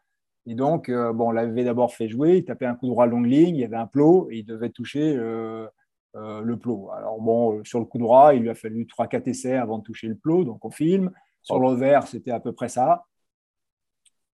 [0.47, 3.57] Et donc, bon, on l'avait d'abord fait jouer, il tapait un coup droit longue ligne,
[3.57, 6.91] il y avait un plot et il devait toucher le plot.
[6.91, 10.09] Alors, bon, sur le coup droit, il lui a fallu 3-4 essais avant de toucher
[10.09, 11.11] le plot, donc on filme.
[11.41, 13.07] Sur le vert, c'était à peu près ça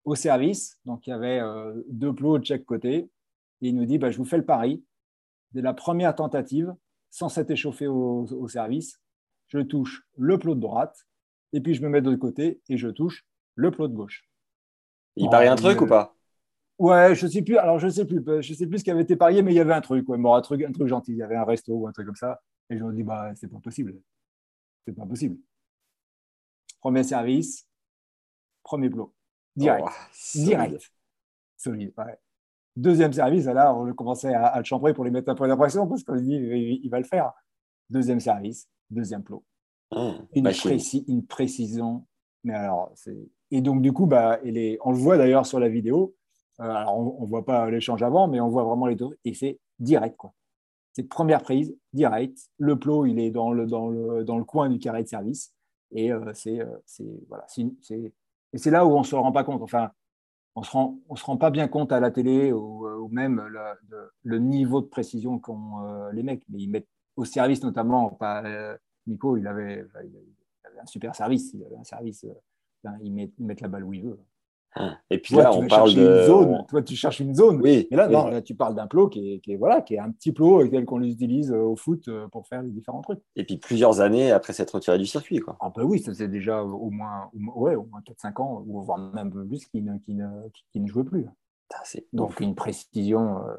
[0.04, 0.78] au service.
[0.84, 3.10] Donc, il y avait euh, deux plots de chaque côté.
[3.62, 4.84] Et il nous dit, bah, je vous fais le pari.
[5.52, 6.74] Dès la première tentative,
[7.10, 9.00] sans s'être échauffé au, service,
[9.48, 11.06] je touche le plot de droite,
[11.52, 13.24] et puis je me mets de l'autre côté et je touche
[13.54, 14.28] le plot de gauche.
[15.16, 16.14] Il parie un truc ou pas?
[16.78, 17.58] Ouais, je sais plus.
[17.58, 19.60] Alors je sais plus, je sais plus ce qui avait été parié, mais il y
[19.60, 21.12] avait un truc, un truc, un truc gentil.
[21.12, 22.40] Il y avait un resto ou un truc comme ça.
[22.70, 23.94] Et je me dis bah c'est pas possible,
[24.86, 25.36] c'est pas possible.
[26.80, 27.68] Premier service,
[28.62, 29.14] premier plot.
[29.56, 29.84] Direct.
[29.86, 30.90] Oh, Direct.
[31.56, 31.92] Solide.
[32.76, 35.86] Deuxième service, là, on commençait à, à, le chambrer pour lui mettre un peu d'impression
[35.86, 37.32] parce qu'on dit il, va le faire.
[37.90, 39.44] Deuxième service, deuxième plot.
[39.92, 40.50] Mmh, une,
[41.08, 42.04] une, précision.
[42.44, 42.92] Mais alors,
[43.50, 46.14] et donc, du coup, bah, on le voit d'ailleurs sur la vidéo.
[46.60, 49.18] Euh, alors, on ne voit pas l'échange avant, mais on voit vraiment les deux.
[49.24, 50.32] Et c'est direct, quoi.
[50.92, 52.38] C'est première prise, direct.
[52.58, 55.52] Le plot, il est dans le, dans le, dans le coin du carré de service.
[55.92, 56.66] Et euh, c'est euh,
[57.28, 58.12] voilà, c'est
[58.52, 59.62] et c'est là où on ne se rend pas compte.
[59.62, 59.90] Enfin,
[60.54, 63.42] on ne se, rend, on se rend pas bien compte à la télé ou, même
[64.22, 66.42] le, niveau de précision qu'ont euh, les mecs.
[66.48, 70.16] Mais ils mettent au service notamment, pas, euh, Nico, il avait, il
[70.66, 71.52] avait, un super service.
[71.54, 72.26] Il avait un service,
[73.02, 74.18] ils, mettent, ils mettent la balle où il veut.
[75.10, 76.22] Et puis là, on parle de.
[76.26, 76.64] zone.
[76.68, 77.60] Toi, tu cherches une zone.
[77.60, 77.88] Oui.
[77.90, 79.98] Mais là, non, là tu parles d'un plot qui est, qui est, voilà, qui est
[79.98, 83.20] un petit plot tel qu'on utilise euh, au foot euh, pour faire les différents trucs.
[83.34, 85.40] Et puis plusieurs années après s'être retiré du circuit.
[85.40, 85.56] Quoi.
[85.60, 88.98] Ah, bah oui, ça c'est déjà au moins, ouais, au moins 4-5 ans, ou voire
[88.98, 90.24] même plus, qui ne, ne,
[90.74, 91.26] ne jouait plus.
[92.12, 93.54] Donc une précision, euh,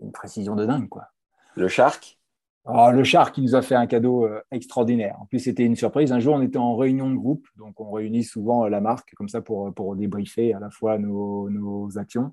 [0.00, 0.88] une précision de dingue.
[0.88, 1.06] Quoi.
[1.54, 2.18] Le Shark?
[2.68, 5.16] Alors, le char qui nous a fait un cadeau euh, extraordinaire.
[5.20, 6.10] En plus, c'était une surprise.
[6.10, 9.14] Un jour, on était en réunion de groupe, donc on réunit souvent euh, la marque
[9.14, 12.32] comme ça pour, pour débriefer à la fois nos, nos actions.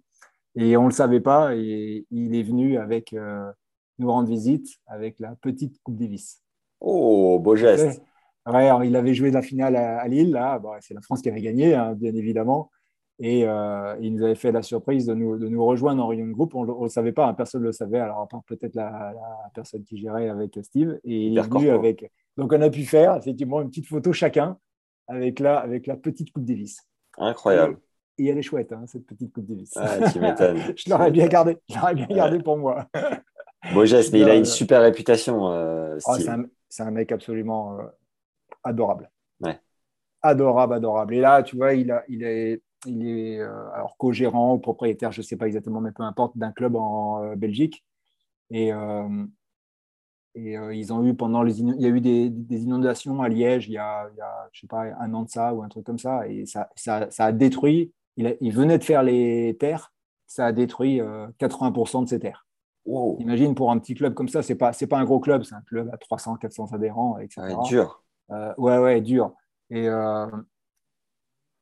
[0.55, 3.51] Et on ne le savait pas, et il est venu avec euh,
[3.99, 6.41] nous rendre visite avec la petite Coupe Davis.
[6.79, 8.01] Oh, beau geste.
[8.45, 10.59] Ouais, il avait joué la finale à, Lille, là.
[10.81, 12.69] c'est la France qui avait gagné, hein, bien évidemment.
[13.19, 16.27] Et euh, il nous avait fait la surprise de nous, de nous rejoindre en réunion
[16.27, 16.55] de groupe.
[16.55, 19.13] On ne le savait pas, hein, personne ne le savait, alors peut-être la,
[19.53, 20.99] personne qui gérait avec Steve.
[21.03, 22.11] Et il est venu avec.
[22.37, 24.57] Donc on a pu faire effectivement une petite photo chacun
[25.07, 26.81] avec la, avec la petite Coupe Davis.
[27.17, 27.77] Incroyable.
[28.17, 29.73] Et, elle est chouette, hein, cette petite Coupe Davis.
[29.75, 30.59] Ah, tu m'étonnes.
[30.75, 31.57] je l'aurais bien gardée.
[31.69, 32.87] Je l'aurais bien gardée pour moi.
[33.73, 35.51] Beau geste, mais il a une super réputation.
[35.51, 36.15] Euh, oh,
[36.69, 37.83] c'est un, mec absolument euh,
[38.63, 39.09] adorable.
[39.39, 39.59] Ouais.
[40.21, 41.13] Adorable, adorable.
[41.13, 45.11] Et là, tu vois, il, a, il est il est euh, alors co-gérant ou propriétaire,
[45.11, 47.83] je ne sais pas exactement, mais peu importe, d'un club en euh, Belgique.
[48.49, 49.25] Et, euh,
[50.35, 53.73] et ils ont eu pendant les il y a eu des, inondations à Liège il
[53.73, 55.85] y a, il y a, je sais pas un an de ça ou un truc
[55.85, 56.27] comme ça.
[56.27, 59.91] Et ça, ça, a détruit il, venait de faire les terres
[60.25, 62.47] ça a détruit 80% de ces terres.
[62.87, 65.55] Imagine pour un petit club comme ça c'est pas c'est pas un gros club c'est
[65.55, 68.03] un club à 300 400 adhérents etc dur.
[68.29, 69.33] Ouais ouais dur.
[69.69, 69.87] Et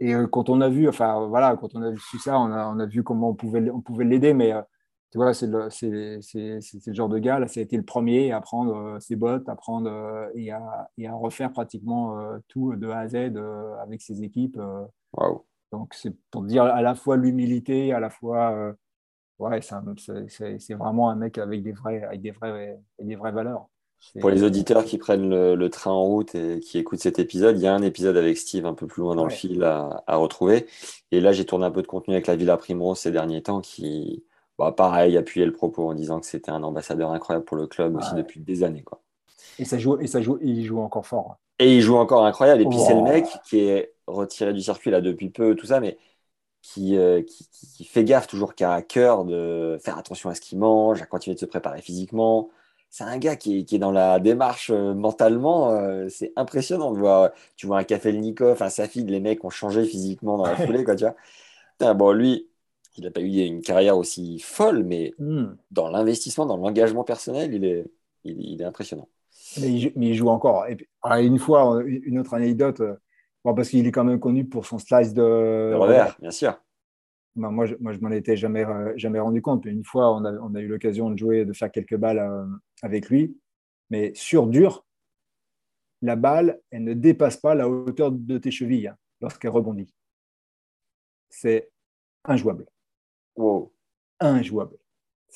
[0.04, 2.80] et quand on a vu, enfin voilà, quand on a vu ça, on a, on
[2.80, 4.52] a vu comment on pouvait, on pouvait l'aider, mais
[5.12, 8.42] tu vois, c'est le, le, genre de gars, là, ça a été le premier à
[8.42, 9.92] prendre ses bottes, à prendre
[10.34, 12.18] et, à, et, à, refaire pratiquement
[12.48, 13.16] tout de A à Z
[13.84, 14.60] avec ses équipes.
[15.14, 15.46] Wow.
[15.72, 18.74] Donc, c'est pour dire à la fois l'humilité, à la fois.
[19.38, 23.70] ouais, c'est vraiment un mec avec des, vrais, avec des, vrais, des vraies valeurs.
[24.20, 27.64] Pour les auditeurs qui prennent le, train en route et qui écoutent cet épisode, il
[27.64, 30.68] y a un épisode avec Steve un peu plus loin dans le fil à, retrouver.
[31.12, 33.62] Et là, j'ai tourné un peu de contenu avec la Villa Primrose ces derniers temps
[33.62, 34.24] qui,
[34.58, 37.96] bah, pareil, appuyait le propos en disant que c'était un ambassadeur incroyable pour le club
[37.96, 38.84] aussi depuis des années.
[38.84, 39.02] Quoi.
[39.60, 41.38] Et ça joue, et ça joue, il joue encore fort.
[41.60, 42.62] Et il joue encore incroyable.
[42.62, 45.80] Et puis c'est le mec qui est retiré du circuit là depuis peu, tout ça,
[45.80, 45.98] mais
[46.64, 50.42] qui, euh, qui, fait gaffe toujours, qui a à cœur de faire attention à ce
[50.42, 52.50] qu'il mange, à continuer de se préparer physiquement
[52.92, 55.72] c'est un gars qui est, dans la démarche euh, mentalement.
[55.72, 57.32] Euh, c'est impressionnant de voir.
[57.56, 60.84] Tu vois un Café Nikov, un Safid, les mecs ont changé physiquement dans la foulée.
[60.84, 61.06] Quoi, tu
[61.80, 61.94] vois.
[61.94, 62.50] bon, lui,
[62.98, 65.56] il n'a pas eu une carrière aussi folle, mais hmm.
[65.72, 67.86] dans l'investissement, dans l'engagement personnel, il est,
[68.26, 69.08] il, est impressionnant.
[69.62, 70.68] Mais il, joue encore.
[70.68, 72.98] Et ah, une fois, une autre anecdote, euh,
[73.44, 76.60] parce qu'il est quand même connu pour son slice de, de revers, bien sûr.
[77.36, 79.66] Ben, moi, je, moi, je m'en étais jamais, euh, jamais rendu compte.
[79.66, 82.46] une fois, on a, on a eu l'occasion de jouer, de faire quelques balles euh,
[82.82, 83.38] avec lui.
[83.90, 84.86] Mais sur dur,
[86.02, 89.94] la balle, elle ne dépasse pas la hauteur de tes chevilles hein, lorsqu'elle rebondit.
[91.30, 91.72] C'est
[92.26, 92.66] injouable.
[93.36, 93.72] Wow.
[94.20, 94.78] Injouable.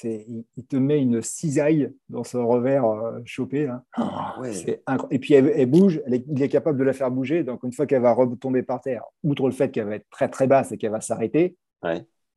[0.04, 3.72] Il, il, te met une cisaille dans ce revers euh, chopé.
[3.94, 4.36] Ah
[5.10, 7.46] Et puis elle, bouge, il est capable de la faire bouger.
[7.46, 10.28] Donc une fois qu'elle va retomber par terre, outre le fait qu'elle va être très
[10.28, 11.56] très basse et qu'elle va s'arrêter,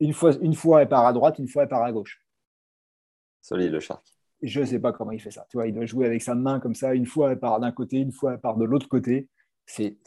[0.00, 2.22] une, fois, une fois, elle part à droite, une fois, elle part à gauche.
[3.40, 4.04] Solide, le Shark.
[4.42, 5.46] Je ne sais pas comment il fait ça.
[5.50, 6.94] Tu vois, il doit jouer avec sa main comme ça.
[6.94, 9.28] Une fois, elle part d'un côté, une fois, elle part de l'autre côté.
[9.66, 9.98] C'est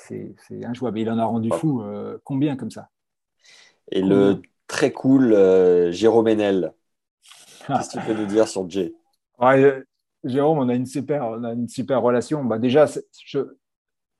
[0.63, 0.99] injouable.
[0.99, 2.89] Il en a rendu fou euh, combien comme ça?
[3.91, 6.73] Et le très cool euh, Jérôme Enel.
[7.67, 8.93] Qu'est-ce que tu peux nous dire sur Jay?
[9.41, 9.83] Euh,
[10.23, 12.43] Jérôme, on a une super, on a une super relation.
[12.43, 12.85] Bah, déjà,
[13.25, 13.39] je,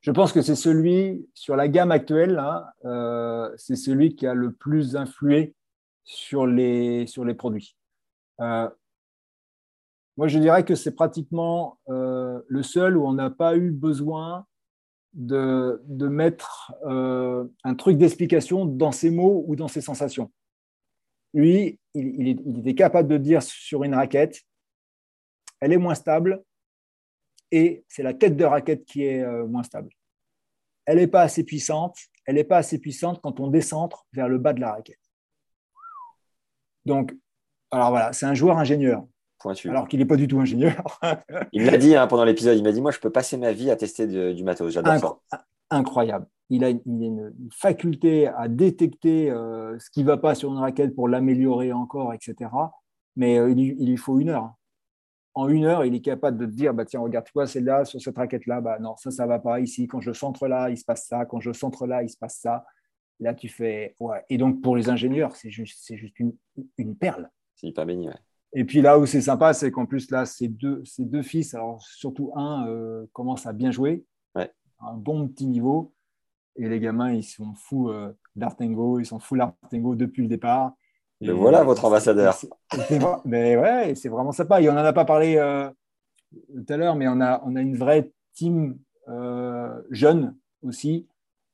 [0.02, 2.42] je pense que c'est celui, sur la gamme actuelle,
[2.84, 5.54] euh, c'est celui qui a le plus influé
[6.04, 7.76] sur les, sur les produits.
[8.40, 8.68] Euh,
[10.16, 14.44] moi, je dirais que c'est pratiquement euh, le seul où on n'a pas eu besoin
[15.14, 20.32] de, de mettre un truc d'explication dans ses mots ou dans ses sensations.
[21.32, 24.40] Lui, il était capable de dire sur une raquette,
[25.60, 26.42] elle est moins stable,
[27.52, 29.90] et c'est la tête de raquette qui est euh, moins stable.
[30.86, 31.96] Elle n'est pas assez puissante.
[32.24, 34.98] Elle n'est pas assez puissante quand on descend vers le bas de la raquette.
[36.86, 37.14] Donc,
[37.70, 39.04] alors voilà, c'est un joueur ingénieur.
[39.64, 41.00] Alors qu'il n'est pas du tout ingénieur.
[41.52, 42.56] il l'a dit hein, pendant l'épisode.
[42.56, 44.72] Il m'a dit Moi, je peux passer ma vie à tester du matos.
[44.72, 45.44] J'adore ça.
[45.70, 46.26] Incroyable.
[46.48, 50.94] Il a, une, faculté à détecter euh, ce qui ne va pas sur une raquette
[50.94, 52.50] pour l'améliorer encore, etc.
[53.16, 54.54] Mais euh, il, il, lui faut une heure
[55.34, 57.84] en une heure, il est capable de te dire bah, tiens, regarde, toi, c'est là,
[57.84, 59.60] sur cette raquette-là, bah, non, ça, ça va pas.
[59.60, 61.24] Ici, quand je centre là, il se passe ça.
[61.24, 62.64] Quand je centre là, il se passe ça.
[63.20, 63.96] Là, tu fais.
[64.00, 64.22] Ouais.
[64.28, 66.34] Et donc, pour les ingénieurs, c'est juste, juste une,
[66.76, 67.30] une perle.
[67.54, 68.14] C'est hyper béni, ouais.
[68.54, 71.54] Et puis là où c'est sympa, c'est qu'en plus, là, ces deux, ces deux fils,
[71.54, 74.04] alors surtout un euh, commence à bien jouer,
[74.34, 74.50] ouais.
[74.80, 75.94] un bon petit niveau.
[76.56, 80.74] Et les gamins, ils sont fous euh, d'Artengo, ils sont fous d'Artengo depuis le départ
[81.30, 82.36] voilà votre ambassadeur.
[83.24, 84.60] mais ouais, c'est vraiment sympa.
[84.60, 85.68] Et on n'en a pas parlé euh,
[86.32, 88.78] tout à l'heure, mais on a, on a une vraie team
[89.08, 91.06] euh, jeune aussi,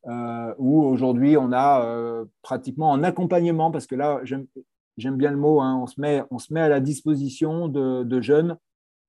[0.07, 5.61] euh, où aujourd'hui on a pratiquement en accompagnement, parce que là, j'aime bien le mot,
[5.61, 8.57] hein, on, se met, on se met à la disposition de, de jeunes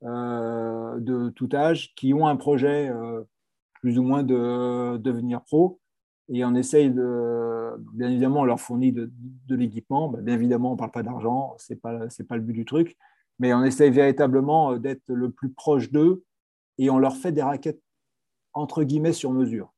[0.02, 2.90] de tout âge qui ont un projet
[3.73, 5.80] plus ou moins de devenir pro
[6.32, 9.10] et on essaye de, bien évidemment, on leur fournit de,
[9.50, 10.10] l'équipement.
[10.10, 12.98] bien évidemment, on ne parle pas d'argent, ce n'est pas, pas le but du truc,
[13.40, 16.24] mais on essaye véritablement euh, d'être le plus proche d'eux
[16.78, 17.82] et on leur fait des raquettes
[18.54, 19.74] entre guillemets sur mesure.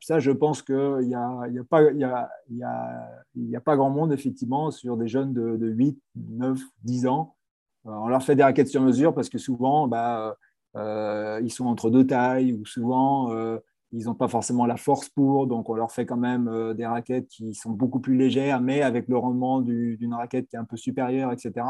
[0.00, 3.60] Ça, je pense qu'il n'y a, y a, pas, y a, y a, y a
[3.60, 7.36] pas grand monde, effectivement, sur des jeunes de, de 8, 9, 10 ans.
[7.86, 10.36] Euh, on leur fait des raquettes sur mesure parce que souvent, bah,
[10.76, 13.30] euh, ils sont entre deux tailles ou souvent,
[13.92, 16.86] ils n'ont pas forcément la force pour, donc on leur fait quand même euh, des
[16.86, 20.64] raquettes qui sont beaucoup plus légères, mais avec le rendement d'une raquette qui est un
[20.64, 21.66] peu supérieur, etc.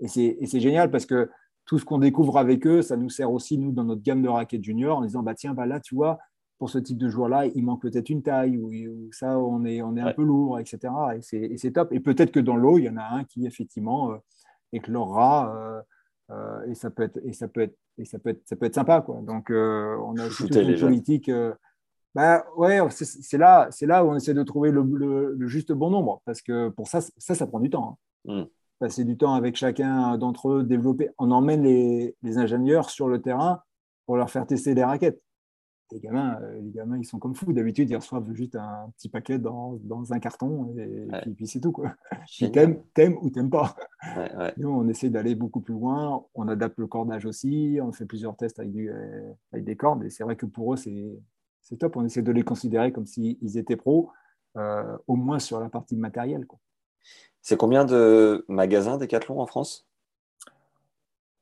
[0.00, 1.30] Et c'est génial parce que
[1.64, 4.28] tout ce qu'on découvre avec eux, ça nous sert aussi, nous, dans notre gamme de
[4.28, 6.18] raquettes juniors, en disant, bah, tiens, bah, là, tu vois,
[6.58, 9.96] pour ce type de joueur-là, il manque peut-être une taille, ou, ça, on est, on
[9.96, 10.92] est un peu lourd, etc.
[11.16, 11.92] Et c'est top.
[11.92, 14.16] Et peut-être que dans l'eau, il y en a un qui, effectivement, euh,
[14.72, 15.54] éclorera.
[15.56, 15.82] Euh,
[16.30, 18.66] euh, et ça peut être et ça peut être et ça peut être ça peut
[18.66, 21.54] être sympa quoi donc euh, on a toute une politique euh,
[22.14, 26.22] Bah ouais, c'est là, c'est là où on essaie de trouver le, juste bon nombre,
[26.24, 27.98] parce que pour ça, ça, ça prend du temps.
[28.26, 28.40] Hein.
[28.40, 28.46] Mm.
[28.78, 31.10] Passer du temps avec chacun d'entre eux, développer.
[31.18, 33.60] On emmène les, les, ingénieurs sur le terrain
[34.06, 35.20] pour leur faire tester des raquettes.
[35.92, 37.52] Les gamins, euh, les gamins, ils sont comme fous.
[37.52, 41.72] D'habitude, ils reçoivent juste un petit paquet dans, dans un carton et, puis, c'est tout.
[41.72, 41.94] Quoi.
[42.26, 43.76] Tu t'aimes, t'aimes ou t'aimes pas.
[44.56, 46.24] Nous, on essaie d'aller beaucoup plus loin.
[46.34, 47.78] On adapte le cordage aussi.
[47.80, 50.04] On fait plusieurs tests avec, du, euh, avec des cordes.
[50.04, 51.18] Et c'est vrai que pour eux, c'est,
[51.60, 51.96] c'est top.
[51.96, 54.10] On essaie de les considérer comme s'ils étaient pros,
[54.56, 56.46] euh, au moins sur la partie matérielle.
[57.42, 59.85] C'est combien de magasins Decathlon en France?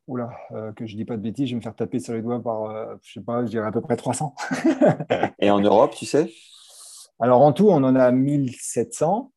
[0.06, 2.20] Oula, euh, que je dis pas de bêtises, je vais me faire taper sur les
[2.20, 4.34] doigts par, euh, je sais pas, je dirais à peu près 300.
[5.38, 6.30] Et en Europe, tu sais?
[7.18, 9.32] Alors en tout, on en a 1700.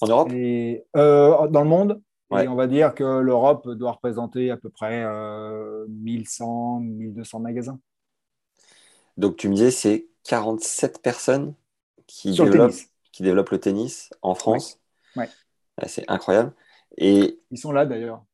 [0.00, 0.30] En Europe?
[0.32, 2.02] Et, Dans le monde
[2.32, 5.06] Et on va dire que l'Europe doit représenter à peu près
[5.88, 7.78] 1100, 1200 magasins.
[9.16, 11.54] Donc tu me disais, c'est 47 personnes
[12.06, 12.76] qui, développent, le
[13.12, 14.78] qui développent le tennis en France?
[15.16, 15.28] Ouais.
[15.86, 16.52] C'est incroyable.
[16.98, 17.40] Et...
[17.50, 18.24] Ils sont là d'ailleurs.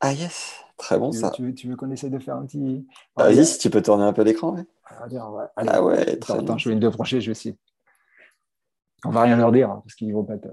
[0.00, 1.30] Ah yes, très bon ça.
[1.30, 2.86] Tu veux, tu veux qu'on essaie de faire un petit.
[3.16, 4.56] Vas-y, si tu peux tourner un peu l'écran.
[4.86, 5.44] Ah, ouais.
[5.56, 7.56] ah ouais, très Attends, je vais une deux prochaine, je vais essayer.
[9.04, 10.48] On va rien leur dire hein, parce qu'ils vont pas être.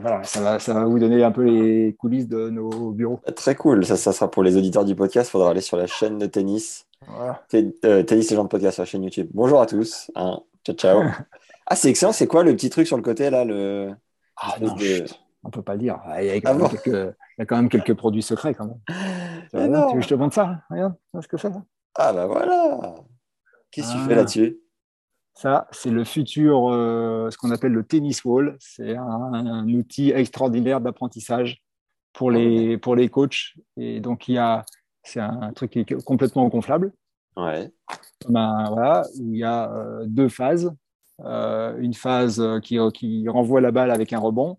[0.00, 3.20] voilà, ça va, ça va vous donner un peu les coulisses de nos bureaux.
[3.34, 5.28] Très cool, ça, ça sera pour les auditeurs du podcast.
[5.28, 7.42] Il faudra aller sur la chaîne de tennis voilà.
[7.84, 9.28] Euh, tennis Légende Podcast sur la chaîne YouTube.
[9.32, 10.10] Bonjour à tous.
[10.14, 10.40] Hein.
[10.64, 11.02] Ciao, ciao.
[11.66, 12.12] ah, c'est excellent.
[12.12, 13.94] C'est quoi le petit truc sur le côté là le...
[14.36, 14.74] Ah, non,
[15.42, 16.00] On peut pas le dire.
[16.18, 16.86] Il y, a quand ah quelques...
[16.86, 18.80] Il y, a quand même quelques produits secrets quand même.
[19.50, 21.50] tu veux que je te montre ça Regarde ce que c'est.
[21.94, 22.94] Ah bah voilà.
[23.70, 24.16] Qu'est-ce que tu fais ah.
[24.16, 24.60] là-dessus?
[25.34, 28.56] Ça, c'est le futur, euh, ce qu'on appelle le tennis wall.
[28.60, 31.62] C'est un, outil extraordinaire d'apprentissage
[32.12, 33.54] pour les, pour les coachs.
[33.76, 34.64] Et donc, il y a,
[35.02, 36.92] c'est un, truc qui est complètement gonflable.
[37.36, 37.72] Ouais.
[38.28, 40.74] Ben, voilà, il y a euh, deux phases.
[41.20, 44.58] Euh, une phase qui, qui, renvoie la balle avec un rebond.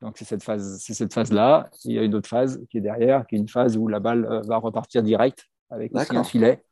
[0.00, 1.70] Donc, c'est cette phase, c'est cette phase-là.
[1.84, 4.00] Il y a une autre phase qui est derrière, qui est une phase où la
[4.00, 6.62] balle euh, va repartir direct avec un filet.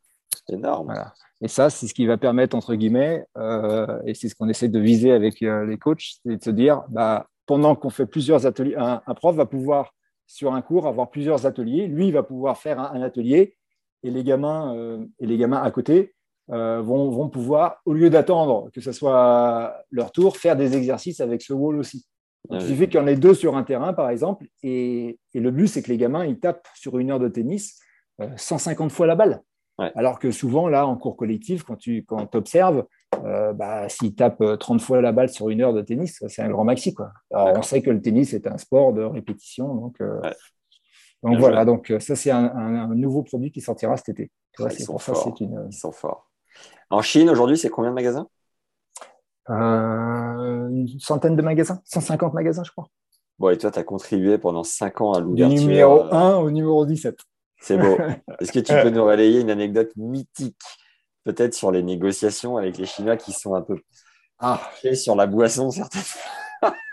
[0.47, 0.87] C'est énorme.
[0.87, 1.13] Voilà.
[1.41, 3.25] Et ça, c'est ce qui va permettre, entre guillemets,
[4.05, 7.27] et c'est ce qu'on essaie de viser avec les coachs, c'est de se dire, bah,
[7.45, 9.93] pendant qu'on fait plusieurs ateliers, un, un prof va pouvoir
[10.27, 11.87] sur un cours, avoir plusieurs ateliers.
[11.87, 13.55] Lui, il va pouvoir faire un, atelier
[14.03, 16.13] et les gamins, euh, et les gamins à côté
[16.49, 21.21] euh, vont, vont, pouvoir, au lieu d'attendre que ce soit leur tour, faire des exercices
[21.21, 22.05] avec ce wall aussi.
[22.51, 25.51] Il suffit qu'il y en ait deux sur un terrain, par exemple, et, et le
[25.51, 27.79] but, c'est que les gamins, ils tapent sur une heure de tennis
[28.35, 29.41] 150 euh, fois la balle.
[29.77, 32.85] Alors que souvent, là, en cours collectif, quand tu quand observes,
[33.25, 36.41] euh, bah, s'il tape 30 euh, fois la balle sur une heure de tennis, c'est
[36.41, 36.93] un grand maxi.
[36.93, 37.11] Quoi.
[37.31, 39.73] on sait que le tennis est un sport de répétition.
[39.73, 40.21] Donc, euh,
[41.23, 44.31] donc voilà, donc ça, c'est un, nouveau produit qui sortira cet été.
[44.59, 45.35] ils, sont forts.
[45.39, 45.67] Une...
[45.69, 46.29] ils sont forts.
[46.89, 48.27] En Chine, aujourd'hui, c'est combien de magasins?
[49.49, 52.87] Une centaine de magasins, 150 magasins, je crois.
[53.39, 55.57] Bon, et toi, tu as contribué pendant 5 ans à l'ouverture.
[55.57, 57.17] Du numéro 1 au numéro 17.
[57.59, 57.97] C'est beau.
[58.39, 60.55] Est-ce que tu peux nous relayer une anecdote mythique
[61.23, 63.77] peut-être sur les négociations avec les Chinois qui sont un peu
[64.39, 64.59] ah.
[64.93, 66.01] sur la boisson certaines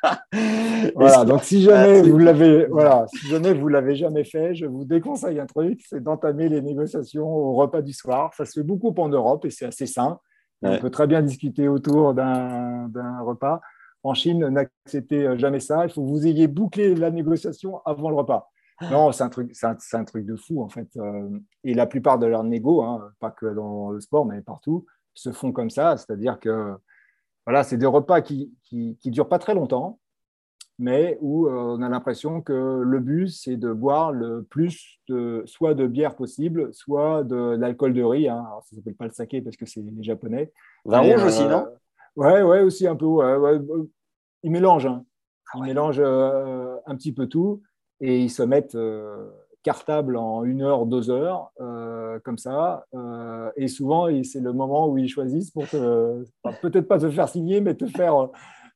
[0.96, 4.84] voilà, donc si jamais vous l'avez, voilà, si jamais vous l'avez jamais fait, je vous
[4.84, 8.32] déconseille un truc, c'est d'entamer les négociations au repas du soir.
[8.34, 10.18] Ça se fait beaucoup en Europe et c'est assez sain.
[10.62, 13.60] On peut très bien discuter autour d'un repas.
[14.02, 15.84] En Chine, n'acceptez jamais ça.
[15.86, 18.50] Il faut que vous ayez bouclé la négociation avant le repas.
[18.82, 20.88] Non, c'est un truc, c'est un, truc de fou en fait.
[20.96, 21.28] Euh,
[21.64, 25.32] et la plupart de leurs négos, hein, pas que dans le sport, mais partout, se
[25.32, 25.96] font comme ça.
[25.96, 26.74] C'est-à-dire que
[27.46, 29.98] voilà, c'est des repas qui, qui, durent pas très longtemps,
[30.80, 35.44] mais où euh, on a l'impression que le but c'est de boire le plus de
[35.46, 38.28] soit de bière possible, soit de, l'alcool de riz.
[38.28, 38.44] Hein.
[38.46, 40.52] Alors, ça s'appelle pas le saké parce que c'est japonais.
[40.84, 41.66] Vin rouge aussi, non?
[42.16, 43.06] Ouais, ouais, aussi un peu.
[43.06, 43.60] Ouais,
[44.42, 44.86] Ils mélangent.
[44.86, 45.04] Hein.
[45.52, 47.62] Ah ils mélangent euh, un petit peu tout
[48.00, 49.30] et ils se mettent euh,
[49.62, 52.86] cartable en une heure, deux heures, euh, comme ça.
[52.94, 57.60] Euh, et souvent, c'est le moment où ils choisissent pour peut-être pas te faire signer,
[57.60, 58.28] mais te faire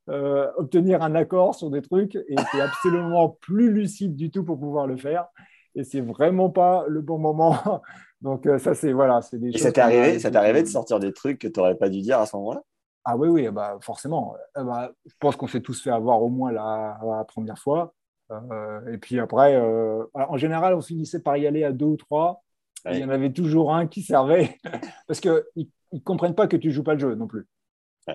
[0.09, 2.17] obtenir un accord sur des trucs.
[2.17, 5.27] Et c'est absolument plus lucide du tout pour pouvoir le faire.
[5.75, 7.57] Et c'est vraiment pas le bon moment.
[8.21, 9.49] Donc ça, c'est voilà, c'est des.
[9.49, 12.01] Et ça t'est arrivé, ça arrivé de sortir des trucs que tu n'aurais pas dû
[12.01, 12.63] dire à ce moment-là?
[13.05, 14.35] Ah oui, oui, bah forcément.
[14.55, 17.93] Bah, je pense qu'on s'est tous fait avoir au moins la première fois.
[18.31, 21.97] Euh, et puis après, euh, en général, on finissait par y aller à deux ou
[21.97, 22.43] trois.
[22.91, 24.59] Il y en avait toujours un qui servait
[25.07, 27.47] parce qu'ils ne comprennent pas que tu joues pas le jeu non plus.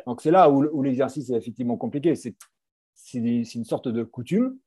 [0.06, 2.16] Donc c'est là où, où l'exercice est effectivement compliqué.
[2.16, 2.36] C'est
[3.14, 4.57] une sorte de coutume.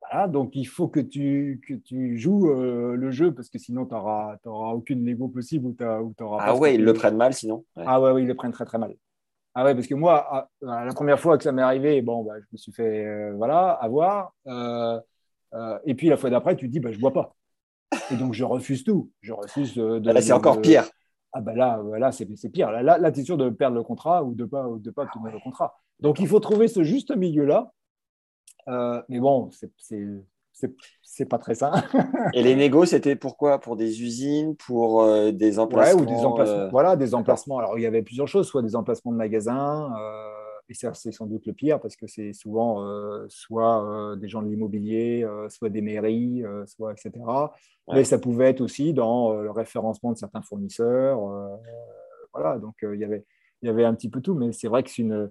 [0.00, 3.84] Voilà, donc il faut que tu, que tu joues euh, le jeu parce que sinon
[3.86, 4.38] tu n'auras
[4.72, 5.76] aucune négo possible ou
[6.40, 7.64] Ah ouais, ils le prennent mal sinon.
[7.76, 8.94] Ah ouais, ils le prennent très très mal.
[9.54, 12.46] Ah ouais, parce que moi, la première fois que ça m'est arrivé, bon, bah, je
[12.52, 14.32] me suis fait euh, voilà, avoir.
[14.46, 14.98] Euh,
[15.84, 17.34] et puis la fois d'après, tu te dis, bah, je ne bois pas.
[18.12, 19.10] Et donc je refuse tout.
[19.20, 20.00] Je refuse de.
[20.10, 20.88] Là, c'est encore pire.
[21.32, 22.70] Ah ben là, là c'est pire.
[22.70, 25.02] Là, là, tu es sûr de perdre le contrat ou de ne pas, de pas
[25.02, 25.74] obtenir le contrat.
[26.00, 27.72] Donc il faut trouver ce juste milieu-là.
[28.68, 29.50] Euh, mais bon,
[31.02, 31.72] c'est pas très sain.
[32.34, 36.24] Et les négos, c'était pourquoi Pour des usines, pour euh, des emplacements, ouais, ou des
[36.24, 37.58] emplacements euh, Voilà, des emplacements.
[37.58, 39.90] Alors il y avait plusieurs choses, soit des emplacements de magasins,
[40.70, 42.86] et c'est sans doute le pire parce que c'est souvent
[43.28, 47.12] soit des gens de l'immobilier, soit des mairies, soit etc.
[47.92, 51.20] Mais ça pouvait être aussi dans le référencement de certains fournisseurs.
[52.32, 53.24] voilà, donc il y avait
[53.62, 55.30] il y avait un petit peu tout, mais c'est vrai que c'est une,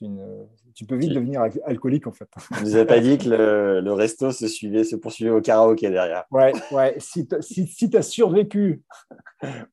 [0.00, 0.46] une...
[0.74, 2.28] tu peux vite devenir alcoolique en fait.
[2.62, 6.24] Vous n'avez pas dit que le, resto se, suivait, se poursuivait au karaoké derrière.
[6.30, 6.96] Ouais, ouais.
[6.98, 8.82] Si tu si, as survécu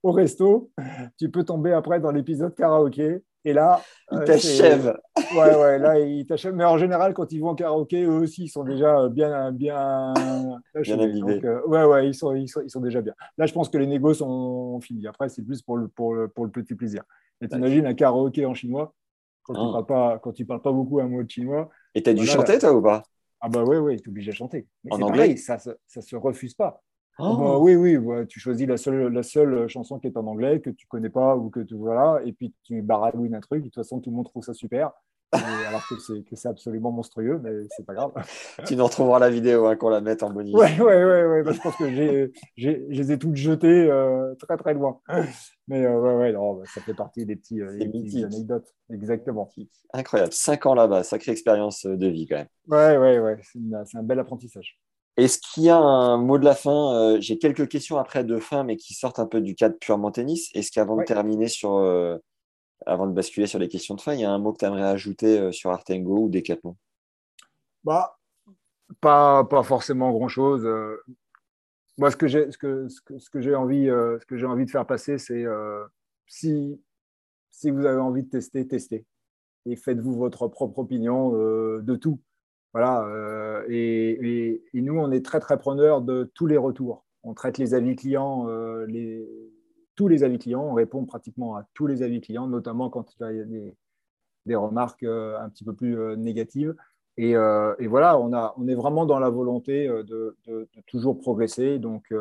[0.04, 0.72] au resto,
[1.18, 3.22] tu peux tomber après dans l'épisode karaoké.
[3.46, 4.98] Et là, il euh, t'achève.
[5.34, 6.54] Ouais, ouais, là, il t'achève.
[6.54, 10.14] Mais en général, quand ils vont au karaoké, eux aussi, ils sont déjà bien, bien,
[10.14, 10.14] bien
[10.76, 13.14] euh, ouais, ouais, ils sont, ils, sont, ils sont déjà bien.
[13.38, 15.08] Là, je pense que les négos sont finis.
[15.08, 17.04] Après, c'est plus pour le, pour, le, pour le petit plaisir.
[17.42, 18.94] Et t'imagines un karaoké en chinois
[19.44, 19.72] quand, tu ne ah.
[19.72, 21.70] parles pas, quand tu parles pas beaucoup un mot de chinois.
[21.96, 23.04] Et tu as dû chanter, toi, ou pas?
[23.42, 24.68] Ah, bah oui, oui, tu es obligé de chanter.
[24.84, 26.82] Mais en anglais ça ne se refuse pas.
[27.20, 27.98] Ah bah oui, oui,
[28.28, 31.36] tu choisis la seule, la seule chanson qui est en anglais, que tu connais pas,
[31.36, 31.76] ou que tu.
[31.76, 34.54] Voilà, et puis tu baragouines un truc, de toute façon, tout le monde trouve ça
[34.54, 34.92] super.
[35.32, 35.96] alors que
[36.36, 38.12] c'est absolument monstrueux, mais c'est pas grave.
[38.66, 40.56] tu nous retrouveras la vidéo hein, qu'on la mette en bonus.
[40.56, 41.88] Oui, ouais, ouais, ouais, bah, je pense que
[42.58, 45.00] je les ai toutes jetées euh, très très loin.
[45.68, 48.74] Mais euh, ouais, ouais, non, bah, ça fait partie des petits, euh, des anecdotes.
[48.92, 49.48] Exactement.
[49.94, 50.34] Incroyable.
[50.34, 52.48] Cinq ans là-bas, sacrée expérience de vie quand même.
[52.68, 53.40] Ouais, ouais, ouais.
[53.86, 54.80] C'est un bel apprentissage.
[55.20, 58.64] Est-ce qu'il y a un mot de la fin J'ai quelques questions après de fin,
[58.64, 60.50] mais qui sortent un peu du cadre purement tennis.
[60.54, 61.80] Est-ce qu'avant de terminer sur
[62.86, 64.66] avant de basculer sur les questions de fin, il y a un mot que tu
[64.66, 66.76] aimerais ajouter euh, sur Artengo ou Decathlon?
[67.84, 68.18] Bah,
[69.02, 70.66] pas, pas forcément grand-chose.
[70.66, 70.98] Euh.
[71.98, 74.66] Moi, ce que j'ai ce que, ce que, j'ai envie, euh, ce que j'ai envie
[74.66, 75.46] de faire passer, c'est
[76.28, 76.82] si,
[77.52, 79.06] si vous avez envie de tester, testez.
[79.66, 82.22] Et faites-vous votre propre opinion de tout.
[82.74, 83.64] Voilà.
[83.68, 87.06] Et, et, nous, on est très, très preneurs de tous les retours.
[87.24, 88.48] On traite les avis clients,
[88.88, 89.28] les,
[90.00, 93.36] tous les avis clients, on répond pratiquement à tous les avis clients, notamment quand il
[93.36, 93.44] y a
[94.46, 96.74] des, remarques euh, un petit peu plus euh, négatives.
[97.20, 100.38] Euh, et, voilà, on, est vraiment dans la volonté de,
[100.88, 101.80] toujours progresser.
[101.80, 102.14] Donc,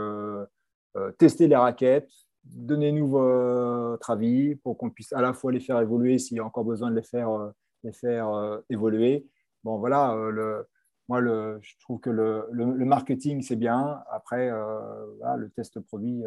[1.19, 2.11] tester les raquettes,
[2.43, 6.45] donnez-nous votre avis pour qu'on puisse à la fois les faire évoluer s'il y a
[6.45, 8.33] encore besoin de les faire
[8.69, 9.25] évoluer.
[9.65, 10.69] Bon, voilà, le,
[11.09, 12.47] moi, le, je trouve que le,
[12.85, 14.03] marketing, c'est bien.
[14.11, 16.25] Après, le test produit,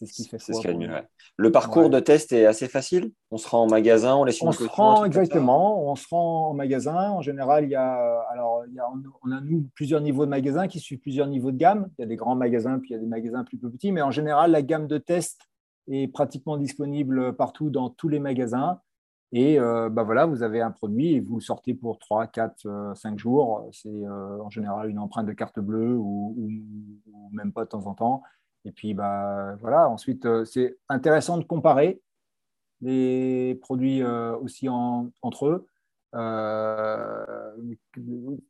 [0.00, 0.52] c'est ce qui fait ce
[1.36, 4.50] Le parcours de test est assez facile On se rend en magasin, on laisse On
[4.50, 7.10] se rend exactement, on se rend en magasin.
[7.10, 8.86] En général, il y a, alors, il y a,
[9.22, 11.90] on a nous plusieurs niveaux de magasins qui suivent plusieurs niveaux de gamme.
[11.98, 13.92] Il y a des grands magasins, puis il y a des magasins plus petits.
[13.92, 15.38] Mais en général, la gamme de test
[15.88, 18.80] est pratiquement disponible partout dans tous les magasins.
[19.32, 23.18] Et euh, bah voilà, vous avez un produit et vous sortez pour 3, 4, 5
[23.18, 23.68] jours.
[23.72, 26.34] C'est euh, en général une empreinte de carte bleue ou,
[27.32, 28.22] même pas de temps en temps.
[28.64, 32.02] Et puis, bah, voilà, ensuite, euh, c'est intéressant de comparer
[32.82, 35.66] les produits aussi entre eux,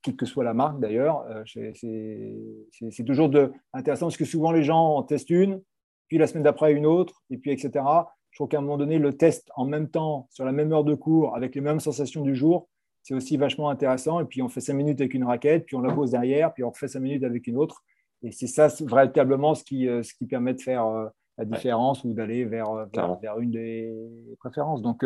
[0.03, 1.27] quelle que soit la marque d'ailleurs.
[1.47, 5.61] c'est toujours de, intéressant parce que souvent les gens en testent une,
[6.07, 7.85] puis la semaine d'après une autre, et puis etc.
[8.31, 10.85] Je trouve qu'à un moment donné, le test en même temps, sur la même heure
[10.85, 12.69] de cours, avec les mêmes sensations du jour,
[13.03, 14.21] c'est aussi vachement intéressant.
[14.21, 16.65] Et puis on fait cinq minutes avec une raquette, puis on la pose derrière, puis
[16.65, 17.83] on refait cinq minutes avec une autre.
[18.23, 21.09] Et c'est ça véritablement ce qui, euh, ce qui permet de faire euh,
[21.39, 22.87] la différence ou d'aller vers, euh,
[23.23, 23.93] vers, une des
[24.39, 24.83] préférences.
[24.83, 25.05] Donc,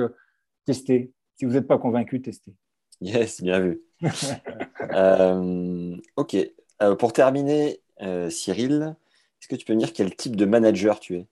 [0.65, 1.13] testez.
[1.37, 2.55] Si vous n'êtes pas convaincu, testez.
[3.01, 3.83] Yes, bien vu.
[6.17, 6.37] ok.
[6.99, 7.81] pour terminer,
[8.31, 8.97] Cyril,
[9.41, 11.27] est-ce que tu peux me dire quel type de manager tu es?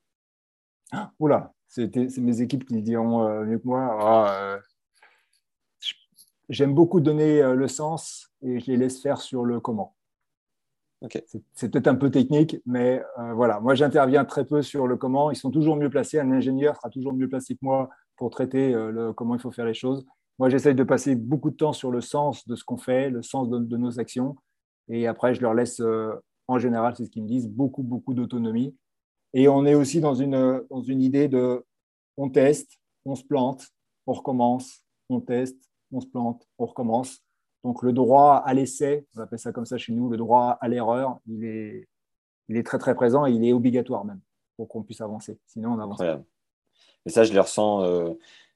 [1.18, 3.96] Oula, c'est mes équipes qui diront mieux que moi.
[4.00, 4.58] Ah,
[6.48, 9.94] j'aime beaucoup donner le sens et je les laisse faire sur le comment.
[11.54, 15.30] C'est peut-être un peu technique, mais euh, voilà, moi j'interviens très peu sur le comment.
[15.30, 16.20] Ils sont toujours mieux placés.
[16.20, 19.50] Un ingénieur sera toujours mieux placé que moi pour traiter euh, le, comment il faut
[19.50, 20.06] faire les choses.
[20.38, 23.22] Moi, j'essaye de passer beaucoup de temps sur le sens de ce qu'on fait, le
[23.22, 24.36] sens de, nos actions.
[24.88, 26.12] Et après, je leur laisse, euh,
[26.48, 28.74] en général, c'est ce qu'ils me disent, beaucoup, beaucoup d'autonomie.
[29.34, 31.64] Et on est aussi dans une, dans une idée de
[32.16, 33.68] on teste, on se plante,
[34.06, 35.56] on recommence, on teste,
[35.92, 37.22] on se plante, on recommence.
[37.64, 40.68] Donc le droit à l'essai, on appelle ça comme ça chez nous, le droit à
[40.68, 41.88] l'erreur, il est,
[42.48, 44.20] il est très très présent et il est obligatoire même
[44.56, 45.38] pour qu'on puisse avancer.
[45.46, 46.00] Sinon, on avance.
[47.06, 47.82] Et ça, je le ressens.
[47.82, 48.10] Euh,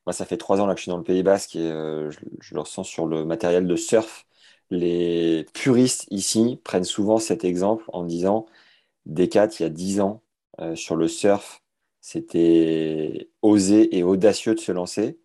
[0.07, 2.11] moi, ça fait trois ans là, que je suis dans le Pays Basque et euh,
[2.11, 4.27] je, le ressens sur le matériel de surf.
[4.70, 8.47] Les puristes ici prennent souvent cet exemple en disant
[9.07, 10.23] Decat, il y a dix ans,
[10.74, 11.62] sur le surf,
[12.01, 15.19] c'était osé et audacieux de se lancer.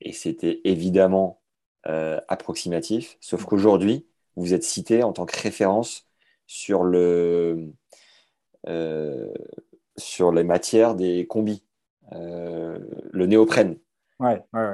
[0.00, 1.42] Et c'était évidemment
[1.84, 3.16] approximatif.
[3.20, 4.06] Sauf qu'aujourd'hui,
[4.36, 6.06] vous êtes cité en tant que référence
[6.46, 7.72] sur, le,
[9.96, 11.62] sur les matières des combis.
[12.12, 12.78] Euh,
[13.10, 13.76] le néoprène.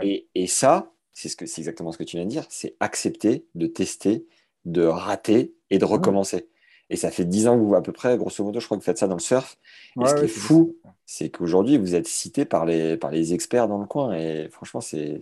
[0.03, 3.66] Et, ça, c'est ce c'est exactement ce que tu viens de dire, c'est accepter de
[3.66, 4.27] tester,
[4.65, 6.49] de rater et de recommencer.
[6.95, 8.83] Et ça fait dix ans que vous, à peu près, grosso modo, je crois que
[8.83, 9.59] vous faites ça dans le surf.
[10.01, 13.66] Et ce qui est fou, c'est qu'aujourd'hui, vous êtes cité par les, par les experts
[13.66, 14.15] dans le coin.
[14.15, 15.21] Et franchement, c'est,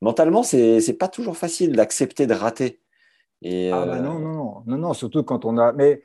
[0.00, 2.80] mentalement, c'est, pas toujours facile d'accepter de rater.
[3.42, 5.74] Et, ah bah euh, non, non, non, non, surtout quand on a.
[5.74, 6.00] Mais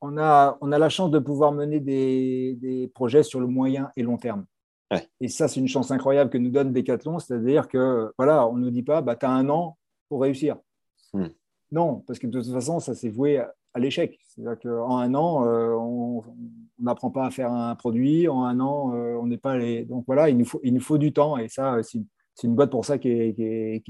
[0.00, 4.04] on a, on a la chance de pouvoir mener des, projets sur le moyen et
[4.04, 4.46] long terme.
[5.20, 8.66] Et ça, c'est une chance incroyable que nous donne Decathlon, c'est-à-dire que voilà, on ne
[8.66, 9.76] nous dit pas, bah, tu as un an
[10.08, 10.56] pour réussir.
[11.12, 11.30] Hmm.
[11.72, 13.42] Non, parce que de toute façon, ça s'est voué
[13.74, 14.18] à, l'échec.
[14.28, 16.22] C'est-à-dire qu'en un an, euh, on
[16.78, 19.84] n'apprend pas à faire un produit, en un an, euh, on n'est pas les.
[19.84, 22.70] Donc voilà, il nous, faut, il nous faut du temps, et ça, c'est une boîte
[22.70, 23.42] pour ça qui est, qui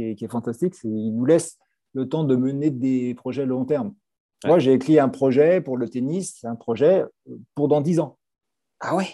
[0.02, 0.74] est, qui est fantastique.
[0.84, 1.58] Il nous laisse
[1.92, 3.94] le temps de mener des projets long terme.
[4.46, 7.04] Moi, j'ai écrit un projet pour le tennis, c'est un projet
[7.54, 8.18] pour dans 10 ans.
[8.80, 9.08] Ah ouais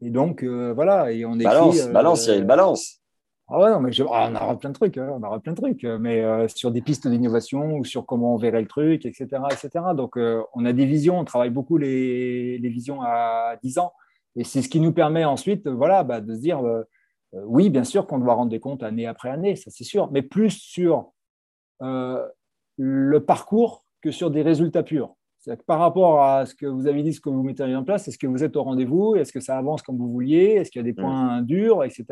[0.00, 1.12] Et donc, euh, voilà.
[1.12, 3.01] Et on écrit, balance, balance, il y a une balance.
[3.54, 5.58] Ah ouais, non, mais ah, on aura plein de trucs, hein, on aura plein de
[5.58, 9.26] trucs, mais sur des pistes d'innovation ou sur comment on verrait le truc, etc.
[9.50, 9.70] etc.
[9.94, 13.92] Donc, on a des visions, on travaille beaucoup les, les visions à 10 ans.
[14.36, 16.62] Et c'est ce qui nous permet ensuite voilà, bah, de se dire,
[17.32, 20.22] oui, bien sûr qu'on doit rendre des comptes année après année, ça c'est sûr, mais
[20.22, 21.12] plus sur
[21.80, 25.14] le parcours que sur des résultats purs.
[25.44, 28.06] Que par rapport à ce que vous avez dit, ce que vous mettez en place,
[28.06, 30.78] est-ce que vous êtes au rendez-vous Est-ce que ça avance comme vous vouliez Est-ce qu'il
[30.78, 31.02] y a des mm.
[31.02, 32.04] points durs, etc.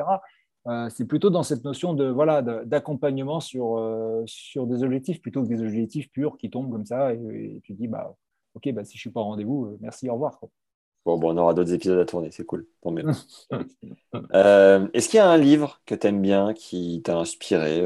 [0.67, 5.43] Euh, c'est plutôt dans cette notion de voilà d'accompagnement sur, euh, sur des objectifs plutôt
[5.43, 8.15] que des objectifs purs qui tombent comme ça et, tu dis bah
[8.55, 10.39] ok bah si je suis pas au rendez-vous euh, merci au revoir
[11.07, 12.67] Bon, bon, on aura d'autres épisodes à tourner, c'est cool.
[14.93, 17.83] Est-ce qu'il y a un livre que tu aimes bien qui t'a inspiré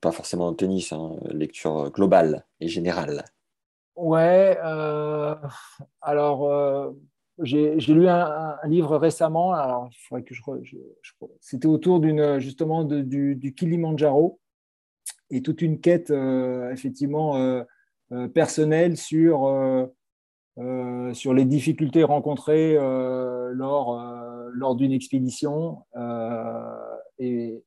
[0.00, 3.24] pas forcément en tennis, hein, lecture globale et générale?
[3.96, 4.56] Ouais,
[6.00, 6.94] alors
[7.42, 9.52] j'ai lu un, livre récemment.
[9.52, 10.42] Alors, il faudrait que je,
[11.40, 14.40] c'était autour d'une justement du, du, Kilimanjaro
[15.30, 16.10] et toute une quête
[16.72, 17.62] effectivement
[18.34, 19.88] personnelle sur
[21.12, 24.00] sur les difficultés rencontrées lors
[24.52, 25.84] lors d'une expédition
[27.18, 27.62] et,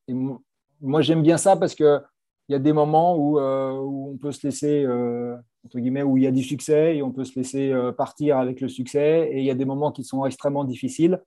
[0.80, 2.02] moi, j'aime bien ça parce qu'il
[2.50, 5.36] y a des moments où, euh, on peut se laisser, euh,
[5.66, 8.38] entre guillemets, où il y a du succès et on peut se laisser euh, partir
[8.38, 9.30] avec le succès.
[9.32, 11.22] Et il y a des moments qui sont extrêmement difficiles.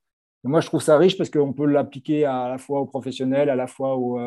[0.44, 3.48] Et moi, je trouve ça riche parce qu'on peut l'appliquer à, la fois aux professionnels,
[3.48, 4.18] à la fois aux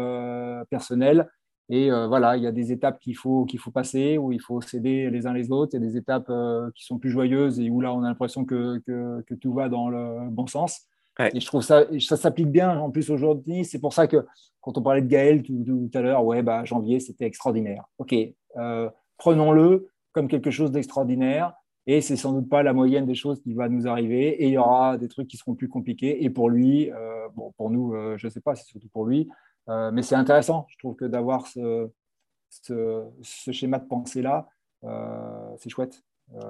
[0.71, 1.29] personnels.
[1.69, 4.59] Et voilà, il y a des étapes qu'il faut, qu'il faut passer, où il faut
[4.59, 5.75] s'aider les uns les autres.
[5.75, 6.31] Il y a des étapes
[6.73, 9.69] qui sont plus joyeuses et où là, on a l'impression que, que, que, tout va
[9.69, 10.87] dans le bon sens.
[11.19, 13.65] Et je trouve ça, ça s'applique bien en plus aujourd'hui.
[13.65, 14.25] C'est pour ça que
[14.61, 17.85] quand on parlait de Gaël tout, à l'heure, ouais, bah, janvier, c'était extraordinaire.
[17.97, 18.13] OK,
[18.57, 21.53] euh, prenons-le comme quelque chose d'extraordinaire.
[21.85, 24.43] Et c'est sans doute pas la moyenne des choses qui va nous arriver.
[24.43, 26.23] Et il y aura des trucs qui seront plus compliqués.
[26.23, 29.05] Et pour lui, euh, bon, pour nous, euh, je ne sais pas, c'est surtout pour
[29.05, 29.29] lui.
[29.67, 31.89] mais c'est intéressant, je trouve que d'avoir ce,
[32.49, 34.47] ce, schéma de pensée-là,
[35.57, 36.03] c'est chouette.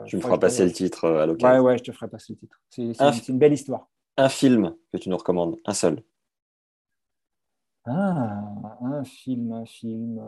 [0.06, 1.64] tu me feras passer le titre à l'occasion.
[1.64, 2.60] Ouais, ouais, je te ferai passer le titre.
[2.70, 6.04] C'est une belle histoire un film que tu nous recommandes, un seul.
[7.86, 8.44] Ah,
[8.82, 10.20] un film, un film.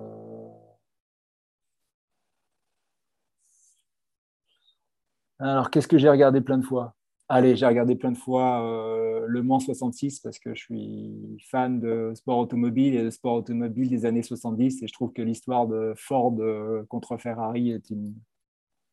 [5.40, 6.96] Alors, qu'est-ce que j'ai regardé plein de fois?
[7.30, 11.80] Allez, j'ai regardé plein de fois euh, Le Mans 66 parce que je suis fan
[11.80, 15.68] de sport automobile et de sport automobile des années 70 et je trouve que l'histoire
[15.68, 18.16] de Ford euh, contre Ferrari est une,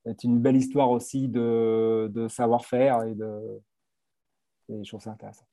[0.05, 3.61] est une belle histoire aussi de, de savoir-faire et de,
[4.69, 5.47] et je trouve ça intéressant.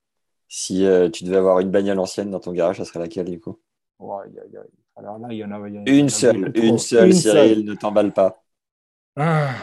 [0.50, 3.40] Si euh, tu devais avoir une bagnole ancienne dans ton garage, ça serait laquelle du
[3.40, 3.58] coup?
[4.96, 5.58] Alors là, il y en a.
[5.88, 8.44] une, seule, une seule, Cyril, ne t'emballe pas.
[9.16, 9.56] Ah.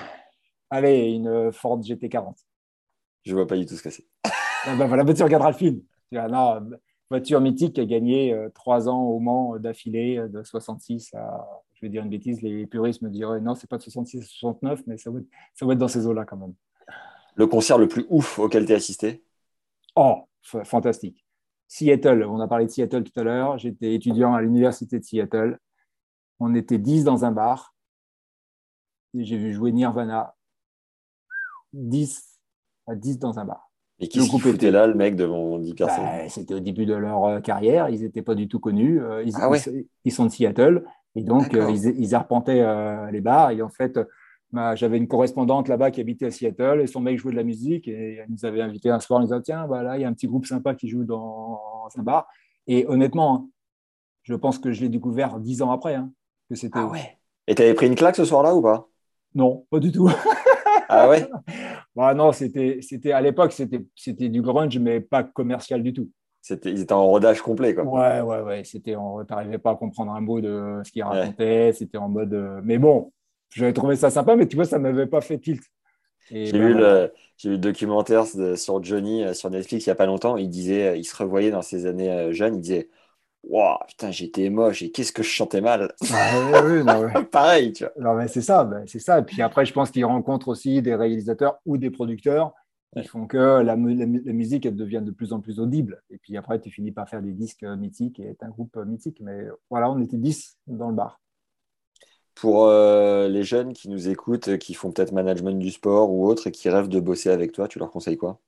[0.70, 2.34] Allez, une Ford GT40.
[3.24, 4.06] Je vois pas du tout ce que c'est.
[4.64, 5.82] ah bah voilà, tu regarderas le film.
[6.12, 6.60] Non,
[7.10, 11.46] voiture mythique qui a gagné euh, trois ans au Mans d'affilée, euh, de 66 à,
[11.74, 14.24] je vais dire une bêtise, les puristes me diraient non, c'est pas de 66 à
[14.24, 15.18] 69, mais ça va,
[15.54, 16.54] ça va être dans ces eaux-là quand même.
[17.34, 19.24] Le concert le plus ouf auquel tu as assisté?
[19.96, 21.24] Oh, fantastique.
[21.68, 23.58] Seattle, on a parlé de Seattle tout à l'heure.
[23.58, 25.58] J'étais étudiant à l'université de Seattle.
[26.40, 27.74] On était 10 dans un bar.
[29.14, 30.34] J'ai vu jouer Nirvana.
[31.72, 32.40] 10
[32.86, 33.70] à 10 dans un bar.
[34.00, 34.18] Et qui
[34.48, 37.90] était là, le mec, devant 10 personnes bah, C'était au début de leur euh, carrière.
[37.90, 39.00] Ils n'étaient pas du tout connus.
[39.00, 39.50] Euh, ils, ah
[40.04, 40.84] ils, sont de Seattle.
[41.14, 42.64] Et donc, euh, ils, ils, arpentaient
[43.12, 43.50] les bars.
[43.50, 43.98] Et en fait,
[44.74, 47.86] j'avais une correspondante là-bas qui habitait à Seattle et son mec jouait de la musique
[47.88, 50.08] et elle nous avait invité un soir en disant tiens bah là il y a
[50.08, 52.26] un petit groupe sympa qui joue dans un bar
[52.66, 53.48] et honnêtement
[54.22, 56.10] je pense que je l'ai découvert dix ans après hein,
[56.48, 57.16] que c'était ah ouais
[57.46, 58.88] et tu avais pris une claque ce soir-là ou pas?
[59.34, 60.10] Non pas du tout
[60.90, 61.28] ah ouais?
[61.96, 66.10] Bah non c'était c'était à l'époque c'était c'était du grunge mais pas commercial du tout
[66.42, 67.84] c'était, ils étaient en rodage complet, quoi.
[67.84, 68.64] Ouais, ouais, ouais.
[68.64, 68.94] C'était,
[69.28, 71.72] t'arrivais pas à comprendre un mot de ce qu'ils racontaient.
[71.72, 72.32] C'était en mode.
[72.32, 73.12] Euh, mais bon,
[73.50, 75.62] j'avais trouvé ça sympa, mais tu vois, ça ne m'avait pas fait tilt.
[76.30, 77.12] J'ai vu, le,
[77.44, 78.24] le documentaire
[78.56, 80.36] sur Johnny euh, sur Netflix il n'y a pas longtemps.
[80.36, 82.54] Il disait, euh, il se revoyait dans ses années jeunes.
[82.54, 82.88] Il disait
[83.42, 85.94] Waouh, putain, j'étais moche et qu'est-ce que je chantais mal.
[86.12, 87.92] Ah, oui, non, Pareil, tu vois.
[87.98, 89.18] Non, mais c'est ça, ben, c'est ça.
[89.18, 92.52] Et puis après, je pense qu'il rencontre aussi des réalisateurs ou des producteurs
[92.94, 96.02] qui font que la, la, musique elle devient de plus en plus audible.
[96.10, 99.20] Et puis après, tu finis par faire des disques mythiques et être un groupe mythique.
[99.20, 101.20] Mais voilà, on était 10 dans le bar.
[102.34, 106.46] Pour euh, les jeunes qui nous écoutent, qui font peut-être management du sport ou autre
[106.46, 108.40] et qui rêvent de bosser avec toi, tu leur conseilles quoi?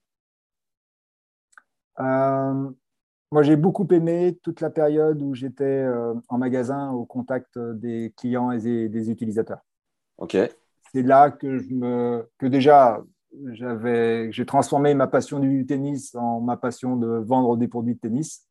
[2.00, 2.70] Euh,
[3.32, 8.14] Moi, j'ai beaucoup aimé toute la période où j'étais euh, en magasin au contact des
[8.16, 9.60] clients et des, utilisateurs.
[10.18, 10.36] Ok.
[10.92, 13.02] C'est là que je me, que déjà
[13.52, 18.00] j'avais, j'ai transformé ma passion du tennis en ma passion de vendre des produits de
[18.00, 18.46] tennis.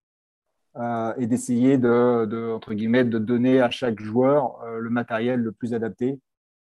[0.77, 5.51] Euh, et d'essayer de, entre guillemets, de donner à chaque joueur euh, le matériel le
[5.51, 6.21] plus adapté.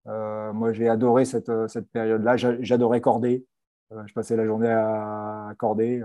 [0.06, 2.36] Euh, moi, j'ai adoré cette, cette période-là.
[2.36, 3.44] J'adorais corder.
[3.90, 6.04] je passais la journée à corder.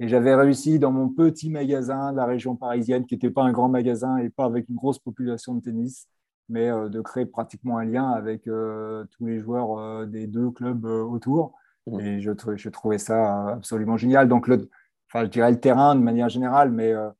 [0.00, 3.52] Et j'avais réussi dans mon petit magasin de la région parisienne, qui n'était pas un
[3.52, 6.08] grand magasin et pas avec une grosse population de tennis,
[6.48, 11.54] mais de créer pratiquement un lien avec tous les joueurs des deux clubs autour.
[11.86, 12.00] Mmh.
[12.00, 14.28] Et je, je, trouvais ça absolument génial.
[14.28, 14.68] Donc, le,
[15.08, 17.10] enfin, je dirais le terrain de manière générale, mais euh,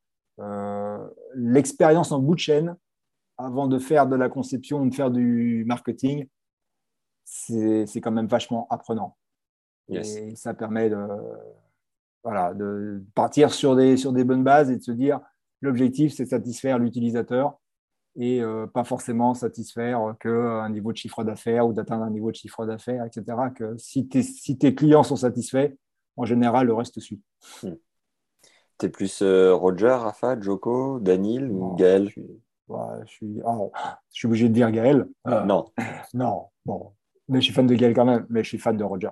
[0.40, 2.76] euh, l'expérience en bout de chaîne,
[3.38, 6.28] avant de faire de la conception ou de faire du marketing,
[7.24, 9.16] c'est quand même vachement apprenant.
[9.88, 10.96] Et ça permet de,
[12.22, 15.20] voilà, de partir sur des, sur des bonnes bases et de se dire
[15.60, 17.58] l'objectif, c'est satisfaire l'utilisateur
[18.16, 22.36] et euh, pas forcément satisfaire qu'un niveau de chiffre d'affaires ou d'atteindre un niveau de
[22.36, 23.24] chiffre d'affaires, etc.
[23.54, 25.72] Que si, si tes clients sont satisfaits,
[26.16, 27.20] en général, le reste suit.
[27.62, 27.74] Hmm.
[28.78, 32.06] Tu es plus euh, Roger, Rafa, Joko, Daniel ou Gaël?
[32.06, 32.10] je
[33.06, 33.72] suis, oh,
[34.10, 35.06] je, suis, obligé de dire Gaël.
[35.26, 35.66] Euh, non.
[36.14, 36.92] Non, bon.
[37.28, 39.10] Mais je suis fan de Gaël quand même, mais je suis fan de Roger.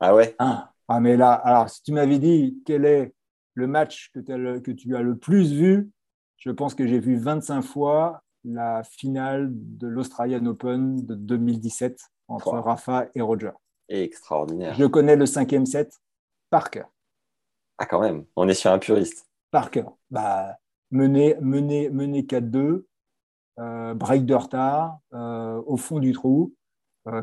[0.00, 0.34] Ah ouais?
[0.38, 3.14] Ah, ah mais là, alors, si tu m'avais dit quel est
[3.54, 5.90] le match que, le, que tu as le plus vu,
[6.36, 11.98] je pense que j'ai vu 25 fois la finale de l'Australian Open de 2017
[12.28, 13.52] entre Rafa et Roger.
[13.88, 14.74] Extraordinaire.
[14.74, 15.92] Je connais le cinquième set
[16.50, 16.88] par cœur.
[17.78, 19.26] Ah, quand même, on est sur un puriste.
[19.50, 19.96] Par cœur.
[20.10, 20.56] Bah,
[20.90, 22.86] mener, mener, mener 4-2,
[23.58, 26.54] euh, break de retard, euh, au fond du trou,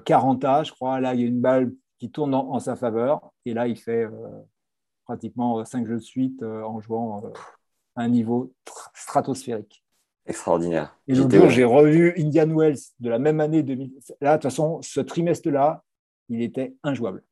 [0.06, 0.99] 40 euh, je crois.
[0.99, 3.32] Là, il y a une balle qui tourne en, sa faveur.
[3.46, 4.08] Et là, il fait
[5.06, 7.22] pratiquement 5 jeux de suite en jouant
[7.96, 8.54] à un niveau
[8.94, 9.84] stratosphérique.
[10.26, 10.98] Extraordinaire.
[11.08, 13.64] Et l'autre jour, j'ai revu Indian Wells de la même année.
[13.64, 13.92] 2000.
[14.22, 15.84] Là, de toute façon, ce trimestre-là,
[16.30, 17.24] il était injouable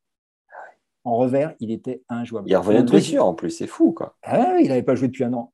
[1.07, 2.49] en revers, il était injouable.
[2.49, 3.93] Il revenait de blessure en plus, c'est fou.
[3.93, 4.17] Quoi.
[4.23, 5.53] Ah, il n'avait pas joué depuis un an.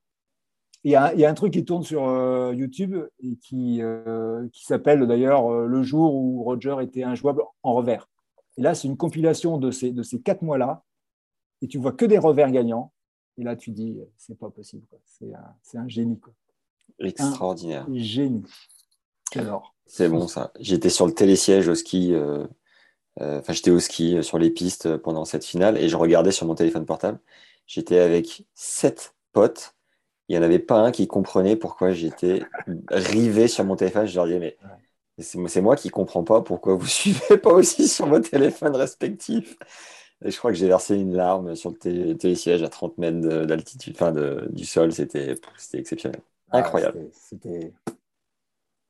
[0.83, 5.07] Il y, a, un truc qui tourne sur euh, YouTube et qui, euh, qui s'appelle
[5.07, 8.09] d'ailleurs euh, Le jour où Roger était injouable en revers.
[8.57, 10.83] Et là, c'est une compilation de ces, de ces quatre mois-là.
[11.61, 12.91] Et tu vois que des revers gagnants.
[13.37, 14.85] Et là, tu dis, c'est pas possible.
[15.05, 16.19] C'est un, un, génie.
[16.19, 16.33] Quoi.
[16.99, 17.87] Extraordinaire.
[17.89, 18.43] Un génie.
[19.85, 20.51] C'est bon ça.
[20.59, 22.13] J'étais sur le télésiège au ski
[23.21, 25.95] euh, enfin, j'étais au ski euh, sur les pistes euh, pendant cette finale et je
[25.95, 27.19] regardais sur mon téléphone portable.
[27.67, 29.75] J'étais avec sept potes.
[30.27, 32.41] Il n'y en avait pas un qui comprenait pourquoi j'étais
[32.89, 34.07] rivé sur mon téléphone.
[34.07, 34.57] Je leur disais, mais
[35.19, 38.75] c'est moi qui ne comprends pas pourquoi vous ne suivez pas aussi sur vos téléphones
[38.75, 39.57] respectifs.
[40.25, 43.95] Et je crois que j'ai versé une larme sur le télésiège à 30 mètres d'altitude,
[43.95, 44.13] enfin
[44.49, 44.91] du sol.
[44.93, 45.35] C'était
[45.73, 46.21] exceptionnel.
[46.51, 47.09] Ah, Incroyable.
[47.11, 47.73] C'était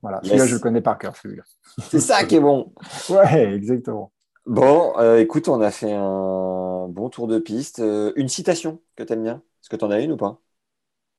[0.04, 1.44] voilà, celui-là, je le connais par cœur, celui-là.
[1.90, 2.74] C'est ça qui est bon.
[3.10, 4.12] ouais, exactement.
[4.45, 7.80] Bon, euh, écoute, on a fait un bon tour de piste.
[7.80, 9.36] Euh, une citation que tu aimes bien?
[9.62, 10.41] Est-ce que tu en as une ou pas?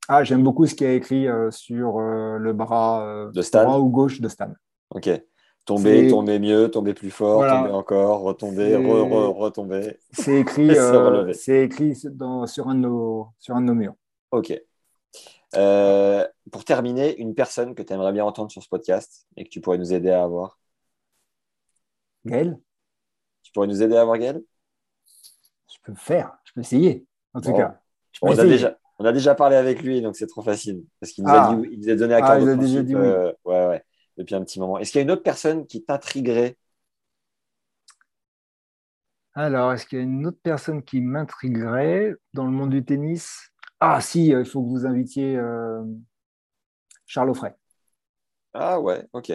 [0.06, 3.64] Ah, j'aime beaucoup ce qui a écrit euh, sur le bras, de Stan.
[3.64, 4.52] droit ou gauche de Stan.
[4.90, 5.10] Ok.
[5.64, 9.96] Tomber, tomber mieux, tomber plus fort, tomber encore, retomber, retomber.
[10.12, 10.70] C'est écrit,
[11.34, 13.94] c'est écrit dans, sur, un de nos, sur un de nos murs.
[14.30, 14.60] Ok.
[15.56, 19.48] Euh, pour terminer, une personne que tu aimerais bien entendre sur ce podcast et que
[19.48, 20.58] tu pourrais nous aider à avoir.
[22.26, 22.58] Gaël?
[23.42, 24.42] Tu pourrais nous aider à avoir Gaël?
[25.72, 27.56] Je peux faire, je peux essayer, en tout Bon.
[27.56, 27.80] cas.
[28.20, 30.84] On, a déjà, on a déjà parlé avec lui, donc c'est trop facile.
[31.00, 31.54] Parce qu'il nous, Ah.
[31.54, 33.00] nous a donné à Ah, cœur il de a déjà principe, dit oui.
[33.02, 33.84] euh, ouais, ouais,
[34.18, 34.78] depuis un petit moment.
[34.78, 36.56] Est-ce qu'il y a une autre personne qui t'intriguerait?
[39.34, 42.14] Alors, est-ce qu'il y a une autre personne qui m'intriguerait?
[42.34, 43.50] Dans le monde du tennis?
[43.80, 45.82] Ah, si, euh, il faut que vous invitiez euh,
[47.06, 47.54] Charles Offray.
[48.52, 49.32] Ah ouais, ok.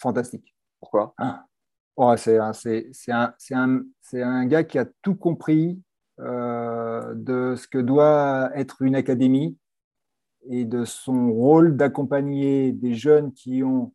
[0.00, 0.54] Fantastique.
[0.80, 1.14] Pourquoi?
[1.18, 1.44] Ah.
[1.96, 2.52] Oh, c'est un,
[3.10, 3.82] un, un-
[4.22, 5.82] un gars qui a tout compris
[6.20, 9.58] euh, de ce que doit être une académie
[10.50, 13.92] et de son rôle d'accompagner des jeunes qui ont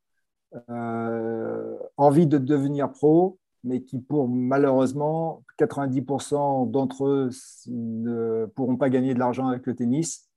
[0.70, 7.30] euh, envie de devenir pro, mais qui, pour malheureusement, 90% d'entre eux
[7.68, 10.30] ne pourront pas gagner de l'argent avec le tennis,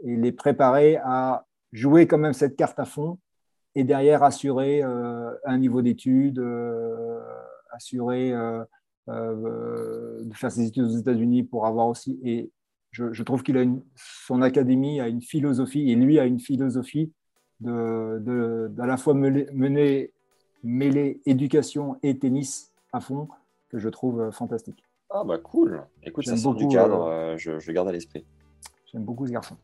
[0.00, 3.18] et les préparer à jouer quand même cette carte à fond
[3.74, 7.20] et derrière assurer euh, un niveau d'études, euh,
[7.72, 8.32] assurer
[9.08, 12.20] de faire ses études aux États-Unis pour avoir aussi.
[12.22, 12.52] Et
[12.92, 17.12] je trouve qu'il a une, son académie a une philosophie et lui a une philosophie
[17.60, 19.48] de, de, d'à la fois mener-
[20.62, 23.28] mêler éducation et tennis à fond
[23.68, 24.82] que je trouve euh, fantastique.
[25.10, 25.82] Ah bah cool.
[26.02, 28.24] Écoute, ça sort du cadre, euh, je, je le garde à l'esprit.
[28.92, 29.56] J'aime beaucoup ce garçon.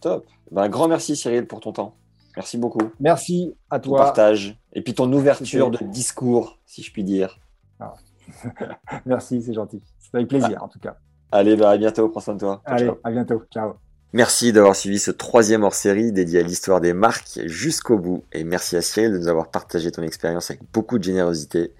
[0.00, 0.26] Top.
[0.50, 1.94] Ben, grand merci Cyril pour ton temps.
[2.36, 2.80] Merci beaucoup.
[3.00, 3.98] Merci à Ton toi.
[4.04, 4.58] partage.
[4.72, 7.38] Et puis ton ouverture de C'était- discours, si je puis dire.
[9.06, 9.82] Merci, c'est gentil.
[9.98, 10.96] C'est avec plaisir en tout cas.
[11.32, 12.08] Allez, bah, à bientôt.
[12.08, 12.60] Prends soin de toi.
[12.64, 12.96] Allez, ciao.
[13.04, 13.42] à bientôt.
[13.52, 13.74] Ciao.
[14.12, 18.24] Merci d'avoir suivi ce troisième hors-série dédié à l'histoire des marques jusqu'au bout.
[18.32, 21.72] Et merci à Cyril de nous avoir partagé ton expérience avec beaucoup de générosité.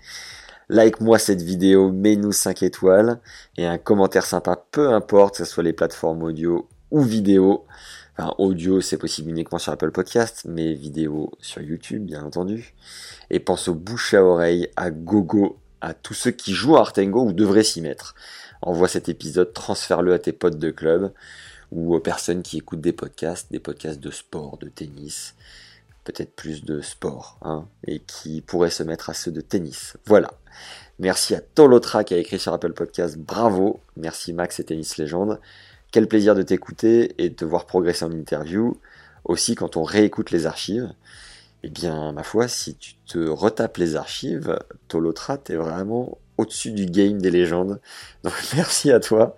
[0.68, 3.18] Like-moi cette vidéo, mets-nous 5 étoiles
[3.56, 7.64] et un commentaire sympa, peu importe, que ce soit les plateformes audio ou vidéo.
[8.16, 12.74] Enfin, audio, c'est possible uniquement sur Apple Podcast, mais vidéo sur YouTube, bien entendu.
[13.30, 17.24] Et pense au bouche à oreille, à gogo, à tous ceux qui jouent à Artengo
[17.24, 18.14] ou devraient s'y mettre.
[18.62, 21.12] Envoie cet épisode, transfère-le à tes potes de club
[21.72, 25.34] ou aux personnes qui écoutent des podcasts, des podcasts de sport, de tennis,
[26.04, 29.96] peut-être plus de sport, hein, et qui pourraient se mettre à ceux de tennis.
[30.06, 30.30] Voilà.
[30.98, 33.80] Merci à Tolotra qui a écrit sur Apple Podcast, bravo.
[33.96, 35.40] Merci Max et Tennis Légende.
[35.92, 38.78] Quel plaisir de t'écouter et de te voir progresser en interview.
[39.24, 40.92] Aussi quand on réécoute les archives.
[41.62, 46.86] Eh bien, ma foi, si tu te retapes les archives, Tolotra, t'es vraiment au-dessus du
[46.86, 47.80] game des légendes.
[48.24, 49.36] Donc merci à toi.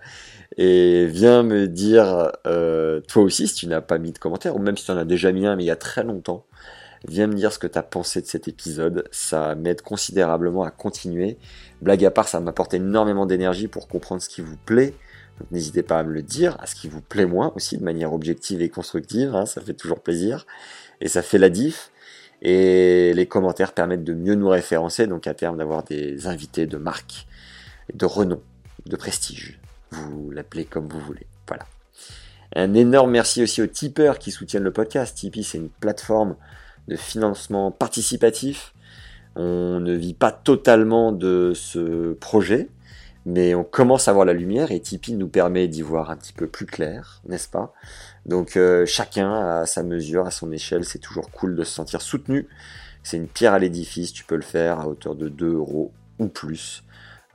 [0.57, 4.59] Et viens me dire, euh, toi aussi, si tu n'as pas mis de commentaire, ou
[4.59, 6.45] même si tu en as déjà mis un, mais il y a très longtemps,
[7.07, 9.07] viens me dire ce que tu as pensé de cet épisode.
[9.11, 11.37] Ça m'aide considérablement à continuer.
[11.81, 14.93] Blague à part, ça m'apporte énormément d'énergie pour comprendre ce qui vous plaît.
[15.39, 17.83] Donc n'hésitez pas à me le dire, à ce qui vous plaît moins aussi, de
[17.83, 19.35] manière objective et constructive.
[19.35, 20.45] hein, ça fait toujours plaisir.
[21.01, 21.91] Et ça fait la diff.
[22.43, 26.77] Et les commentaires permettent de mieux nous référencer, donc à terme d'avoir des invités de
[26.77, 27.25] marque,
[27.93, 28.41] de renom,
[28.85, 29.59] de prestige.
[29.93, 31.27] Vous l'appelez comme vous voulez.
[31.47, 31.65] Voilà.
[32.55, 35.15] Un énorme merci aussi aux tipeurs qui soutiennent le podcast.
[35.15, 36.35] Tipeee, c'est une plateforme
[36.87, 38.73] de financement participatif.
[39.35, 42.69] On ne vit pas totalement de ce projet,
[43.25, 46.33] mais on commence à voir la lumière et Tipeee nous permet d'y voir un petit
[46.33, 47.73] peu plus clair, n'est-ce pas?
[48.25, 52.01] Donc euh, chacun à sa mesure, à son échelle, c'est toujours cool de se sentir
[52.01, 52.47] soutenu.
[53.01, 56.27] C'est une pierre à l'édifice, tu peux le faire à hauteur de 2 euros ou
[56.27, 56.83] plus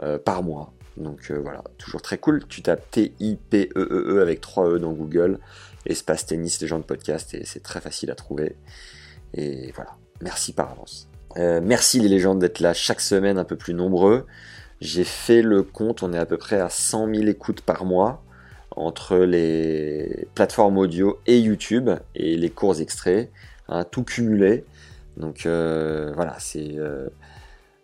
[0.02, 0.72] euh, par mois.
[0.98, 2.44] Donc euh, voilà, toujours très cool.
[2.48, 5.38] Tu tapes T-I-P-E-E-E avec 3 E dans Google,
[5.86, 8.56] espace tennis, gens podcast, et c'est très facile à trouver.
[9.34, 11.08] Et voilà, merci par avance.
[11.36, 14.26] Euh, merci les légendes d'être là chaque semaine un peu plus nombreux.
[14.80, 18.22] J'ai fait le compte, on est à peu près à 100 000 écoutes par mois
[18.76, 23.30] entre les plateformes audio et YouTube et les courts extraits,
[23.68, 24.64] hein, tout cumulé.
[25.16, 26.76] Donc euh, voilà, c'est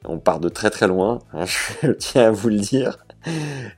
[0.04, 1.44] on part de très très loin, hein,
[1.82, 3.03] je tiens à vous le dire.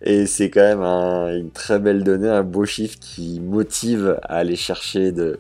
[0.03, 4.37] Et c'est quand même un- une très belle donnée, un beau chiffre qui motive à
[4.39, 5.39] aller chercher de,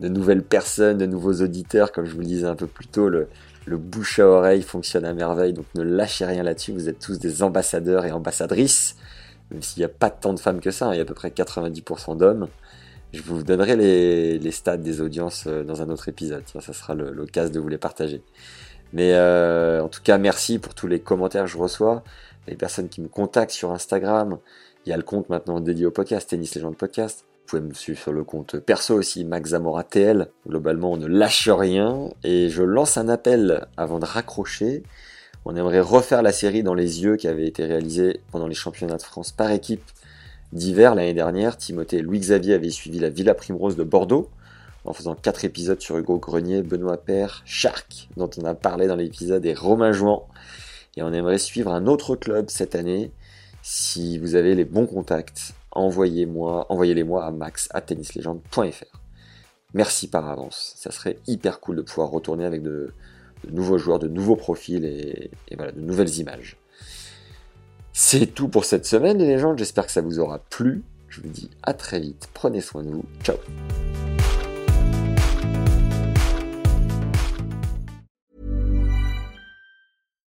[0.00, 1.92] nouvelles personnes, de nouveaux auditeurs.
[1.92, 3.28] Comme je vous le disais un peu plus tôt, le,
[3.68, 6.72] bouche à oreille fonctionne à merveille, donc ne lâchez rien là-dessus.
[6.72, 8.96] Vous êtes tous des ambassadeurs et ambassadrices,
[9.50, 11.06] même s'il n'y a pas tant de femmes que ça, hein, il y a à
[11.06, 12.48] peu près 90% d'hommes.
[13.12, 17.52] Je vous donnerai les, stats des audiences euh, dans un autre épisode, ça sera l'occasion
[17.52, 18.22] de vous les partager.
[18.92, 22.02] Mais euh, en tout cas, merci pour tous les commentaires que je reçois,
[22.46, 24.38] les personnes qui me contactent sur Instagram.
[24.84, 27.24] Il y a le compte maintenant dédié au podcast, Tennis Légende Podcast.
[27.30, 30.28] Vous pouvez me suivre sur le compte perso aussi, Max Zamora TL.
[30.48, 32.10] Globalement, on ne lâche rien.
[32.24, 34.82] Et je lance un appel avant de raccrocher.
[35.44, 38.96] On aimerait refaire la série dans les yeux qui avait été réalisée pendant les championnats
[38.96, 39.84] de France par équipe
[40.52, 41.56] d'hiver l'année dernière.
[41.56, 44.28] Timothée et Louis-Xavier avaient suivi la Villa Primrose de Bordeaux
[44.84, 48.96] en faisant 4 épisodes sur Hugo Grenier, Benoît Père, Shark, dont on a parlé dans
[48.96, 50.26] l'épisode, et Romain Jouan.
[50.96, 53.10] Et on aimerait suivre un autre club cette année.
[53.62, 59.00] Si vous avez les bons contacts, envoyez-moi, envoyez-les moi à max à tennislegende.fr.
[59.74, 60.74] Merci par avance.
[60.76, 62.92] Ça serait hyper cool de pouvoir retourner avec de,
[63.50, 66.56] nouveaux joueurs, de nouveaux profils et, de nouvelles images.
[67.92, 70.82] C'est tout pour cette semaine les légendes, j'espère que ça vous aura plu.
[71.08, 73.36] Je vous dis à très vite, prenez soin de vous, ciao